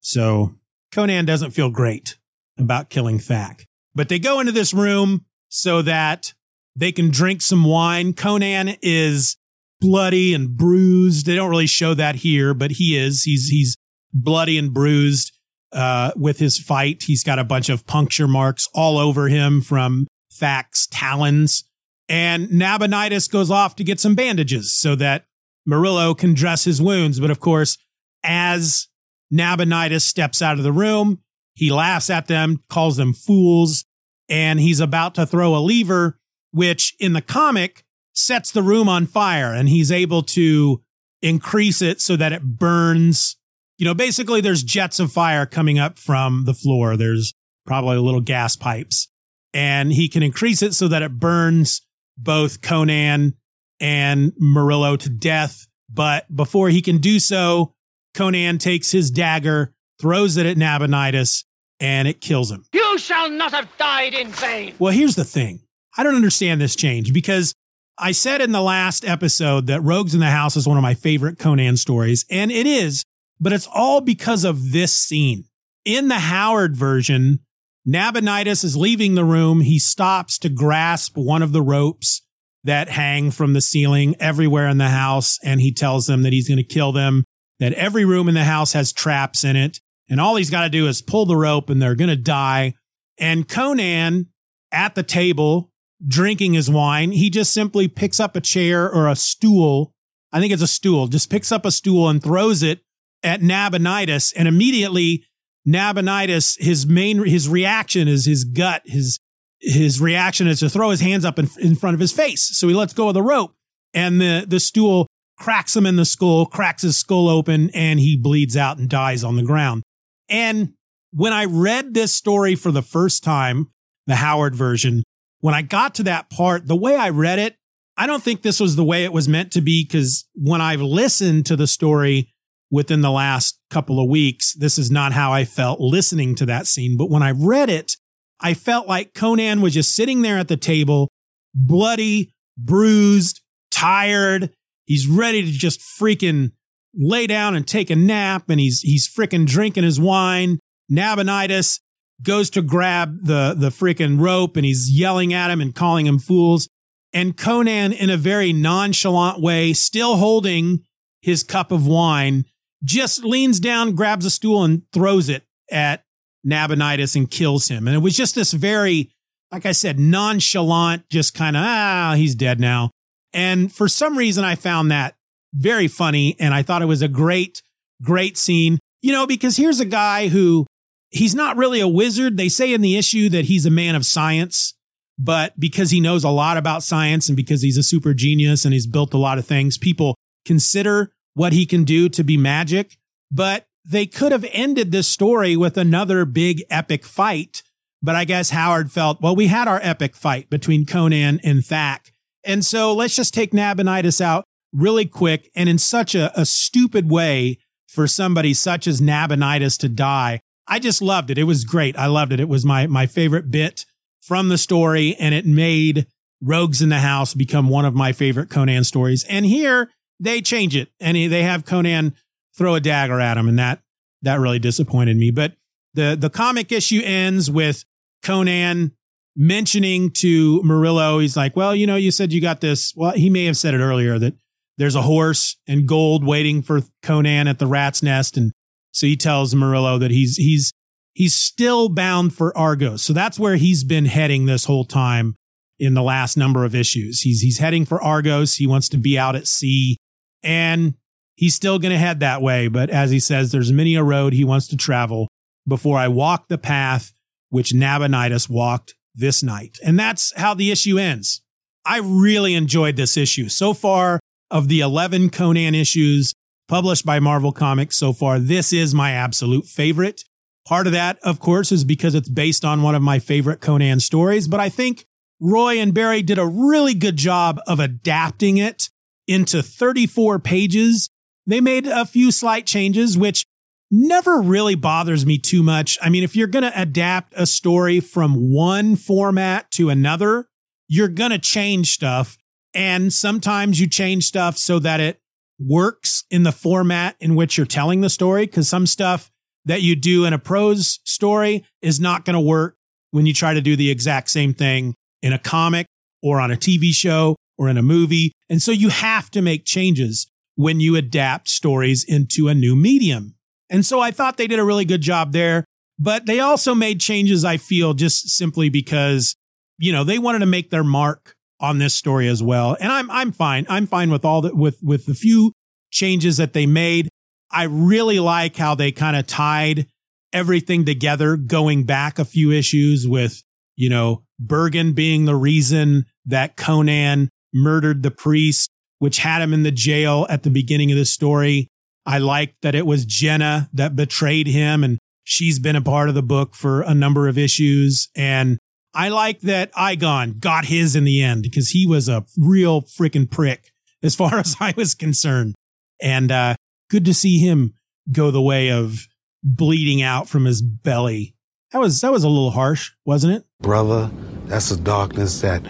So 0.00 0.56
Conan 0.90 1.26
doesn't 1.26 1.52
feel 1.52 1.70
great 1.70 2.16
about 2.58 2.90
killing 2.90 3.18
Thak. 3.18 3.66
But 3.94 4.08
they 4.08 4.18
go 4.18 4.40
into 4.40 4.52
this 4.52 4.74
room 4.74 5.26
so 5.48 5.80
that 5.82 6.34
they 6.74 6.90
can 6.90 7.10
drink 7.10 7.40
some 7.40 7.64
wine. 7.64 8.14
Conan 8.14 8.76
is 8.82 9.36
bloody 9.80 10.34
and 10.34 10.56
bruised. 10.56 11.26
They 11.26 11.36
don't 11.36 11.50
really 11.50 11.66
show 11.66 11.94
that 11.94 12.16
here, 12.16 12.52
but 12.52 12.72
he 12.72 12.96
is. 12.96 13.22
He's 13.22 13.48
he's 13.48 13.76
bloody 14.12 14.58
and 14.58 14.74
bruised 14.74 15.32
uh, 15.74 16.12
with 16.16 16.38
his 16.38 16.58
fight. 16.58 17.02
He's 17.02 17.24
got 17.24 17.38
a 17.38 17.44
bunch 17.44 17.68
of 17.68 17.86
puncture 17.86 18.28
marks 18.28 18.68
all 18.72 18.96
over 18.96 19.28
him 19.28 19.60
from 19.60 20.06
Thak's 20.32 20.86
talons. 20.86 21.64
And 22.08 22.50
Nabonidus 22.50 23.28
goes 23.28 23.50
off 23.50 23.76
to 23.76 23.84
get 23.84 24.00
some 24.00 24.14
bandages 24.14 24.72
so 24.72 24.94
that 24.96 25.24
Murillo 25.66 26.14
can 26.14 26.34
dress 26.34 26.64
his 26.64 26.80
wounds. 26.80 27.18
But 27.18 27.30
of 27.30 27.40
course, 27.40 27.78
as 28.22 28.88
Nabonidus 29.30 30.04
steps 30.04 30.40
out 30.40 30.58
of 30.58 30.64
the 30.64 30.72
room, 30.72 31.20
he 31.54 31.70
laughs 31.70 32.10
at 32.10 32.26
them, 32.26 32.62
calls 32.68 32.96
them 32.96 33.12
fools, 33.12 33.84
and 34.28 34.60
he's 34.60 34.80
about 34.80 35.14
to 35.14 35.26
throw 35.26 35.56
a 35.56 35.58
lever, 35.58 36.18
which 36.50 36.94
in 36.98 37.12
the 37.12 37.22
comic 37.22 37.84
sets 38.12 38.50
the 38.50 38.62
room 38.62 38.88
on 38.88 39.06
fire. 39.06 39.52
And 39.52 39.68
he's 39.68 39.90
able 39.90 40.22
to 40.22 40.82
increase 41.22 41.80
it 41.80 42.00
so 42.00 42.16
that 42.16 42.32
it 42.32 42.42
burns 42.42 43.36
you 43.78 43.84
know, 43.84 43.94
basically 43.94 44.40
there's 44.40 44.62
jets 44.62 45.00
of 45.00 45.12
fire 45.12 45.46
coming 45.46 45.78
up 45.78 45.98
from 45.98 46.44
the 46.44 46.54
floor. 46.54 46.96
There's 46.96 47.34
probably 47.66 47.96
little 47.98 48.20
gas 48.20 48.56
pipes 48.56 49.08
and 49.54 49.92
he 49.92 50.08
can 50.08 50.22
increase 50.22 50.60
it 50.60 50.74
so 50.74 50.88
that 50.88 51.02
it 51.02 51.18
burns 51.18 51.80
both 52.18 52.60
Conan 52.60 53.34
and 53.80 54.32
Murillo 54.38 54.96
to 54.96 55.08
death. 55.08 55.66
But 55.88 56.34
before 56.34 56.68
he 56.68 56.82
can 56.82 56.98
do 56.98 57.20
so, 57.20 57.72
Conan 58.14 58.58
takes 58.58 58.90
his 58.90 59.10
dagger, 59.10 59.72
throws 60.00 60.36
it 60.36 60.46
at 60.46 60.56
Nabonidus, 60.56 61.44
and 61.80 62.08
it 62.08 62.20
kills 62.20 62.50
him. 62.50 62.64
You 62.72 62.98
shall 62.98 63.30
not 63.30 63.52
have 63.52 63.68
died 63.78 64.14
in 64.14 64.28
vain. 64.28 64.74
Well, 64.78 64.92
here's 64.92 65.16
the 65.16 65.24
thing. 65.24 65.60
I 65.96 66.02
don't 66.02 66.16
understand 66.16 66.60
this 66.60 66.74
change 66.74 67.12
because 67.12 67.54
I 67.96 68.10
said 68.10 68.40
in 68.40 68.50
the 68.50 68.62
last 68.62 69.04
episode 69.04 69.68
that 69.68 69.80
Rogues 69.82 70.14
in 70.14 70.20
the 70.20 70.30
House 70.30 70.56
is 70.56 70.66
one 70.66 70.76
of 70.76 70.82
my 70.82 70.94
favorite 70.94 71.38
Conan 71.38 71.76
stories, 71.76 72.24
and 72.28 72.50
it 72.50 72.66
is 72.66 73.04
but 73.40 73.52
it's 73.52 73.68
all 73.72 74.00
because 74.00 74.44
of 74.44 74.72
this 74.72 74.94
scene. 74.94 75.44
In 75.84 76.08
the 76.08 76.18
Howard 76.18 76.76
version, 76.76 77.40
Nabonidus 77.84 78.64
is 78.64 78.76
leaving 78.76 79.14
the 79.14 79.24
room. 79.24 79.60
He 79.60 79.78
stops 79.78 80.38
to 80.38 80.48
grasp 80.48 81.16
one 81.16 81.42
of 81.42 81.52
the 81.52 81.62
ropes 81.62 82.22
that 82.64 82.88
hang 82.88 83.30
from 83.30 83.52
the 83.52 83.60
ceiling 83.60 84.16
everywhere 84.18 84.68
in 84.68 84.78
the 84.78 84.88
house. 84.88 85.38
And 85.44 85.60
he 85.60 85.72
tells 85.72 86.06
them 86.06 86.22
that 86.22 86.32
he's 86.32 86.48
going 86.48 86.58
to 86.58 86.64
kill 86.64 86.92
them, 86.92 87.24
that 87.60 87.74
every 87.74 88.04
room 88.04 88.28
in 88.28 88.34
the 88.34 88.44
house 88.44 88.72
has 88.72 88.92
traps 88.92 89.44
in 89.44 89.56
it. 89.56 89.80
And 90.08 90.20
all 90.20 90.36
he's 90.36 90.50
got 90.50 90.62
to 90.62 90.70
do 90.70 90.86
is 90.86 91.02
pull 91.02 91.26
the 91.26 91.36
rope 91.36 91.68
and 91.68 91.80
they're 91.80 91.94
going 91.94 92.08
to 92.08 92.16
die. 92.16 92.74
And 93.18 93.48
Conan 93.48 94.28
at 94.72 94.94
the 94.94 95.02
table 95.02 95.70
drinking 96.06 96.54
his 96.54 96.70
wine, 96.70 97.12
he 97.12 97.30
just 97.30 97.52
simply 97.52 97.88
picks 97.88 98.18
up 98.18 98.34
a 98.34 98.40
chair 98.40 98.90
or 98.90 99.08
a 99.08 99.16
stool. 99.16 99.92
I 100.32 100.40
think 100.40 100.52
it's 100.52 100.62
a 100.62 100.66
stool, 100.66 101.06
just 101.06 101.30
picks 101.30 101.52
up 101.52 101.64
a 101.64 101.70
stool 101.70 102.08
and 102.08 102.22
throws 102.22 102.62
it 102.62 102.80
at 103.24 103.40
Nabonidus, 103.42 104.32
and 104.32 104.46
immediately 104.46 105.24
Nabonidus, 105.64 106.56
his 106.60 106.86
main 106.86 107.24
his 107.24 107.48
reaction 107.48 108.06
is 108.06 108.26
his 108.26 108.44
gut, 108.44 108.82
his 108.84 109.18
his 109.60 110.00
reaction 110.00 110.46
is 110.46 110.60
to 110.60 110.68
throw 110.68 110.90
his 110.90 111.00
hands 111.00 111.24
up 111.24 111.38
in, 111.38 111.48
in 111.58 111.74
front 111.74 111.94
of 111.94 112.00
his 112.00 112.12
face. 112.12 112.42
So 112.56 112.68
he 112.68 112.74
lets 112.74 112.92
go 112.92 113.08
of 113.08 113.14
the 113.14 113.22
rope, 113.22 113.54
and 113.92 114.20
the 114.20 114.44
the 114.46 114.60
stool 114.60 115.08
cracks 115.38 115.74
him 115.74 115.86
in 115.86 115.96
the 115.96 116.04
skull, 116.04 116.46
cracks 116.46 116.82
his 116.82 116.98
skull 116.98 117.28
open, 117.28 117.70
and 117.70 117.98
he 117.98 118.16
bleeds 118.16 118.56
out 118.56 118.78
and 118.78 118.88
dies 118.88 119.24
on 119.24 119.36
the 119.36 119.42
ground. 119.42 119.82
And 120.28 120.74
when 121.12 121.32
I 121.32 121.46
read 121.46 121.94
this 121.94 122.14
story 122.14 122.54
for 122.54 122.70
the 122.70 122.82
first 122.82 123.24
time, 123.24 123.70
the 124.06 124.16
Howard 124.16 124.54
version, 124.54 125.02
when 125.40 125.54
I 125.54 125.62
got 125.62 125.94
to 125.96 126.02
that 126.04 126.30
part, 126.30 126.66
the 126.66 126.76
way 126.76 126.94
I 126.96 127.08
read 127.10 127.38
it, 127.38 127.56
I 127.96 128.06
don't 128.06 128.22
think 128.22 128.42
this 128.42 128.60
was 128.60 128.76
the 128.76 128.84
way 128.84 129.04
it 129.04 129.12
was 129.12 129.28
meant 129.28 129.52
to 129.52 129.60
be 129.60 129.84
because 129.84 130.26
when 130.34 130.60
I've 130.60 130.80
listened 130.80 131.46
to 131.46 131.56
the 131.56 131.66
story 131.66 132.33
within 132.70 133.00
the 133.00 133.10
last 133.10 133.60
couple 133.70 134.00
of 134.00 134.08
weeks, 134.08 134.54
this 134.54 134.78
is 134.78 134.90
not 134.90 135.12
how 135.12 135.32
I 135.32 135.44
felt 135.44 135.80
listening 135.80 136.34
to 136.36 136.46
that 136.46 136.66
scene. 136.66 136.96
But 136.96 137.10
when 137.10 137.22
I 137.22 137.30
read 137.30 137.70
it, 137.70 137.96
I 138.40 138.54
felt 138.54 138.88
like 138.88 139.14
Conan 139.14 139.60
was 139.60 139.74
just 139.74 139.94
sitting 139.94 140.22
there 140.22 140.38
at 140.38 140.48
the 140.48 140.56
table, 140.56 141.10
bloody, 141.54 142.32
bruised, 142.56 143.40
tired. 143.70 144.50
He's 144.86 145.06
ready 145.06 145.42
to 145.42 145.50
just 145.50 145.80
freaking 145.80 146.52
lay 146.94 147.26
down 147.26 147.54
and 147.54 147.66
take 147.66 147.90
a 147.90 147.96
nap. 147.96 148.50
And 148.50 148.60
he's, 148.60 148.80
he's 148.80 149.08
freaking 149.08 149.46
drinking 149.46 149.84
his 149.84 150.00
wine. 150.00 150.58
Nabonidus 150.90 151.80
goes 152.22 152.50
to 152.50 152.62
grab 152.62 153.24
the, 153.24 153.54
the 153.56 153.70
freaking 153.70 154.20
rope 154.20 154.56
and 154.56 154.64
he's 154.64 154.90
yelling 154.90 155.32
at 155.32 155.50
him 155.50 155.60
and 155.60 155.74
calling 155.74 156.06
him 156.06 156.18
fools. 156.18 156.68
And 157.12 157.36
Conan, 157.36 157.92
in 157.92 158.10
a 158.10 158.16
very 158.16 158.52
nonchalant 158.52 159.40
way, 159.40 159.72
still 159.72 160.16
holding 160.16 160.80
his 161.20 161.42
cup 161.42 161.72
of 161.72 161.86
wine, 161.86 162.44
just 162.84 163.24
leans 163.24 163.58
down, 163.60 163.94
grabs 163.94 164.26
a 164.26 164.30
stool, 164.30 164.64
and 164.64 164.82
throws 164.92 165.28
it 165.28 165.44
at 165.70 166.04
Nabonidus 166.44 167.16
and 167.16 167.30
kills 167.30 167.68
him. 167.68 167.86
And 167.86 167.96
it 167.96 168.00
was 168.00 168.16
just 168.16 168.34
this 168.34 168.52
very, 168.52 169.10
like 169.50 169.66
I 169.66 169.72
said, 169.72 169.98
nonchalant, 169.98 171.08
just 171.08 171.34
kind 171.34 171.56
of, 171.56 171.62
ah, 171.64 172.14
he's 172.16 172.34
dead 172.34 172.60
now. 172.60 172.90
And 173.32 173.72
for 173.72 173.88
some 173.88 174.16
reason, 174.16 174.44
I 174.44 174.54
found 174.54 174.90
that 174.90 175.16
very 175.54 175.88
funny. 175.88 176.36
And 176.38 176.52
I 176.52 176.62
thought 176.62 176.82
it 176.82 176.86
was 176.86 177.02
a 177.02 177.08
great, 177.08 177.62
great 178.02 178.36
scene, 178.36 178.78
you 179.02 179.12
know, 179.12 179.26
because 179.26 179.56
here's 179.56 179.80
a 179.80 179.84
guy 179.84 180.28
who 180.28 180.66
he's 181.10 181.34
not 181.34 181.56
really 181.56 181.80
a 181.80 181.88
wizard. 181.88 182.36
They 182.36 182.48
say 182.48 182.74
in 182.74 182.80
the 182.80 182.96
issue 182.96 183.28
that 183.30 183.46
he's 183.46 183.66
a 183.66 183.70
man 183.70 183.94
of 183.94 184.04
science, 184.04 184.74
but 185.18 185.58
because 185.58 185.90
he 185.90 186.00
knows 186.00 186.24
a 186.24 186.30
lot 186.30 186.56
about 186.56 186.82
science 186.82 187.28
and 187.28 187.36
because 187.36 187.62
he's 187.62 187.78
a 187.78 187.82
super 187.82 188.14
genius 188.14 188.64
and 188.64 188.74
he's 188.74 188.86
built 188.86 189.14
a 189.14 189.18
lot 189.18 189.38
of 189.38 189.46
things, 189.46 189.78
people 189.78 190.16
consider 190.44 191.12
what 191.34 191.52
he 191.52 191.66
can 191.66 191.84
do 191.84 192.08
to 192.08 192.24
be 192.24 192.36
magic. 192.36 192.96
But 193.30 193.66
they 193.84 194.06
could 194.06 194.32
have 194.32 194.46
ended 194.52 194.92
this 194.92 195.08
story 195.08 195.56
with 195.56 195.76
another 195.76 196.24
big 196.24 196.62
epic 196.70 197.04
fight. 197.04 197.62
But 198.02 198.14
I 198.14 198.24
guess 198.24 198.50
Howard 198.50 198.90
felt, 198.90 199.20
well, 199.20 199.36
we 199.36 199.48
had 199.48 199.68
our 199.68 199.80
epic 199.82 200.14
fight 200.16 200.50
between 200.50 200.86
Conan 200.86 201.40
and 201.44 201.60
Thak. 201.60 202.12
And 202.44 202.64
so 202.64 202.94
let's 202.94 203.16
just 203.16 203.34
take 203.34 203.52
Nabonidus 203.52 204.20
out 204.20 204.44
really 204.72 205.06
quick 205.06 205.50
and 205.54 205.68
in 205.68 205.78
such 205.78 206.14
a, 206.14 206.38
a 206.38 206.44
stupid 206.44 207.10
way 207.10 207.58
for 207.88 208.06
somebody 208.06 208.52
such 208.52 208.86
as 208.86 209.00
Nabonidus 209.00 209.78
to 209.78 209.88
die. 209.88 210.40
I 210.66 210.78
just 210.78 211.00
loved 211.00 211.30
it. 211.30 211.38
It 211.38 211.44
was 211.44 211.64
great. 211.64 211.96
I 211.98 212.06
loved 212.06 212.32
it. 212.32 212.40
It 212.40 212.48
was 212.48 212.64
my, 212.64 212.86
my 212.86 213.06
favorite 213.06 213.50
bit 213.50 213.84
from 214.20 214.48
the 214.48 214.58
story 214.58 215.14
and 215.18 215.34
it 215.34 215.46
made 215.46 216.06
Rogues 216.42 216.82
in 216.82 216.88
the 216.88 216.98
House 216.98 217.32
become 217.32 217.68
one 217.68 217.84
of 217.84 217.94
my 217.94 218.12
favorite 218.12 218.50
Conan 218.50 218.84
stories. 218.84 219.24
And 219.24 219.46
here 219.46 219.90
they 220.20 220.40
change 220.40 220.76
it 220.76 220.88
and 221.00 221.16
they 221.16 221.42
have 221.42 221.64
Conan 221.64 222.14
throw 222.56 222.74
a 222.74 222.80
dagger 222.80 223.20
at 223.20 223.36
him. 223.36 223.48
And 223.48 223.58
that, 223.58 223.80
that 224.22 224.40
really 224.40 224.58
disappointed 224.58 225.16
me. 225.16 225.30
But 225.30 225.54
the, 225.94 226.16
the 226.18 226.30
comic 226.30 226.72
issue 226.72 227.02
ends 227.04 227.50
with 227.50 227.84
Conan 228.22 228.92
mentioning 229.36 230.10
to 230.10 230.62
Murillo, 230.62 231.18
he's 231.18 231.36
like, 231.36 231.56
well, 231.56 231.74
you 231.74 231.86
know, 231.86 231.96
you 231.96 232.10
said 232.10 232.32
you 232.32 232.40
got 232.40 232.60
this. 232.60 232.92
Well, 232.96 233.12
he 233.12 233.30
may 233.30 233.44
have 233.46 233.56
said 233.56 233.74
it 233.74 233.80
earlier 233.80 234.18
that 234.18 234.34
there's 234.78 234.94
a 234.94 235.02
horse 235.02 235.56
and 235.66 235.86
gold 235.86 236.24
waiting 236.24 236.62
for 236.62 236.80
Conan 237.02 237.48
at 237.48 237.58
the 237.58 237.66
rat's 237.66 238.02
nest. 238.02 238.36
And 238.36 238.52
so 238.92 239.06
he 239.06 239.16
tells 239.16 239.54
Murillo 239.54 239.98
that 239.98 240.10
he's, 240.10 240.36
he's, 240.36 240.72
he's 241.14 241.34
still 241.34 241.88
bound 241.88 242.34
for 242.34 242.56
Argos. 242.56 243.02
So 243.02 243.12
that's 243.12 243.38
where 243.38 243.56
he's 243.56 243.84
been 243.84 244.06
heading 244.06 244.46
this 244.46 244.64
whole 244.64 244.84
time 244.84 245.34
in 245.78 245.94
the 245.94 246.02
last 246.02 246.36
number 246.36 246.64
of 246.64 246.74
issues. 246.74 247.22
He's, 247.22 247.40
he's 247.40 247.58
heading 247.58 247.84
for 247.84 248.02
Argos. 248.02 248.56
He 248.56 248.66
wants 248.66 248.88
to 248.90 248.96
be 248.96 249.18
out 249.18 249.36
at 249.36 249.46
sea 249.46 249.96
and 250.44 250.94
he's 251.34 251.54
still 251.54 251.78
going 251.78 251.92
to 251.92 251.98
head 251.98 252.20
that 252.20 252.42
way. 252.42 252.68
But 252.68 252.90
as 252.90 253.10
he 253.10 253.18
says, 253.18 253.50
there's 253.50 253.72
many 253.72 253.96
a 253.96 254.02
road 254.02 254.32
he 254.32 254.44
wants 254.44 254.68
to 254.68 254.76
travel 254.76 255.28
before 255.66 255.98
I 255.98 256.08
walk 256.08 256.48
the 256.48 256.58
path 256.58 257.12
which 257.50 257.72
Nabonidus 257.72 258.48
walked 258.48 258.94
this 259.14 259.40
night. 259.42 259.78
And 259.84 259.98
that's 259.98 260.32
how 260.36 260.54
the 260.54 260.72
issue 260.72 260.98
ends. 260.98 261.40
I 261.86 262.00
really 262.02 262.54
enjoyed 262.54 262.96
this 262.96 263.16
issue. 263.16 263.48
So 263.48 263.74
far, 263.74 264.18
of 264.50 264.68
the 264.68 264.80
11 264.80 265.30
Conan 265.30 265.74
issues 265.74 266.32
published 266.68 267.04
by 267.04 267.20
Marvel 267.20 267.52
Comics 267.52 267.96
so 267.96 268.12
far, 268.12 268.38
this 268.38 268.72
is 268.72 268.94
my 268.94 269.12
absolute 269.12 269.66
favorite. 269.66 270.24
Part 270.66 270.86
of 270.86 270.92
that, 270.94 271.18
of 271.22 271.40
course, 271.40 271.72
is 271.72 271.84
because 271.84 272.14
it's 272.14 272.28
based 272.28 272.64
on 272.64 272.82
one 272.82 272.94
of 272.94 273.02
my 273.02 273.18
favorite 273.18 273.60
Conan 273.60 274.00
stories, 274.00 274.48
but 274.48 274.60
I 274.60 274.68
think 274.68 275.04
Roy 275.40 275.78
and 275.78 275.92
Barry 275.92 276.22
did 276.22 276.38
a 276.38 276.46
really 276.46 276.94
good 276.94 277.16
job 277.16 277.60
of 277.66 277.80
adapting 277.80 278.56
it 278.56 278.88
into 279.26 279.62
34 279.62 280.38
pages. 280.38 281.08
They 281.46 281.60
made 281.60 281.86
a 281.86 282.06
few 282.06 282.30
slight 282.30 282.66
changes, 282.66 283.18
which 283.18 283.44
never 283.90 284.40
really 284.40 284.74
bothers 284.74 285.24
me 285.24 285.38
too 285.38 285.62
much. 285.62 285.98
I 286.02 286.08
mean, 286.08 286.24
if 286.24 286.34
you're 286.34 286.46
going 286.46 286.64
to 286.64 286.80
adapt 286.80 287.32
a 287.36 287.46
story 287.46 288.00
from 288.00 288.52
one 288.52 288.96
format 288.96 289.70
to 289.72 289.90
another, 289.90 290.48
you're 290.88 291.08
going 291.08 291.30
to 291.30 291.38
change 291.38 291.92
stuff. 291.92 292.36
And 292.74 293.12
sometimes 293.12 293.80
you 293.80 293.86
change 293.86 294.24
stuff 294.24 294.58
so 294.58 294.78
that 294.80 295.00
it 295.00 295.20
works 295.58 296.24
in 296.30 296.42
the 296.42 296.52
format 296.52 297.16
in 297.20 297.36
which 297.36 297.56
you're 297.56 297.66
telling 297.66 298.00
the 298.00 298.10
story. 298.10 298.46
Cause 298.46 298.68
some 298.68 298.86
stuff 298.86 299.30
that 299.64 299.82
you 299.82 299.94
do 299.94 300.24
in 300.24 300.32
a 300.32 300.38
prose 300.38 300.98
story 301.04 301.64
is 301.80 302.00
not 302.00 302.24
going 302.24 302.34
to 302.34 302.40
work 302.40 302.76
when 303.12 303.26
you 303.26 303.32
try 303.32 303.54
to 303.54 303.60
do 303.60 303.76
the 303.76 303.90
exact 303.90 304.28
same 304.28 304.52
thing 304.52 304.94
in 305.22 305.32
a 305.32 305.38
comic 305.38 305.86
or 306.22 306.40
on 306.40 306.50
a 306.50 306.56
TV 306.56 306.92
show 306.92 307.36
or 307.58 307.68
in 307.68 307.76
a 307.76 307.82
movie. 307.82 308.32
And 308.48 308.60
so 308.62 308.72
you 308.72 308.88
have 308.88 309.30
to 309.30 309.42
make 309.42 309.64
changes 309.64 310.26
when 310.56 310.80
you 310.80 310.96
adapt 310.96 311.48
stories 311.48 312.04
into 312.04 312.48
a 312.48 312.54
new 312.54 312.76
medium. 312.76 313.34
And 313.70 313.84
so 313.84 314.00
I 314.00 314.10
thought 314.10 314.36
they 314.36 314.46
did 314.46 314.58
a 314.58 314.64
really 314.64 314.84
good 314.84 315.00
job 315.00 315.32
there, 315.32 315.64
but 315.98 316.26
they 316.26 316.40
also 316.40 316.74
made 316.74 317.00
changes, 317.00 317.44
I 317.44 317.56
feel, 317.56 317.94
just 317.94 318.28
simply 318.30 318.68
because, 318.68 319.34
you 319.78 319.92
know, 319.92 320.04
they 320.04 320.18
wanted 320.18 320.40
to 320.40 320.46
make 320.46 320.70
their 320.70 320.84
mark 320.84 321.34
on 321.60 321.78
this 321.78 321.94
story 321.94 322.28
as 322.28 322.42
well. 322.42 322.76
And 322.80 322.92
I'm 322.92 323.10
I'm 323.10 323.32
fine. 323.32 323.66
I'm 323.68 323.86
fine 323.86 324.10
with 324.10 324.24
all 324.24 324.42
that 324.42 324.56
with 324.56 324.78
with 324.82 325.06
the 325.06 325.14
few 325.14 325.52
changes 325.90 326.36
that 326.36 326.52
they 326.52 326.66
made. 326.66 327.08
I 327.50 327.64
really 327.64 328.20
like 328.20 328.56
how 328.56 328.74
they 328.74 328.92
kind 328.92 329.16
of 329.16 329.26
tied 329.26 329.86
everything 330.32 330.84
together 330.84 331.36
going 331.36 331.84
back 331.84 332.18
a 332.18 332.24
few 332.24 332.50
issues 332.50 333.06
with, 333.06 333.42
you 333.76 333.88
know, 333.88 334.24
Bergen 334.38 334.92
being 334.92 335.24
the 335.24 335.36
reason 335.36 336.06
that 336.26 336.56
Conan 336.56 337.30
murdered 337.54 338.02
the 338.02 338.10
priest, 338.10 338.70
which 338.98 339.18
had 339.18 339.40
him 339.40 339.54
in 339.54 339.62
the 339.62 339.70
jail 339.70 340.26
at 340.28 340.42
the 340.42 340.50
beginning 340.50 340.90
of 340.90 340.98
the 340.98 341.04
story. 341.04 341.68
I 342.04 342.18
liked 342.18 342.62
that 342.62 342.74
it 342.74 342.86
was 342.86 343.06
Jenna 343.06 343.70
that 343.72 343.96
betrayed 343.96 344.46
him 344.46 344.84
and 344.84 344.98
she's 345.24 345.58
been 345.58 345.76
a 345.76 345.82
part 345.82 346.08
of 346.08 346.14
the 346.14 346.22
book 346.22 346.54
for 346.54 346.82
a 346.82 346.94
number 346.94 347.28
of 347.28 347.38
issues. 347.38 348.08
And 348.14 348.58
I 348.94 349.08
like 349.08 349.40
that 349.40 349.72
Igon 349.72 350.38
got 350.38 350.66
his 350.66 350.94
in 350.94 351.04
the 351.04 351.22
end 351.22 351.42
because 351.42 351.70
he 351.70 351.86
was 351.86 352.08
a 352.08 352.24
real 352.36 352.82
freaking 352.82 353.30
prick 353.30 353.72
as 354.02 354.14
far 354.14 354.38
as 354.38 354.56
I 354.60 354.74
was 354.76 354.94
concerned. 354.94 355.54
And 356.00 356.30
uh, 356.30 356.54
good 356.90 357.04
to 357.06 357.14
see 357.14 357.38
him 357.38 357.74
go 358.12 358.30
the 358.30 358.42
way 358.42 358.70
of 358.70 359.08
bleeding 359.42 360.02
out 360.02 360.28
from 360.28 360.44
his 360.44 360.60
belly. 360.62 361.34
That 361.72 361.80
was 361.80 362.00
that 362.02 362.12
was 362.12 362.22
a 362.22 362.28
little 362.28 362.52
harsh, 362.52 362.92
wasn't 363.04 363.34
it? 363.34 363.44
Brother, 363.60 364.10
that's 364.44 364.70
a 364.70 364.80
darkness 364.80 365.40
that 365.40 365.62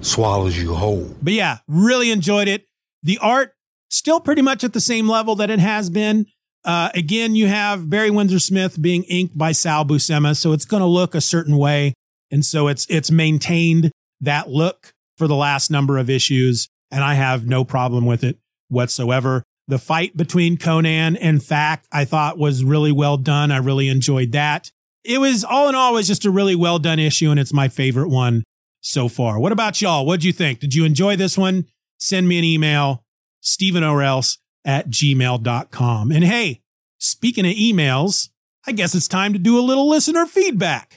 swallows 0.00 0.56
you 0.56 0.74
whole. 0.74 1.14
But 1.22 1.32
yeah, 1.32 1.58
really 1.66 2.10
enjoyed 2.10 2.48
it. 2.48 2.66
The 3.02 3.18
art 3.18 3.54
still 3.90 4.20
pretty 4.20 4.42
much 4.42 4.64
at 4.64 4.72
the 4.72 4.80
same 4.80 5.08
level 5.08 5.34
that 5.36 5.50
it 5.50 5.58
has 5.58 5.90
been. 5.90 6.26
Uh, 6.64 6.90
again, 6.94 7.34
you 7.34 7.46
have 7.46 7.88
Barry 7.88 8.10
Windsor 8.10 8.38
Smith 8.38 8.80
being 8.80 9.04
inked 9.04 9.38
by 9.38 9.52
Sal 9.52 9.84
Buscema, 9.84 10.36
so 10.36 10.52
it's 10.52 10.64
going 10.64 10.82
to 10.82 10.86
look 10.86 11.14
a 11.14 11.20
certain 11.20 11.56
way. 11.56 11.94
And 12.30 12.44
so 12.44 12.68
it's, 12.68 12.86
it's 12.90 13.10
maintained 13.10 13.90
that 14.20 14.50
look 14.50 14.92
for 15.16 15.26
the 15.26 15.36
last 15.36 15.70
number 15.70 15.98
of 15.98 16.10
issues. 16.10 16.68
And 16.90 17.02
I 17.02 17.14
have 17.14 17.46
no 17.46 17.64
problem 17.64 18.04
with 18.04 18.24
it 18.24 18.38
whatsoever. 18.68 19.44
The 19.66 19.78
fight 19.78 20.16
between 20.16 20.56
Conan 20.56 21.16
and 21.16 21.40
Thak, 21.40 21.80
I 21.92 22.04
thought 22.04 22.38
was 22.38 22.64
really 22.64 22.92
well 22.92 23.16
done. 23.16 23.52
I 23.52 23.58
really 23.58 23.88
enjoyed 23.88 24.32
that. 24.32 24.70
It 25.04 25.18
was 25.18 25.44
all 25.44 25.68
in 25.68 25.74
all, 25.74 25.94
was 25.94 26.06
just 26.06 26.24
a 26.24 26.30
really 26.30 26.54
well 26.54 26.78
done 26.78 26.98
issue. 26.98 27.30
And 27.30 27.38
it's 27.38 27.52
my 27.52 27.68
favorite 27.68 28.08
one 28.08 28.44
so 28.80 29.08
far. 29.08 29.38
What 29.38 29.52
about 29.52 29.80
y'all? 29.80 30.06
What'd 30.06 30.24
you 30.24 30.32
think? 30.32 30.60
Did 30.60 30.74
you 30.74 30.84
enjoy 30.84 31.16
this 31.16 31.36
one? 31.36 31.66
Send 31.98 32.28
me 32.28 32.38
an 32.38 32.44
email, 32.44 33.04
Steeven 33.40 33.82
Orrelse 33.82 34.38
at 34.64 34.88
gmail.com. 34.88 36.12
And 36.12 36.24
hey, 36.24 36.62
speaking 36.98 37.46
of 37.46 37.52
emails, 37.52 38.28
I 38.66 38.72
guess 38.72 38.94
it's 38.94 39.08
time 39.08 39.32
to 39.32 39.38
do 39.38 39.58
a 39.58 39.62
little 39.62 39.88
listener 39.88 40.26
feedback. 40.26 40.94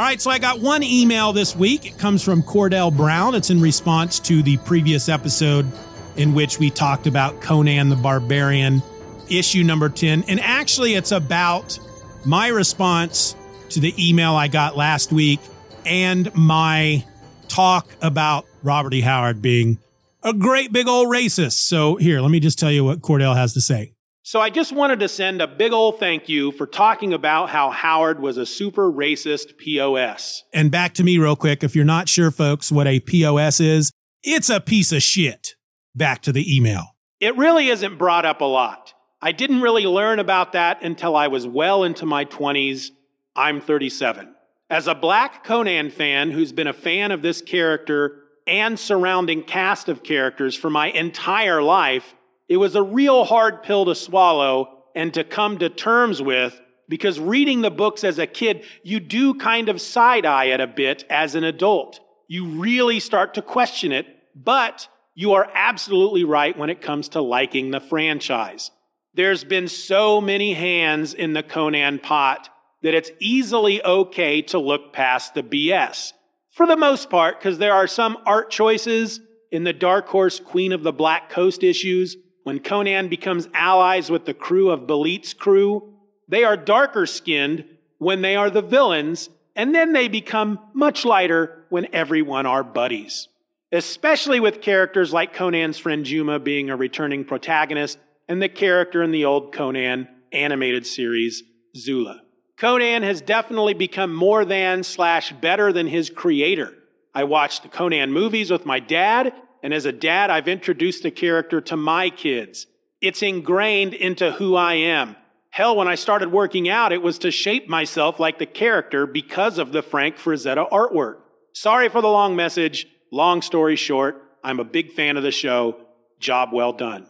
All 0.00 0.06
right, 0.06 0.20
so 0.20 0.30
I 0.30 0.38
got 0.38 0.60
one 0.60 0.82
email 0.82 1.32
this 1.32 1.54
week. 1.54 1.86
It 1.86 1.96
comes 1.98 2.22
from 2.22 2.42
Cordell 2.42 2.94
Brown. 2.94 3.34
It's 3.34 3.50
in 3.50 3.60
response 3.60 4.18
to 4.20 4.42
the 4.42 4.56
previous 4.58 5.08
episode 5.08 5.70
in 6.16 6.34
which 6.34 6.58
we 6.58 6.70
talked 6.70 7.06
about 7.06 7.40
Conan 7.40 7.88
the 7.88 7.96
Barbarian 7.96 8.82
issue 9.30 9.62
number 9.62 9.88
10. 9.88 10.24
And 10.28 10.40
actually, 10.40 10.94
it's 10.94 11.12
about 11.12 11.78
my 12.24 12.48
response 12.48 13.34
to 13.70 13.80
the 13.80 13.94
email 13.98 14.34
I 14.34 14.48
got 14.48 14.76
last 14.76 15.12
week 15.12 15.40
and 15.86 16.34
my 16.34 17.04
talk 17.48 17.88
about 18.02 18.46
Robert 18.62 18.94
E. 18.94 19.00
Howard 19.00 19.40
being 19.40 19.78
a 20.22 20.32
great 20.32 20.72
big 20.72 20.86
old 20.86 21.08
racist. 21.08 21.66
So, 21.66 21.96
here, 21.96 22.20
let 22.20 22.30
me 22.30 22.40
just 22.40 22.58
tell 22.58 22.70
you 22.70 22.84
what 22.84 23.00
Cordell 23.00 23.36
has 23.36 23.54
to 23.54 23.60
say. 23.60 23.94
So, 24.22 24.40
I 24.40 24.50
just 24.50 24.72
wanted 24.72 25.00
to 25.00 25.08
send 25.08 25.40
a 25.40 25.46
big 25.46 25.72
old 25.72 25.98
thank 25.98 26.28
you 26.28 26.52
for 26.52 26.66
talking 26.66 27.12
about 27.12 27.48
how 27.48 27.70
Howard 27.70 28.20
was 28.20 28.36
a 28.36 28.44
super 28.44 28.90
racist 28.90 29.56
POS. 29.56 30.44
And 30.52 30.70
back 30.70 30.94
to 30.94 31.04
me, 31.04 31.18
real 31.18 31.36
quick. 31.36 31.64
If 31.64 31.74
you're 31.74 31.84
not 31.84 32.08
sure, 32.08 32.30
folks, 32.30 32.70
what 32.70 32.86
a 32.86 33.00
POS 33.00 33.60
is, 33.60 33.92
it's 34.22 34.50
a 34.50 34.60
piece 34.60 34.92
of 34.92 35.02
shit. 35.02 35.54
Back 35.94 36.22
to 36.22 36.32
the 36.32 36.56
email. 36.56 36.94
It 37.18 37.36
really 37.36 37.68
isn't 37.68 37.98
brought 37.98 38.24
up 38.24 38.40
a 38.40 38.46
lot. 38.46 38.94
I 39.20 39.32
didn't 39.32 39.60
really 39.60 39.86
learn 39.86 40.18
about 40.18 40.52
that 40.52 40.82
until 40.82 41.16
I 41.16 41.28
was 41.28 41.46
well 41.46 41.84
into 41.84 42.06
my 42.06 42.24
20s. 42.24 42.90
I'm 43.36 43.60
37. 43.60 44.34
As 44.70 44.86
a 44.86 44.94
black 44.94 45.44
Conan 45.44 45.90
fan 45.90 46.30
who's 46.30 46.52
been 46.52 46.68
a 46.68 46.72
fan 46.72 47.10
of 47.10 47.22
this 47.22 47.42
character 47.42 48.22
and 48.46 48.78
surrounding 48.78 49.42
cast 49.42 49.88
of 49.88 50.02
characters 50.02 50.54
for 50.54 50.70
my 50.70 50.90
entire 50.90 51.62
life, 51.62 52.14
it 52.48 52.56
was 52.56 52.76
a 52.76 52.82
real 52.82 53.24
hard 53.24 53.62
pill 53.62 53.84
to 53.84 53.94
swallow 53.94 54.84
and 54.94 55.12
to 55.14 55.24
come 55.24 55.58
to 55.58 55.68
terms 55.68 56.22
with 56.22 56.60
because 56.88 57.20
reading 57.20 57.62
the 57.62 57.70
books 57.70 58.04
as 58.04 58.18
a 58.18 58.26
kid, 58.26 58.64
you 58.82 59.00
do 59.00 59.34
kind 59.34 59.68
of 59.68 59.80
side 59.80 60.24
eye 60.24 60.46
it 60.46 60.60
a 60.60 60.66
bit 60.66 61.04
as 61.10 61.34
an 61.34 61.44
adult. 61.44 62.00
You 62.26 62.46
really 62.46 63.00
start 63.00 63.34
to 63.34 63.42
question 63.42 63.92
it, 63.92 64.06
but 64.34 64.88
you 65.14 65.32
are 65.32 65.48
absolutely 65.54 66.24
right 66.24 66.56
when 66.56 66.70
it 66.70 66.82
comes 66.82 67.10
to 67.10 67.20
liking 67.20 67.70
the 67.70 67.80
franchise. 67.80 68.70
There's 69.14 69.44
been 69.44 69.68
so 69.68 70.20
many 70.20 70.54
hands 70.54 71.14
in 71.14 71.32
the 71.32 71.42
Conan 71.42 71.98
pot 71.98 72.48
that 72.82 72.94
it's 72.94 73.10
easily 73.20 73.82
okay 73.84 74.42
to 74.42 74.58
look 74.58 74.92
past 74.92 75.34
the 75.34 75.42
BS. 75.42 76.12
For 76.52 76.66
the 76.66 76.76
most 76.76 77.10
part, 77.10 77.38
because 77.38 77.58
there 77.58 77.74
are 77.74 77.86
some 77.86 78.18
art 78.24 78.50
choices 78.50 79.20
in 79.50 79.64
the 79.64 79.72
Dark 79.72 80.08
Horse 80.08 80.40
Queen 80.40 80.72
of 80.72 80.82
the 80.82 80.92
Black 80.92 81.30
Coast 81.30 81.62
issues 81.62 82.16
when 82.44 82.60
Conan 82.60 83.08
becomes 83.08 83.48
allies 83.52 84.10
with 84.10 84.24
the 84.24 84.34
crew 84.34 84.70
of 84.70 84.86
Belit's 84.86 85.34
crew. 85.34 85.94
They 86.28 86.44
are 86.44 86.56
darker 86.56 87.06
skinned 87.06 87.64
when 87.98 88.22
they 88.22 88.36
are 88.36 88.50
the 88.50 88.62
villains, 88.62 89.28
and 89.54 89.74
then 89.74 89.92
they 89.92 90.08
become 90.08 90.58
much 90.72 91.04
lighter 91.04 91.64
when 91.68 91.92
everyone 91.92 92.46
are 92.46 92.64
buddies. 92.64 93.28
Especially 93.72 94.40
with 94.40 94.60
characters 94.60 95.12
like 95.12 95.32
Conan's 95.32 95.78
friend 95.78 96.04
Juma 96.04 96.38
being 96.38 96.70
a 96.70 96.76
returning 96.76 97.24
protagonist 97.24 97.98
and 98.28 98.42
the 98.42 98.48
character 98.48 99.02
in 99.02 99.12
the 99.12 99.24
old 99.24 99.52
Conan 99.52 100.08
animated 100.32 100.86
series, 100.86 101.42
Zula. 101.76 102.22
Conan 102.56 103.02
has 103.02 103.20
definitely 103.20 103.74
become 103.74 104.14
more 104.14 104.44
than 104.44 104.82
slash 104.82 105.32
better 105.32 105.72
than 105.72 105.86
his 105.86 106.10
creator. 106.10 106.74
I 107.14 107.24
watched 107.24 107.62
the 107.62 107.68
Conan 107.68 108.12
movies 108.12 108.50
with 108.50 108.66
my 108.66 108.80
dad, 108.80 109.32
and 109.62 109.72
as 109.72 109.86
a 109.86 109.92
dad, 109.92 110.30
I've 110.30 110.48
introduced 110.48 111.02
the 111.02 111.10
character 111.10 111.60
to 111.62 111.76
my 111.76 112.10
kids. 112.10 112.66
It's 113.00 113.22
ingrained 113.22 113.94
into 113.94 114.32
who 114.32 114.56
I 114.56 114.74
am. 114.74 115.16
Hell, 115.50 115.76
when 115.76 115.88
I 115.88 115.94
started 115.94 116.30
working 116.30 116.68
out, 116.68 116.92
it 116.92 117.02
was 117.02 117.18
to 117.20 117.30
shape 117.30 117.68
myself 117.68 118.20
like 118.20 118.38
the 118.38 118.46
character 118.46 119.06
because 119.06 119.58
of 119.58 119.72
the 119.72 119.82
Frank 119.82 120.16
Frazetta 120.16 120.68
artwork. 120.70 121.16
Sorry 121.52 121.88
for 121.88 122.00
the 122.00 122.08
long 122.08 122.36
message. 122.36 122.86
Long 123.12 123.42
story 123.42 123.76
short, 123.76 124.22
I'm 124.44 124.60
a 124.60 124.64
big 124.64 124.92
fan 124.92 125.16
of 125.16 125.22
the 125.22 125.32
show. 125.32 125.76
Job 126.20 126.50
well 126.52 126.72
done. 126.72 127.06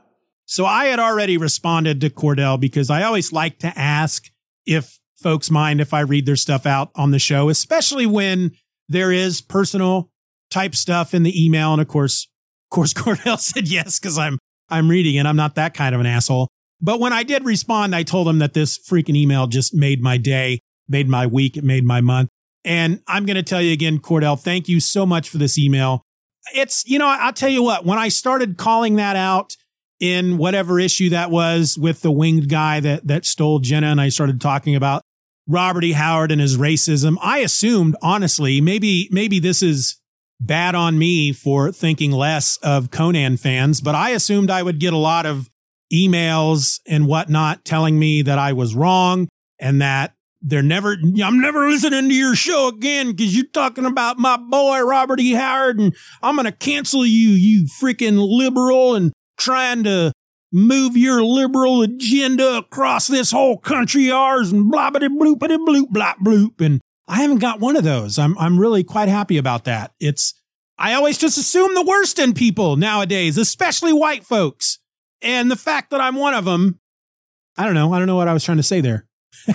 So 0.46 0.64
I 0.64 0.86
had 0.86 0.98
already 0.98 1.36
responded 1.36 2.00
to 2.00 2.10
Cordell 2.10 2.58
because 2.58 2.90
I 2.90 3.02
always 3.02 3.32
like 3.32 3.58
to 3.60 3.72
ask 3.78 4.30
if 4.66 4.98
folks 5.14 5.50
mind 5.50 5.80
if 5.80 5.92
I 5.92 6.00
read 6.00 6.26
their 6.26 6.36
stuff 6.36 6.66
out 6.66 6.90
on 6.94 7.10
the 7.10 7.18
show, 7.18 7.48
especially 7.48 8.06
when 8.06 8.52
there 8.88 9.12
is 9.12 9.40
personal 9.40 10.10
type 10.50 10.74
stuff 10.74 11.14
in 11.14 11.22
the 11.22 11.44
email. 11.44 11.72
And 11.72 11.82
of 11.82 11.88
course, 11.88 12.28
of 12.66 12.74
course, 12.74 12.94
Cordell 12.94 13.38
said 13.38 13.68
yes 13.68 13.98
because 13.98 14.18
I'm 14.18 14.38
I'm 14.68 14.88
reading 14.88 15.16
it. 15.16 15.26
I'm 15.26 15.36
not 15.36 15.56
that 15.56 15.74
kind 15.74 15.94
of 15.94 16.00
an 16.00 16.06
asshole. 16.06 16.48
But 16.80 16.98
when 16.98 17.12
I 17.12 17.24
did 17.24 17.44
respond, 17.44 17.94
I 17.94 18.04
told 18.04 18.26
him 18.26 18.38
that 18.38 18.54
this 18.54 18.78
freaking 18.78 19.16
email 19.16 19.46
just 19.46 19.74
made 19.74 20.00
my 20.00 20.16
day, 20.16 20.60
made 20.88 21.08
my 21.08 21.26
week, 21.26 21.56
it 21.56 21.64
made 21.64 21.84
my 21.84 22.00
month. 22.00 22.30
And 22.64 23.00
I'm 23.06 23.26
going 23.26 23.36
to 23.36 23.42
tell 23.42 23.62
you 23.62 23.72
again, 23.72 23.98
Cordell, 23.98 24.38
thank 24.38 24.68
you 24.68 24.80
so 24.80 25.06
much 25.06 25.28
for 25.28 25.38
this 25.38 25.58
email. 25.58 26.02
It's, 26.54 26.86
you 26.86 26.98
know, 26.98 27.06
I'll 27.06 27.32
tell 27.32 27.48
you 27.48 27.62
what, 27.62 27.84
when 27.84 27.98
I 27.98 28.08
started 28.08 28.56
calling 28.56 28.96
that 28.96 29.16
out 29.16 29.56
in 29.98 30.38
whatever 30.38 30.80
issue 30.80 31.10
that 31.10 31.30
was 31.30 31.78
with 31.78 32.02
the 32.02 32.10
winged 32.10 32.48
guy 32.48 32.80
that, 32.80 33.06
that 33.06 33.26
stole 33.26 33.58
Jenna. 33.58 33.88
And 33.88 34.00
I 34.00 34.08
started 34.08 34.40
talking 34.40 34.74
about 34.74 35.02
Robert 35.46 35.84
E. 35.84 35.92
Howard 35.92 36.32
and 36.32 36.40
his 36.40 36.56
racism. 36.56 37.16
I 37.20 37.38
assumed, 37.38 37.96
honestly, 38.02 38.60
maybe, 38.60 39.08
maybe 39.10 39.38
this 39.38 39.62
is 39.62 39.98
bad 40.40 40.74
on 40.74 40.98
me 40.98 41.32
for 41.32 41.70
thinking 41.70 42.12
less 42.12 42.56
of 42.62 42.90
Conan 42.90 43.36
fans, 43.36 43.80
but 43.80 43.94
I 43.94 44.10
assumed 44.10 44.50
I 44.50 44.62
would 44.62 44.78
get 44.78 44.94
a 44.94 44.98
lot 44.98 45.26
of 45.26 45.50
emails 45.92 46.80
and 46.86 47.06
whatnot 47.06 47.64
telling 47.64 47.98
me 47.98 48.22
that 48.22 48.38
I 48.38 48.52
was 48.54 48.74
wrong 48.74 49.28
and 49.58 49.82
that 49.82 50.14
they're 50.42 50.62
never, 50.62 50.96
I'm 51.22 51.40
never 51.40 51.68
listening 51.68 52.08
to 52.08 52.14
your 52.14 52.34
show 52.34 52.68
again 52.68 53.12
because 53.12 53.36
you're 53.36 53.46
talking 53.46 53.84
about 53.84 54.18
my 54.18 54.36
boy, 54.36 54.80
Robert 54.80 55.20
E. 55.20 55.32
Howard, 55.32 55.78
and 55.78 55.94
I'm 56.22 56.36
going 56.36 56.46
to 56.46 56.52
cancel 56.52 57.04
you, 57.04 57.30
you 57.30 57.66
freaking 57.80 58.18
liberal. 58.18 58.94
And 58.94 59.12
trying 59.40 59.82
to 59.84 60.12
move 60.52 60.96
your 60.96 61.22
liberal 61.24 61.82
agenda 61.82 62.58
across 62.58 63.08
this 63.08 63.30
whole 63.30 63.56
country 63.56 64.10
ours 64.10 64.52
and 64.52 64.70
blah 64.70 64.90
blah 64.90 65.00
bloopity 65.00 65.56
bloop 65.66 65.88
blah 65.88 66.14
bloop. 66.22 66.60
And 66.60 66.80
I 67.08 67.22
haven't 67.22 67.38
got 67.38 67.58
one 67.58 67.76
of 67.76 67.84
those. 67.84 68.18
I'm 68.18 68.38
I'm 68.38 68.60
really 68.60 68.84
quite 68.84 69.08
happy 69.08 69.38
about 69.38 69.64
that. 69.64 69.92
It's 69.98 70.34
I 70.78 70.94
always 70.94 71.18
just 71.18 71.38
assume 71.38 71.74
the 71.74 71.84
worst 71.84 72.18
in 72.18 72.34
people 72.34 72.76
nowadays, 72.76 73.36
especially 73.36 73.92
white 73.92 74.24
folks. 74.24 74.78
And 75.22 75.50
the 75.50 75.56
fact 75.56 75.90
that 75.90 76.00
I'm 76.00 76.14
one 76.14 76.32
of 76.32 76.46
them, 76.46 76.80
I 77.58 77.64
don't 77.64 77.74
know. 77.74 77.92
I 77.92 77.98
don't 77.98 78.06
know 78.06 78.16
what 78.16 78.28
I 78.28 78.32
was 78.32 78.44
trying 78.44 78.56
to 78.56 78.62
say 78.62 78.80
there. 78.80 79.06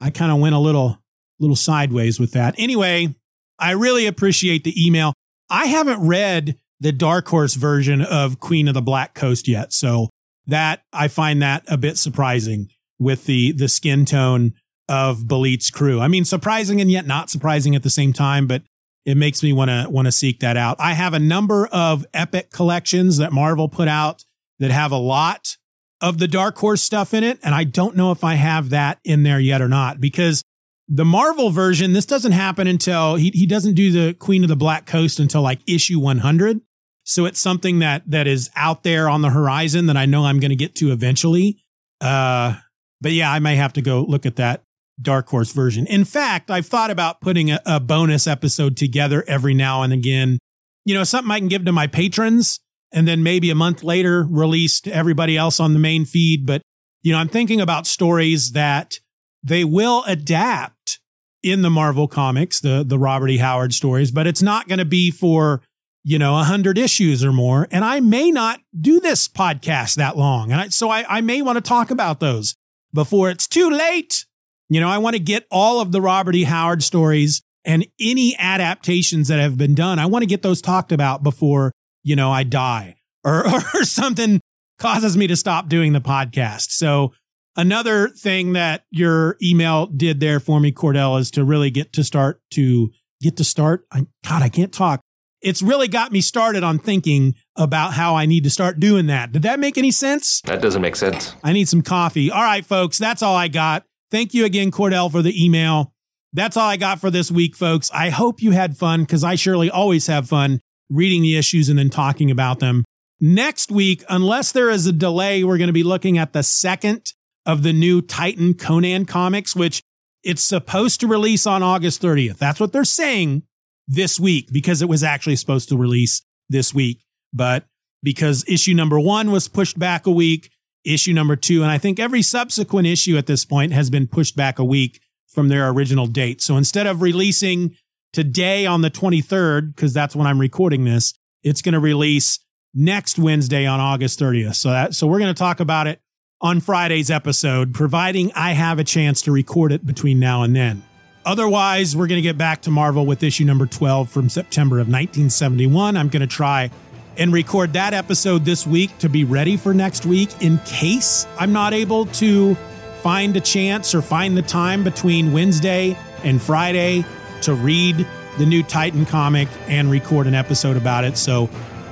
I 0.00 0.10
kind 0.10 0.32
of 0.32 0.38
went 0.38 0.54
a 0.54 0.58
little 0.58 0.98
little 1.40 1.56
sideways 1.56 2.18
with 2.18 2.32
that. 2.32 2.54
Anyway, 2.58 3.14
I 3.58 3.72
really 3.72 4.06
appreciate 4.06 4.64
the 4.64 4.86
email. 4.86 5.12
I 5.50 5.66
haven't 5.66 6.06
read 6.06 6.58
the 6.80 6.92
Dark 6.92 7.28
Horse 7.28 7.54
version 7.54 8.02
of 8.02 8.40
Queen 8.40 8.68
of 8.68 8.74
the 8.74 8.82
Black 8.82 9.14
Coast 9.14 9.48
yet. 9.48 9.72
So 9.72 10.08
that 10.46 10.82
I 10.92 11.08
find 11.08 11.42
that 11.42 11.64
a 11.68 11.76
bit 11.76 11.98
surprising 11.98 12.68
with 12.98 13.26
the 13.26 13.52
the 13.52 13.68
skin 13.68 14.04
tone 14.04 14.54
of 14.88 15.28
Belit's 15.28 15.70
crew. 15.70 16.00
I 16.00 16.08
mean, 16.08 16.24
surprising 16.24 16.80
and 16.80 16.90
yet 16.90 17.06
not 17.06 17.30
surprising 17.30 17.76
at 17.76 17.82
the 17.82 17.90
same 17.90 18.12
time, 18.12 18.46
but 18.46 18.62
it 19.04 19.16
makes 19.16 19.42
me 19.42 19.52
want 19.52 19.70
to 19.70 19.86
want 19.90 20.06
to 20.06 20.12
seek 20.12 20.40
that 20.40 20.56
out. 20.56 20.76
I 20.80 20.94
have 20.94 21.14
a 21.14 21.18
number 21.18 21.66
of 21.68 22.06
epic 22.14 22.50
collections 22.50 23.18
that 23.18 23.32
Marvel 23.32 23.68
put 23.68 23.88
out 23.88 24.24
that 24.58 24.70
have 24.70 24.92
a 24.92 24.96
lot 24.96 25.56
of 26.00 26.18
the 26.18 26.28
Dark 26.28 26.56
Horse 26.58 26.82
stuff 26.82 27.12
in 27.14 27.24
it, 27.24 27.38
and 27.42 27.54
I 27.54 27.64
don't 27.64 27.96
know 27.96 28.12
if 28.12 28.24
I 28.24 28.34
have 28.34 28.70
that 28.70 28.98
in 29.04 29.22
there 29.22 29.40
yet 29.40 29.60
or 29.60 29.68
not 29.68 30.00
because 30.00 30.42
the 30.88 31.04
Marvel 31.04 31.50
version, 31.50 31.92
this 31.92 32.06
doesn't 32.06 32.32
happen 32.32 32.66
until 32.66 33.16
he, 33.16 33.30
he 33.30 33.46
doesn't 33.46 33.74
do 33.74 33.90
the 33.90 34.14
Queen 34.14 34.42
of 34.42 34.48
the 34.48 34.56
Black 34.56 34.86
Coast 34.86 35.20
until 35.20 35.42
like 35.42 35.60
issue 35.68 36.00
100. 36.00 36.60
So 37.04 37.26
it's 37.26 37.40
something 37.40 37.78
that 37.80 38.02
that 38.10 38.26
is 38.26 38.50
out 38.54 38.82
there 38.82 39.08
on 39.08 39.22
the 39.22 39.30
horizon 39.30 39.86
that 39.86 39.96
I 39.96 40.06
know 40.06 40.24
I'm 40.24 40.40
going 40.40 40.50
to 40.50 40.56
get 40.56 40.74
to 40.76 40.92
eventually. 40.92 41.62
Uh, 42.00 42.56
but 43.00 43.12
yeah, 43.12 43.30
I 43.30 43.38
may 43.38 43.56
have 43.56 43.72
to 43.74 43.82
go 43.82 44.02
look 44.02 44.26
at 44.26 44.36
that 44.36 44.62
Dark 45.00 45.28
Horse 45.28 45.52
version. 45.52 45.86
In 45.86 46.04
fact, 46.04 46.50
I've 46.50 46.66
thought 46.66 46.90
about 46.90 47.20
putting 47.20 47.50
a, 47.50 47.60
a 47.64 47.80
bonus 47.80 48.26
episode 48.26 48.76
together 48.76 49.24
every 49.26 49.54
now 49.54 49.82
and 49.82 49.92
again. 49.92 50.38
You 50.84 50.94
know, 50.94 51.04
something 51.04 51.30
I 51.30 51.38
can 51.38 51.48
give 51.48 51.64
to 51.66 51.72
my 51.72 51.86
patrons 51.86 52.60
and 52.92 53.06
then 53.06 53.22
maybe 53.22 53.50
a 53.50 53.54
month 53.54 53.82
later 53.82 54.26
release 54.28 54.80
to 54.82 54.94
everybody 54.94 55.36
else 55.36 55.60
on 55.60 55.72
the 55.72 55.78
main 55.78 56.04
feed. 56.04 56.46
But, 56.46 56.62
you 57.02 57.12
know, 57.12 57.18
I'm 57.18 57.28
thinking 57.28 57.60
about 57.60 57.86
stories 57.86 58.52
that 58.52 59.00
they 59.42 59.64
will 59.64 60.04
adapt 60.06 61.00
in 61.42 61.62
the 61.62 61.70
Marvel 61.70 62.08
comics, 62.08 62.60
the, 62.60 62.84
the 62.86 62.98
Robert 62.98 63.28
E. 63.28 63.38
Howard 63.38 63.72
stories, 63.72 64.10
but 64.10 64.26
it's 64.26 64.42
not 64.42 64.68
going 64.68 64.78
to 64.80 64.84
be 64.84 65.10
for 65.10 65.62
you 66.08 66.18
know, 66.18 66.38
a 66.38 66.44
hundred 66.44 66.78
issues 66.78 67.22
or 67.22 67.32
more. 67.32 67.68
And 67.70 67.84
I 67.84 68.00
may 68.00 68.30
not 68.30 68.60
do 68.78 68.98
this 68.98 69.28
podcast 69.28 69.96
that 69.96 70.16
long. 70.16 70.50
And 70.50 70.60
I, 70.60 70.68
so 70.68 70.88
I, 70.88 71.04
I 71.06 71.20
may 71.20 71.42
want 71.42 71.56
to 71.56 71.60
talk 71.60 71.90
about 71.90 72.18
those 72.18 72.54
before 72.94 73.28
it's 73.28 73.46
too 73.46 73.68
late. 73.68 74.24
You 74.70 74.80
know, 74.80 74.88
I 74.88 74.96
want 74.96 75.16
to 75.16 75.20
get 75.20 75.46
all 75.50 75.82
of 75.82 75.92
the 75.92 76.00
Robert 76.00 76.34
E. 76.34 76.44
Howard 76.44 76.82
stories 76.82 77.42
and 77.62 77.86
any 78.00 78.34
adaptations 78.38 79.28
that 79.28 79.38
have 79.38 79.58
been 79.58 79.74
done. 79.74 79.98
I 79.98 80.06
want 80.06 80.22
to 80.22 80.26
get 80.26 80.40
those 80.40 80.62
talked 80.62 80.92
about 80.92 81.22
before, 81.22 81.72
you 82.02 82.16
know, 82.16 82.30
I 82.30 82.42
die 82.42 82.96
or, 83.24 83.46
or 83.74 83.84
something 83.84 84.40
causes 84.78 85.16
me 85.16 85.26
to 85.26 85.36
stop 85.36 85.68
doing 85.68 85.92
the 85.92 86.00
podcast. 86.00 86.70
So 86.70 87.12
another 87.56 88.08
thing 88.08 88.52
that 88.52 88.84
your 88.90 89.36
email 89.42 89.86
did 89.86 90.20
there 90.20 90.40
for 90.40 90.60
me, 90.60 90.72
Cordell, 90.72 91.18
is 91.18 91.30
to 91.32 91.44
really 91.44 91.70
get 91.70 91.92
to 91.94 92.04
start 92.04 92.40
to 92.52 92.90
get 93.20 93.36
to 93.38 93.44
start. 93.44 93.86
I, 93.92 94.06
God, 94.24 94.42
I 94.42 94.48
can't 94.48 94.72
talk 94.72 95.00
it's 95.40 95.62
really 95.62 95.88
got 95.88 96.12
me 96.12 96.20
started 96.20 96.62
on 96.62 96.78
thinking 96.78 97.34
about 97.56 97.94
how 97.94 98.16
I 98.16 98.26
need 98.26 98.44
to 98.44 98.50
start 98.50 98.80
doing 98.80 99.06
that. 99.06 99.32
Did 99.32 99.42
that 99.42 99.60
make 99.60 99.78
any 99.78 99.90
sense? 99.90 100.40
That 100.42 100.60
doesn't 100.60 100.82
make 100.82 100.96
sense. 100.96 101.34
I 101.44 101.52
need 101.52 101.68
some 101.68 101.82
coffee. 101.82 102.30
All 102.30 102.42
right, 102.42 102.64
folks, 102.64 102.98
that's 102.98 103.22
all 103.22 103.36
I 103.36 103.48
got. 103.48 103.84
Thank 104.10 104.34
you 104.34 104.44
again, 104.44 104.70
Cordell, 104.70 105.10
for 105.10 105.22
the 105.22 105.44
email. 105.44 105.92
That's 106.32 106.56
all 106.56 106.68
I 106.68 106.76
got 106.76 107.00
for 107.00 107.10
this 107.10 107.30
week, 107.30 107.56
folks. 107.56 107.90
I 107.92 108.10
hope 108.10 108.42
you 108.42 108.50
had 108.50 108.76
fun 108.76 109.02
because 109.02 109.24
I 109.24 109.34
surely 109.34 109.70
always 109.70 110.06
have 110.08 110.28
fun 110.28 110.60
reading 110.90 111.22
the 111.22 111.36
issues 111.36 111.68
and 111.68 111.78
then 111.78 111.90
talking 111.90 112.30
about 112.30 112.60
them. 112.60 112.84
Next 113.20 113.70
week, 113.70 114.04
unless 114.08 114.52
there 114.52 114.70
is 114.70 114.86
a 114.86 114.92
delay, 114.92 115.42
we're 115.42 115.58
going 115.58 115.68
to 115.68 115.72
be 115.72 115.82
looking 115.82 116.18
at 116.18 116.32
the 116.32 116.42
second 116.42 117.12
of 117.44 117.62
the 117.62 117.72
new 117.72 118.00
Titan 118.00 118.54
Conan 118.54 119.06
comics, 119.06 119.56
which 119.56 119.82
it's 120.22 120.42
supposed 120.42 121.00
to 121.00 121.06
release 121.06 121.46
on 121.46 121.62
August 121.62 122.02
30th. 122.02 122.38
That's 122.38 122.60
what 122.60 122.72
they're 122.72 122.84
saying 122.84 123.42
this 123.88 124.20
week 124.20 124.50
because 124.52 124.82
it 124.82 124.88
was 124.88 125.02
actually 125.02 125.36
supposed 125.36 125.68
to 125.70 125.76
release 125.76 126.22
this 126.48 126.74
week. 126.74 127.02
But 127.32 127.64
because 128.02 128.44
issue 128.46 128.74
number 128.74 129.00
one 129.00 129.30
was 129.30 129.48
pushed 129.48 129.78
back 129.78 130.06
a 130.06 130.10
week, 130.10 130.50
issue 130.84 131.12
number 131.12 131.36
two, 131.36 131.62
and 131.62 131.70
I 131.70 131.78
think 131.78 131.98
every 131.98 132.22
subsequent 132.22 132.86
issue 132.86 133.16
at 133.16 133.26
this 133.26 133.44
point 133.44 133.72
has 133.72 133.90
been 133.90 134.06
pushed 134.06 134.36
back 134.36 134.58
a 134.58 134.64
week 134.64 135.00
from 135.26 135.48
their 135.48 135.68
original 135.68 136.06
date. 136.06 136.40
So 136.40 136.56
instead 136.56 136.86
of 136.86 137.02
releasing 137.02 137.76
today 138.12 138.66
on 138.66 138.82
the 138.82 138.90
23rd, 138.90 139.74
because 139.74 139.92
that's 139.92 140.16
when 140.16 140.26
I'm 140.26 140.40
recording 140.40 140.84
this, 140.84 141.14
it's 141.42 141.62
going 141.62 141.74
to 141.74 141.80
release 141.80 142.38
next 142.74 143.18
Wednesday 143.18 143.66
on 143.66 143.80
August 143.80 144.18
30th. 144.20 144.56
So 144.56 144.70
that, 144.70 144.94
so 144.94 145.06
we're 145.06 145.18
going 145.18 145.34
to 145.34 145.38
talk 145.38 145.60
about 145.60 145.86
it 145.86 146.00
on 146.40 146.60
Friday's 146.60 147.10
episode, 147.10 147.74
providing 147.74 148.32
I 148.34 148.52
have 148.52 148.78
a 148.78 148.84
chance 148.84 149.22
to 149.22 149.32
record 149.32 149.72
it 149.72 149.84
between 149.84 150.20
now 150.20 150.42
and 150.42 150.54
then. 150.54 150.82
Otherwise, 151.24 151.96
we're 151.96 152.06
going 152.06 152.18
to 152.18 152.22
get 152.22 152.38
back 152.38 152.62
to 152.62 152.70
Marvel 152.70 153.04
with 153.04 153.22
issue 153.22 153.44
number 153.44 153.66
12 153.66 154.08
from 154.08 154.28
September 154.28 154.76
of 154.76 154.86
1971. 154.86 155.96
I'm 155.96 156.08
going 156.08 156.20
to 156.20 156.26
try 156.26 156.70
and 157.18 157.32
record 157.32 157.72
that 157.72 157.92
episode 157.92 158.44
this 158.44 158.66
week 158.66 158.96
to 158.98 159.08
be 159.08 159.24
ready 159.24 159.56
for 159.56 159.74
next 159.74 160.06
week 160.06 160.30
in 160.40 160.58
case 160.58 161.26
I'm 161.38 161.52
not 161.52 161.74
able 161.74 162.06
to 162.06 162.54
find 163.02 163.36
a 163.36 163.40
chance 163.40 163.94
or 163.94 164.00
find 164.00 164.36
the 164.36 164.42
time 164.42 164.84
between 164.84 165.32
Wednesday 165.32 165.98
and 166.22 166.40
Friday 166.40 167.04
to 167.42 167.54
read 167.54 168.06
the 168.38 168.46
new 168.46 168.62
Titan 168.62 169.04
comic 169.04 169.48
and 169.66 169.90
record 169.90 170.26
an 170.26 170.34
episode 170.34 170.76
about 170.76 171.04
it. 171.04 171.16
So, 171.16 171.46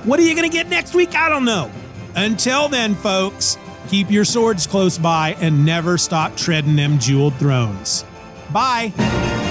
what 0.04 0.20
are 0.20 0.22
you 0.22 0.34
going 0.34 0.48
to 0.48 0.56
get 0.56 0.68
next 0.68 0.94
week? 0.94 1.14
I 1.14 1.28
don't 1.28 1.44
know. 1.44 1.70
Until 2.14 2.68
then, 2.68 2.94
folks, 2.94 3.58
keep 3.88 4.10
your 4.10 4.24
swords 4.24 4.66
close 4.66 4.98
by 4.98 5.36
and 5.40 5.64
never 5.64 5.98
stop 5.98 6.36
treading 6.36 6.76
them 6.76 6.98
jeweled 6.98 7.34
thrones. 7.34 8.04
Bye. 8.52 9.45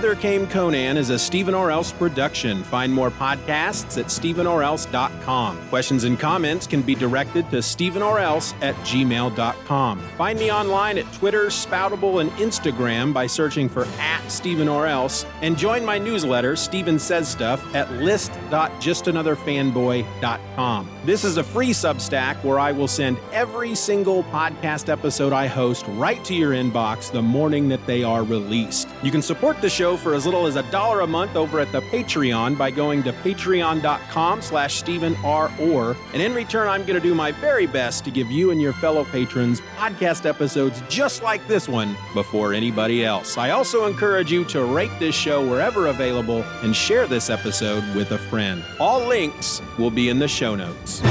Hither 0.00 0.14
Came 0.14 0.46
Conan 0.46 0.96
is 0.96 1.10
a 1.10 1.18
Steeven 1.18 1.54
Orr 1.54 1.70
Else 1.70 1.92
production. 1.92 2.64
Find 2.64 2.90
more 2.90 3.10
podcasts 3.10 4.00
at 4.00 4.06
steevenorrelse.com. 4.06 5.68
Questions 5.68 6.04
and 6.04 6.18
comments 6.18 6.66
can 6.66 6.80
be 6.80 6.94
directed 6.94 7.50
to 7.50 7.58
steevenorrelse 7.58 8.54
at 8.62 8.74
gmail.com. 8.76 10.00
Find 10.16 10.38
me 10.38 10.50
online 10.50 10.96
at 10.96 11.12
Twitter, 11.12 11.48
Spoutible, 11.48 12.22
and 12.22 12.30
Instagram 12.32 13.12
by 13.12 13.26
searching 13.26 13.68
for 13.68 13.84
at 13.98 14.26
Steeven 14.28 14.68
Orr 14.68 14.86
Else. 14.86 15.26
And 15.42 15.58
join 15.58 15.84
my 15.84 15.98
newsletter, 15.98 16.56
Steeven 16.56 16.98
Says 16.98 17.28
Stuff, 17.28 17.62
at 17.74 17.92
list.justanotherfanboy.com. 17.92 20.90
This 21.04 21.24
is 21.24 21.36
a 21.36 21.44
free 21.44 21.72
Substack 21.72 22.42
where 22.42 22.58
I 22.58 22.72
will 22.72 22.88
send 22.88 23.18
every 23.32 23.74
single 23.74 24.24
podcast 24.24 24.88
episode 24.88 25.34
I 25.34 25.46
host 25.46 25.84
right 25.88 26.24
to 26.24 26.34
your 26.34 26.52
inbox 26.52 27.12
the 27.12 27.20
morning 27.20 27.68
that 27.68 27.84
they 27.86 28.02
are 28.02 28.24
released. 28.24 28.88
You 29.02 29.10
can 29.10 29.20
support 29.20 29.60
the 29.60 29.68
show 29.68 29.89
for 29.96 30.14
as 30.14 30.24
little 30.24 30.46
as 30.46 30.56
a 30.56 30.62
dollar 30.70 31.00
a 31.00 31.06
month 31.06 31.36
over 31.36 31.60
at 31.60 31.70
the 31.72 31.80
Patreon 31.80 32.56
by 32.56 32.70
going 32.70 33.02
to 33.02 33.12
patreon.com 33.12 34.42
slash 34.42 34.76
Steeven 34.76 35.16
R. 35.24 35.50
Orr. 35.60 35.96
And 36.12 36.22
in 36.22 36.34
return, 36.34 36.68
I'm 36.68 36.82
going 36.82 36.94
to 36.94 37.00
do 37.00 37.14
my 37.14 37.32
very 37.32 37.66
best 37.66 38.04
to 38.04 38.10
give 38.10 38.30
you 38.30 38.50
and 38.50 38.60
your 38.60 38.72
fellow 38.72 39.04
patrons 39.04 39.60
podcast 39.76 40.26
episodes 40.26 40.82
just 40.88 41.22
like 41.22 41.46
this 41.48 41.68
one 41.68 41.96
before 42.14 42.52
anybody 42.52 43.04
else. 43.04 43.36
I 43.38 43.50
also 43.50 43.86
encourage 43.86 44.30
you 44.30 44.44
to 44.46 44.64
rate 44.64 44.92
this 44.98 45.14
show 45.14 45.46
wherever 45.46 45.86
available 45.86 46.42
and 46.62 46.74
share 46.74 47.06
this 47.06 47.30
episode 47.30 47.84
with 47.94 48.12
a 48.12 48.18
friend. 48.18 48.64
All 48.78 49.06
links 49.06 49.60
will 49.78 49.90
be 49.90 50.08
in 50.08 50.18
the 50.18 50.28
show 50.28 50.54
notes. 50.54 51.02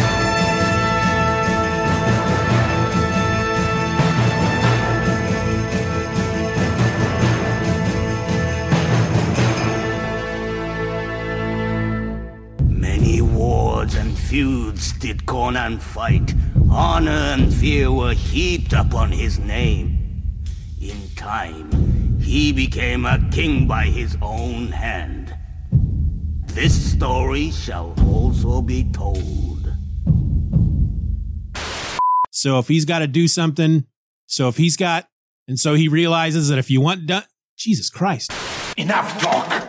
Feuds 14.30 14.94
did 15.00 15.26
Conan 15.26 15.80
fight. 15.80 16.36
Honor 16.70 17.34
and 17.34 17.52
fear 17.52 17.92
were 17.92 18.14
heaped 18.14 18.74
upon 18.74 19.12
his 19.12 19.40
name. 19.40 20.22
In 20.80 21.10
time, 21.16 22.20
he 22.20 22.52
became 22.54 23.06
a 23.06 23.20
king 23.32 23.68
by 23.68 23.86
his 23.86 24.16
own 24.22 24.68
hand. 24.68 25.34
This 26.46 26.92
story 26.92 27.50
shall 27.50 27.96
also 28.06 28.62
be 28.62 28.84
told. 28.92 29.74
So 32.30 32.60
if 32.60 32.68
he's 32.68 32.86
got 32.86 33.00
to 33.00 33.08
do 33.08 33.28
something, 33.28 33.86
so 34.28 34.48
if 34.48 34.58
he's 34.58 34.78
got, 34.78 35.08
and 35.48 35.60
so 35.60 35.74
he 35.74 35.88
realizes 35.88 36.50
that 36.50 36.60
if 36.60 36.70
you 36.70 36.82
want 36.82 37.08
done, 37.08 37.24
Jesus 37.58 37.90
Christ. 37.90 38.32
Enough 38.78 39.20
talk! 39.20 39.69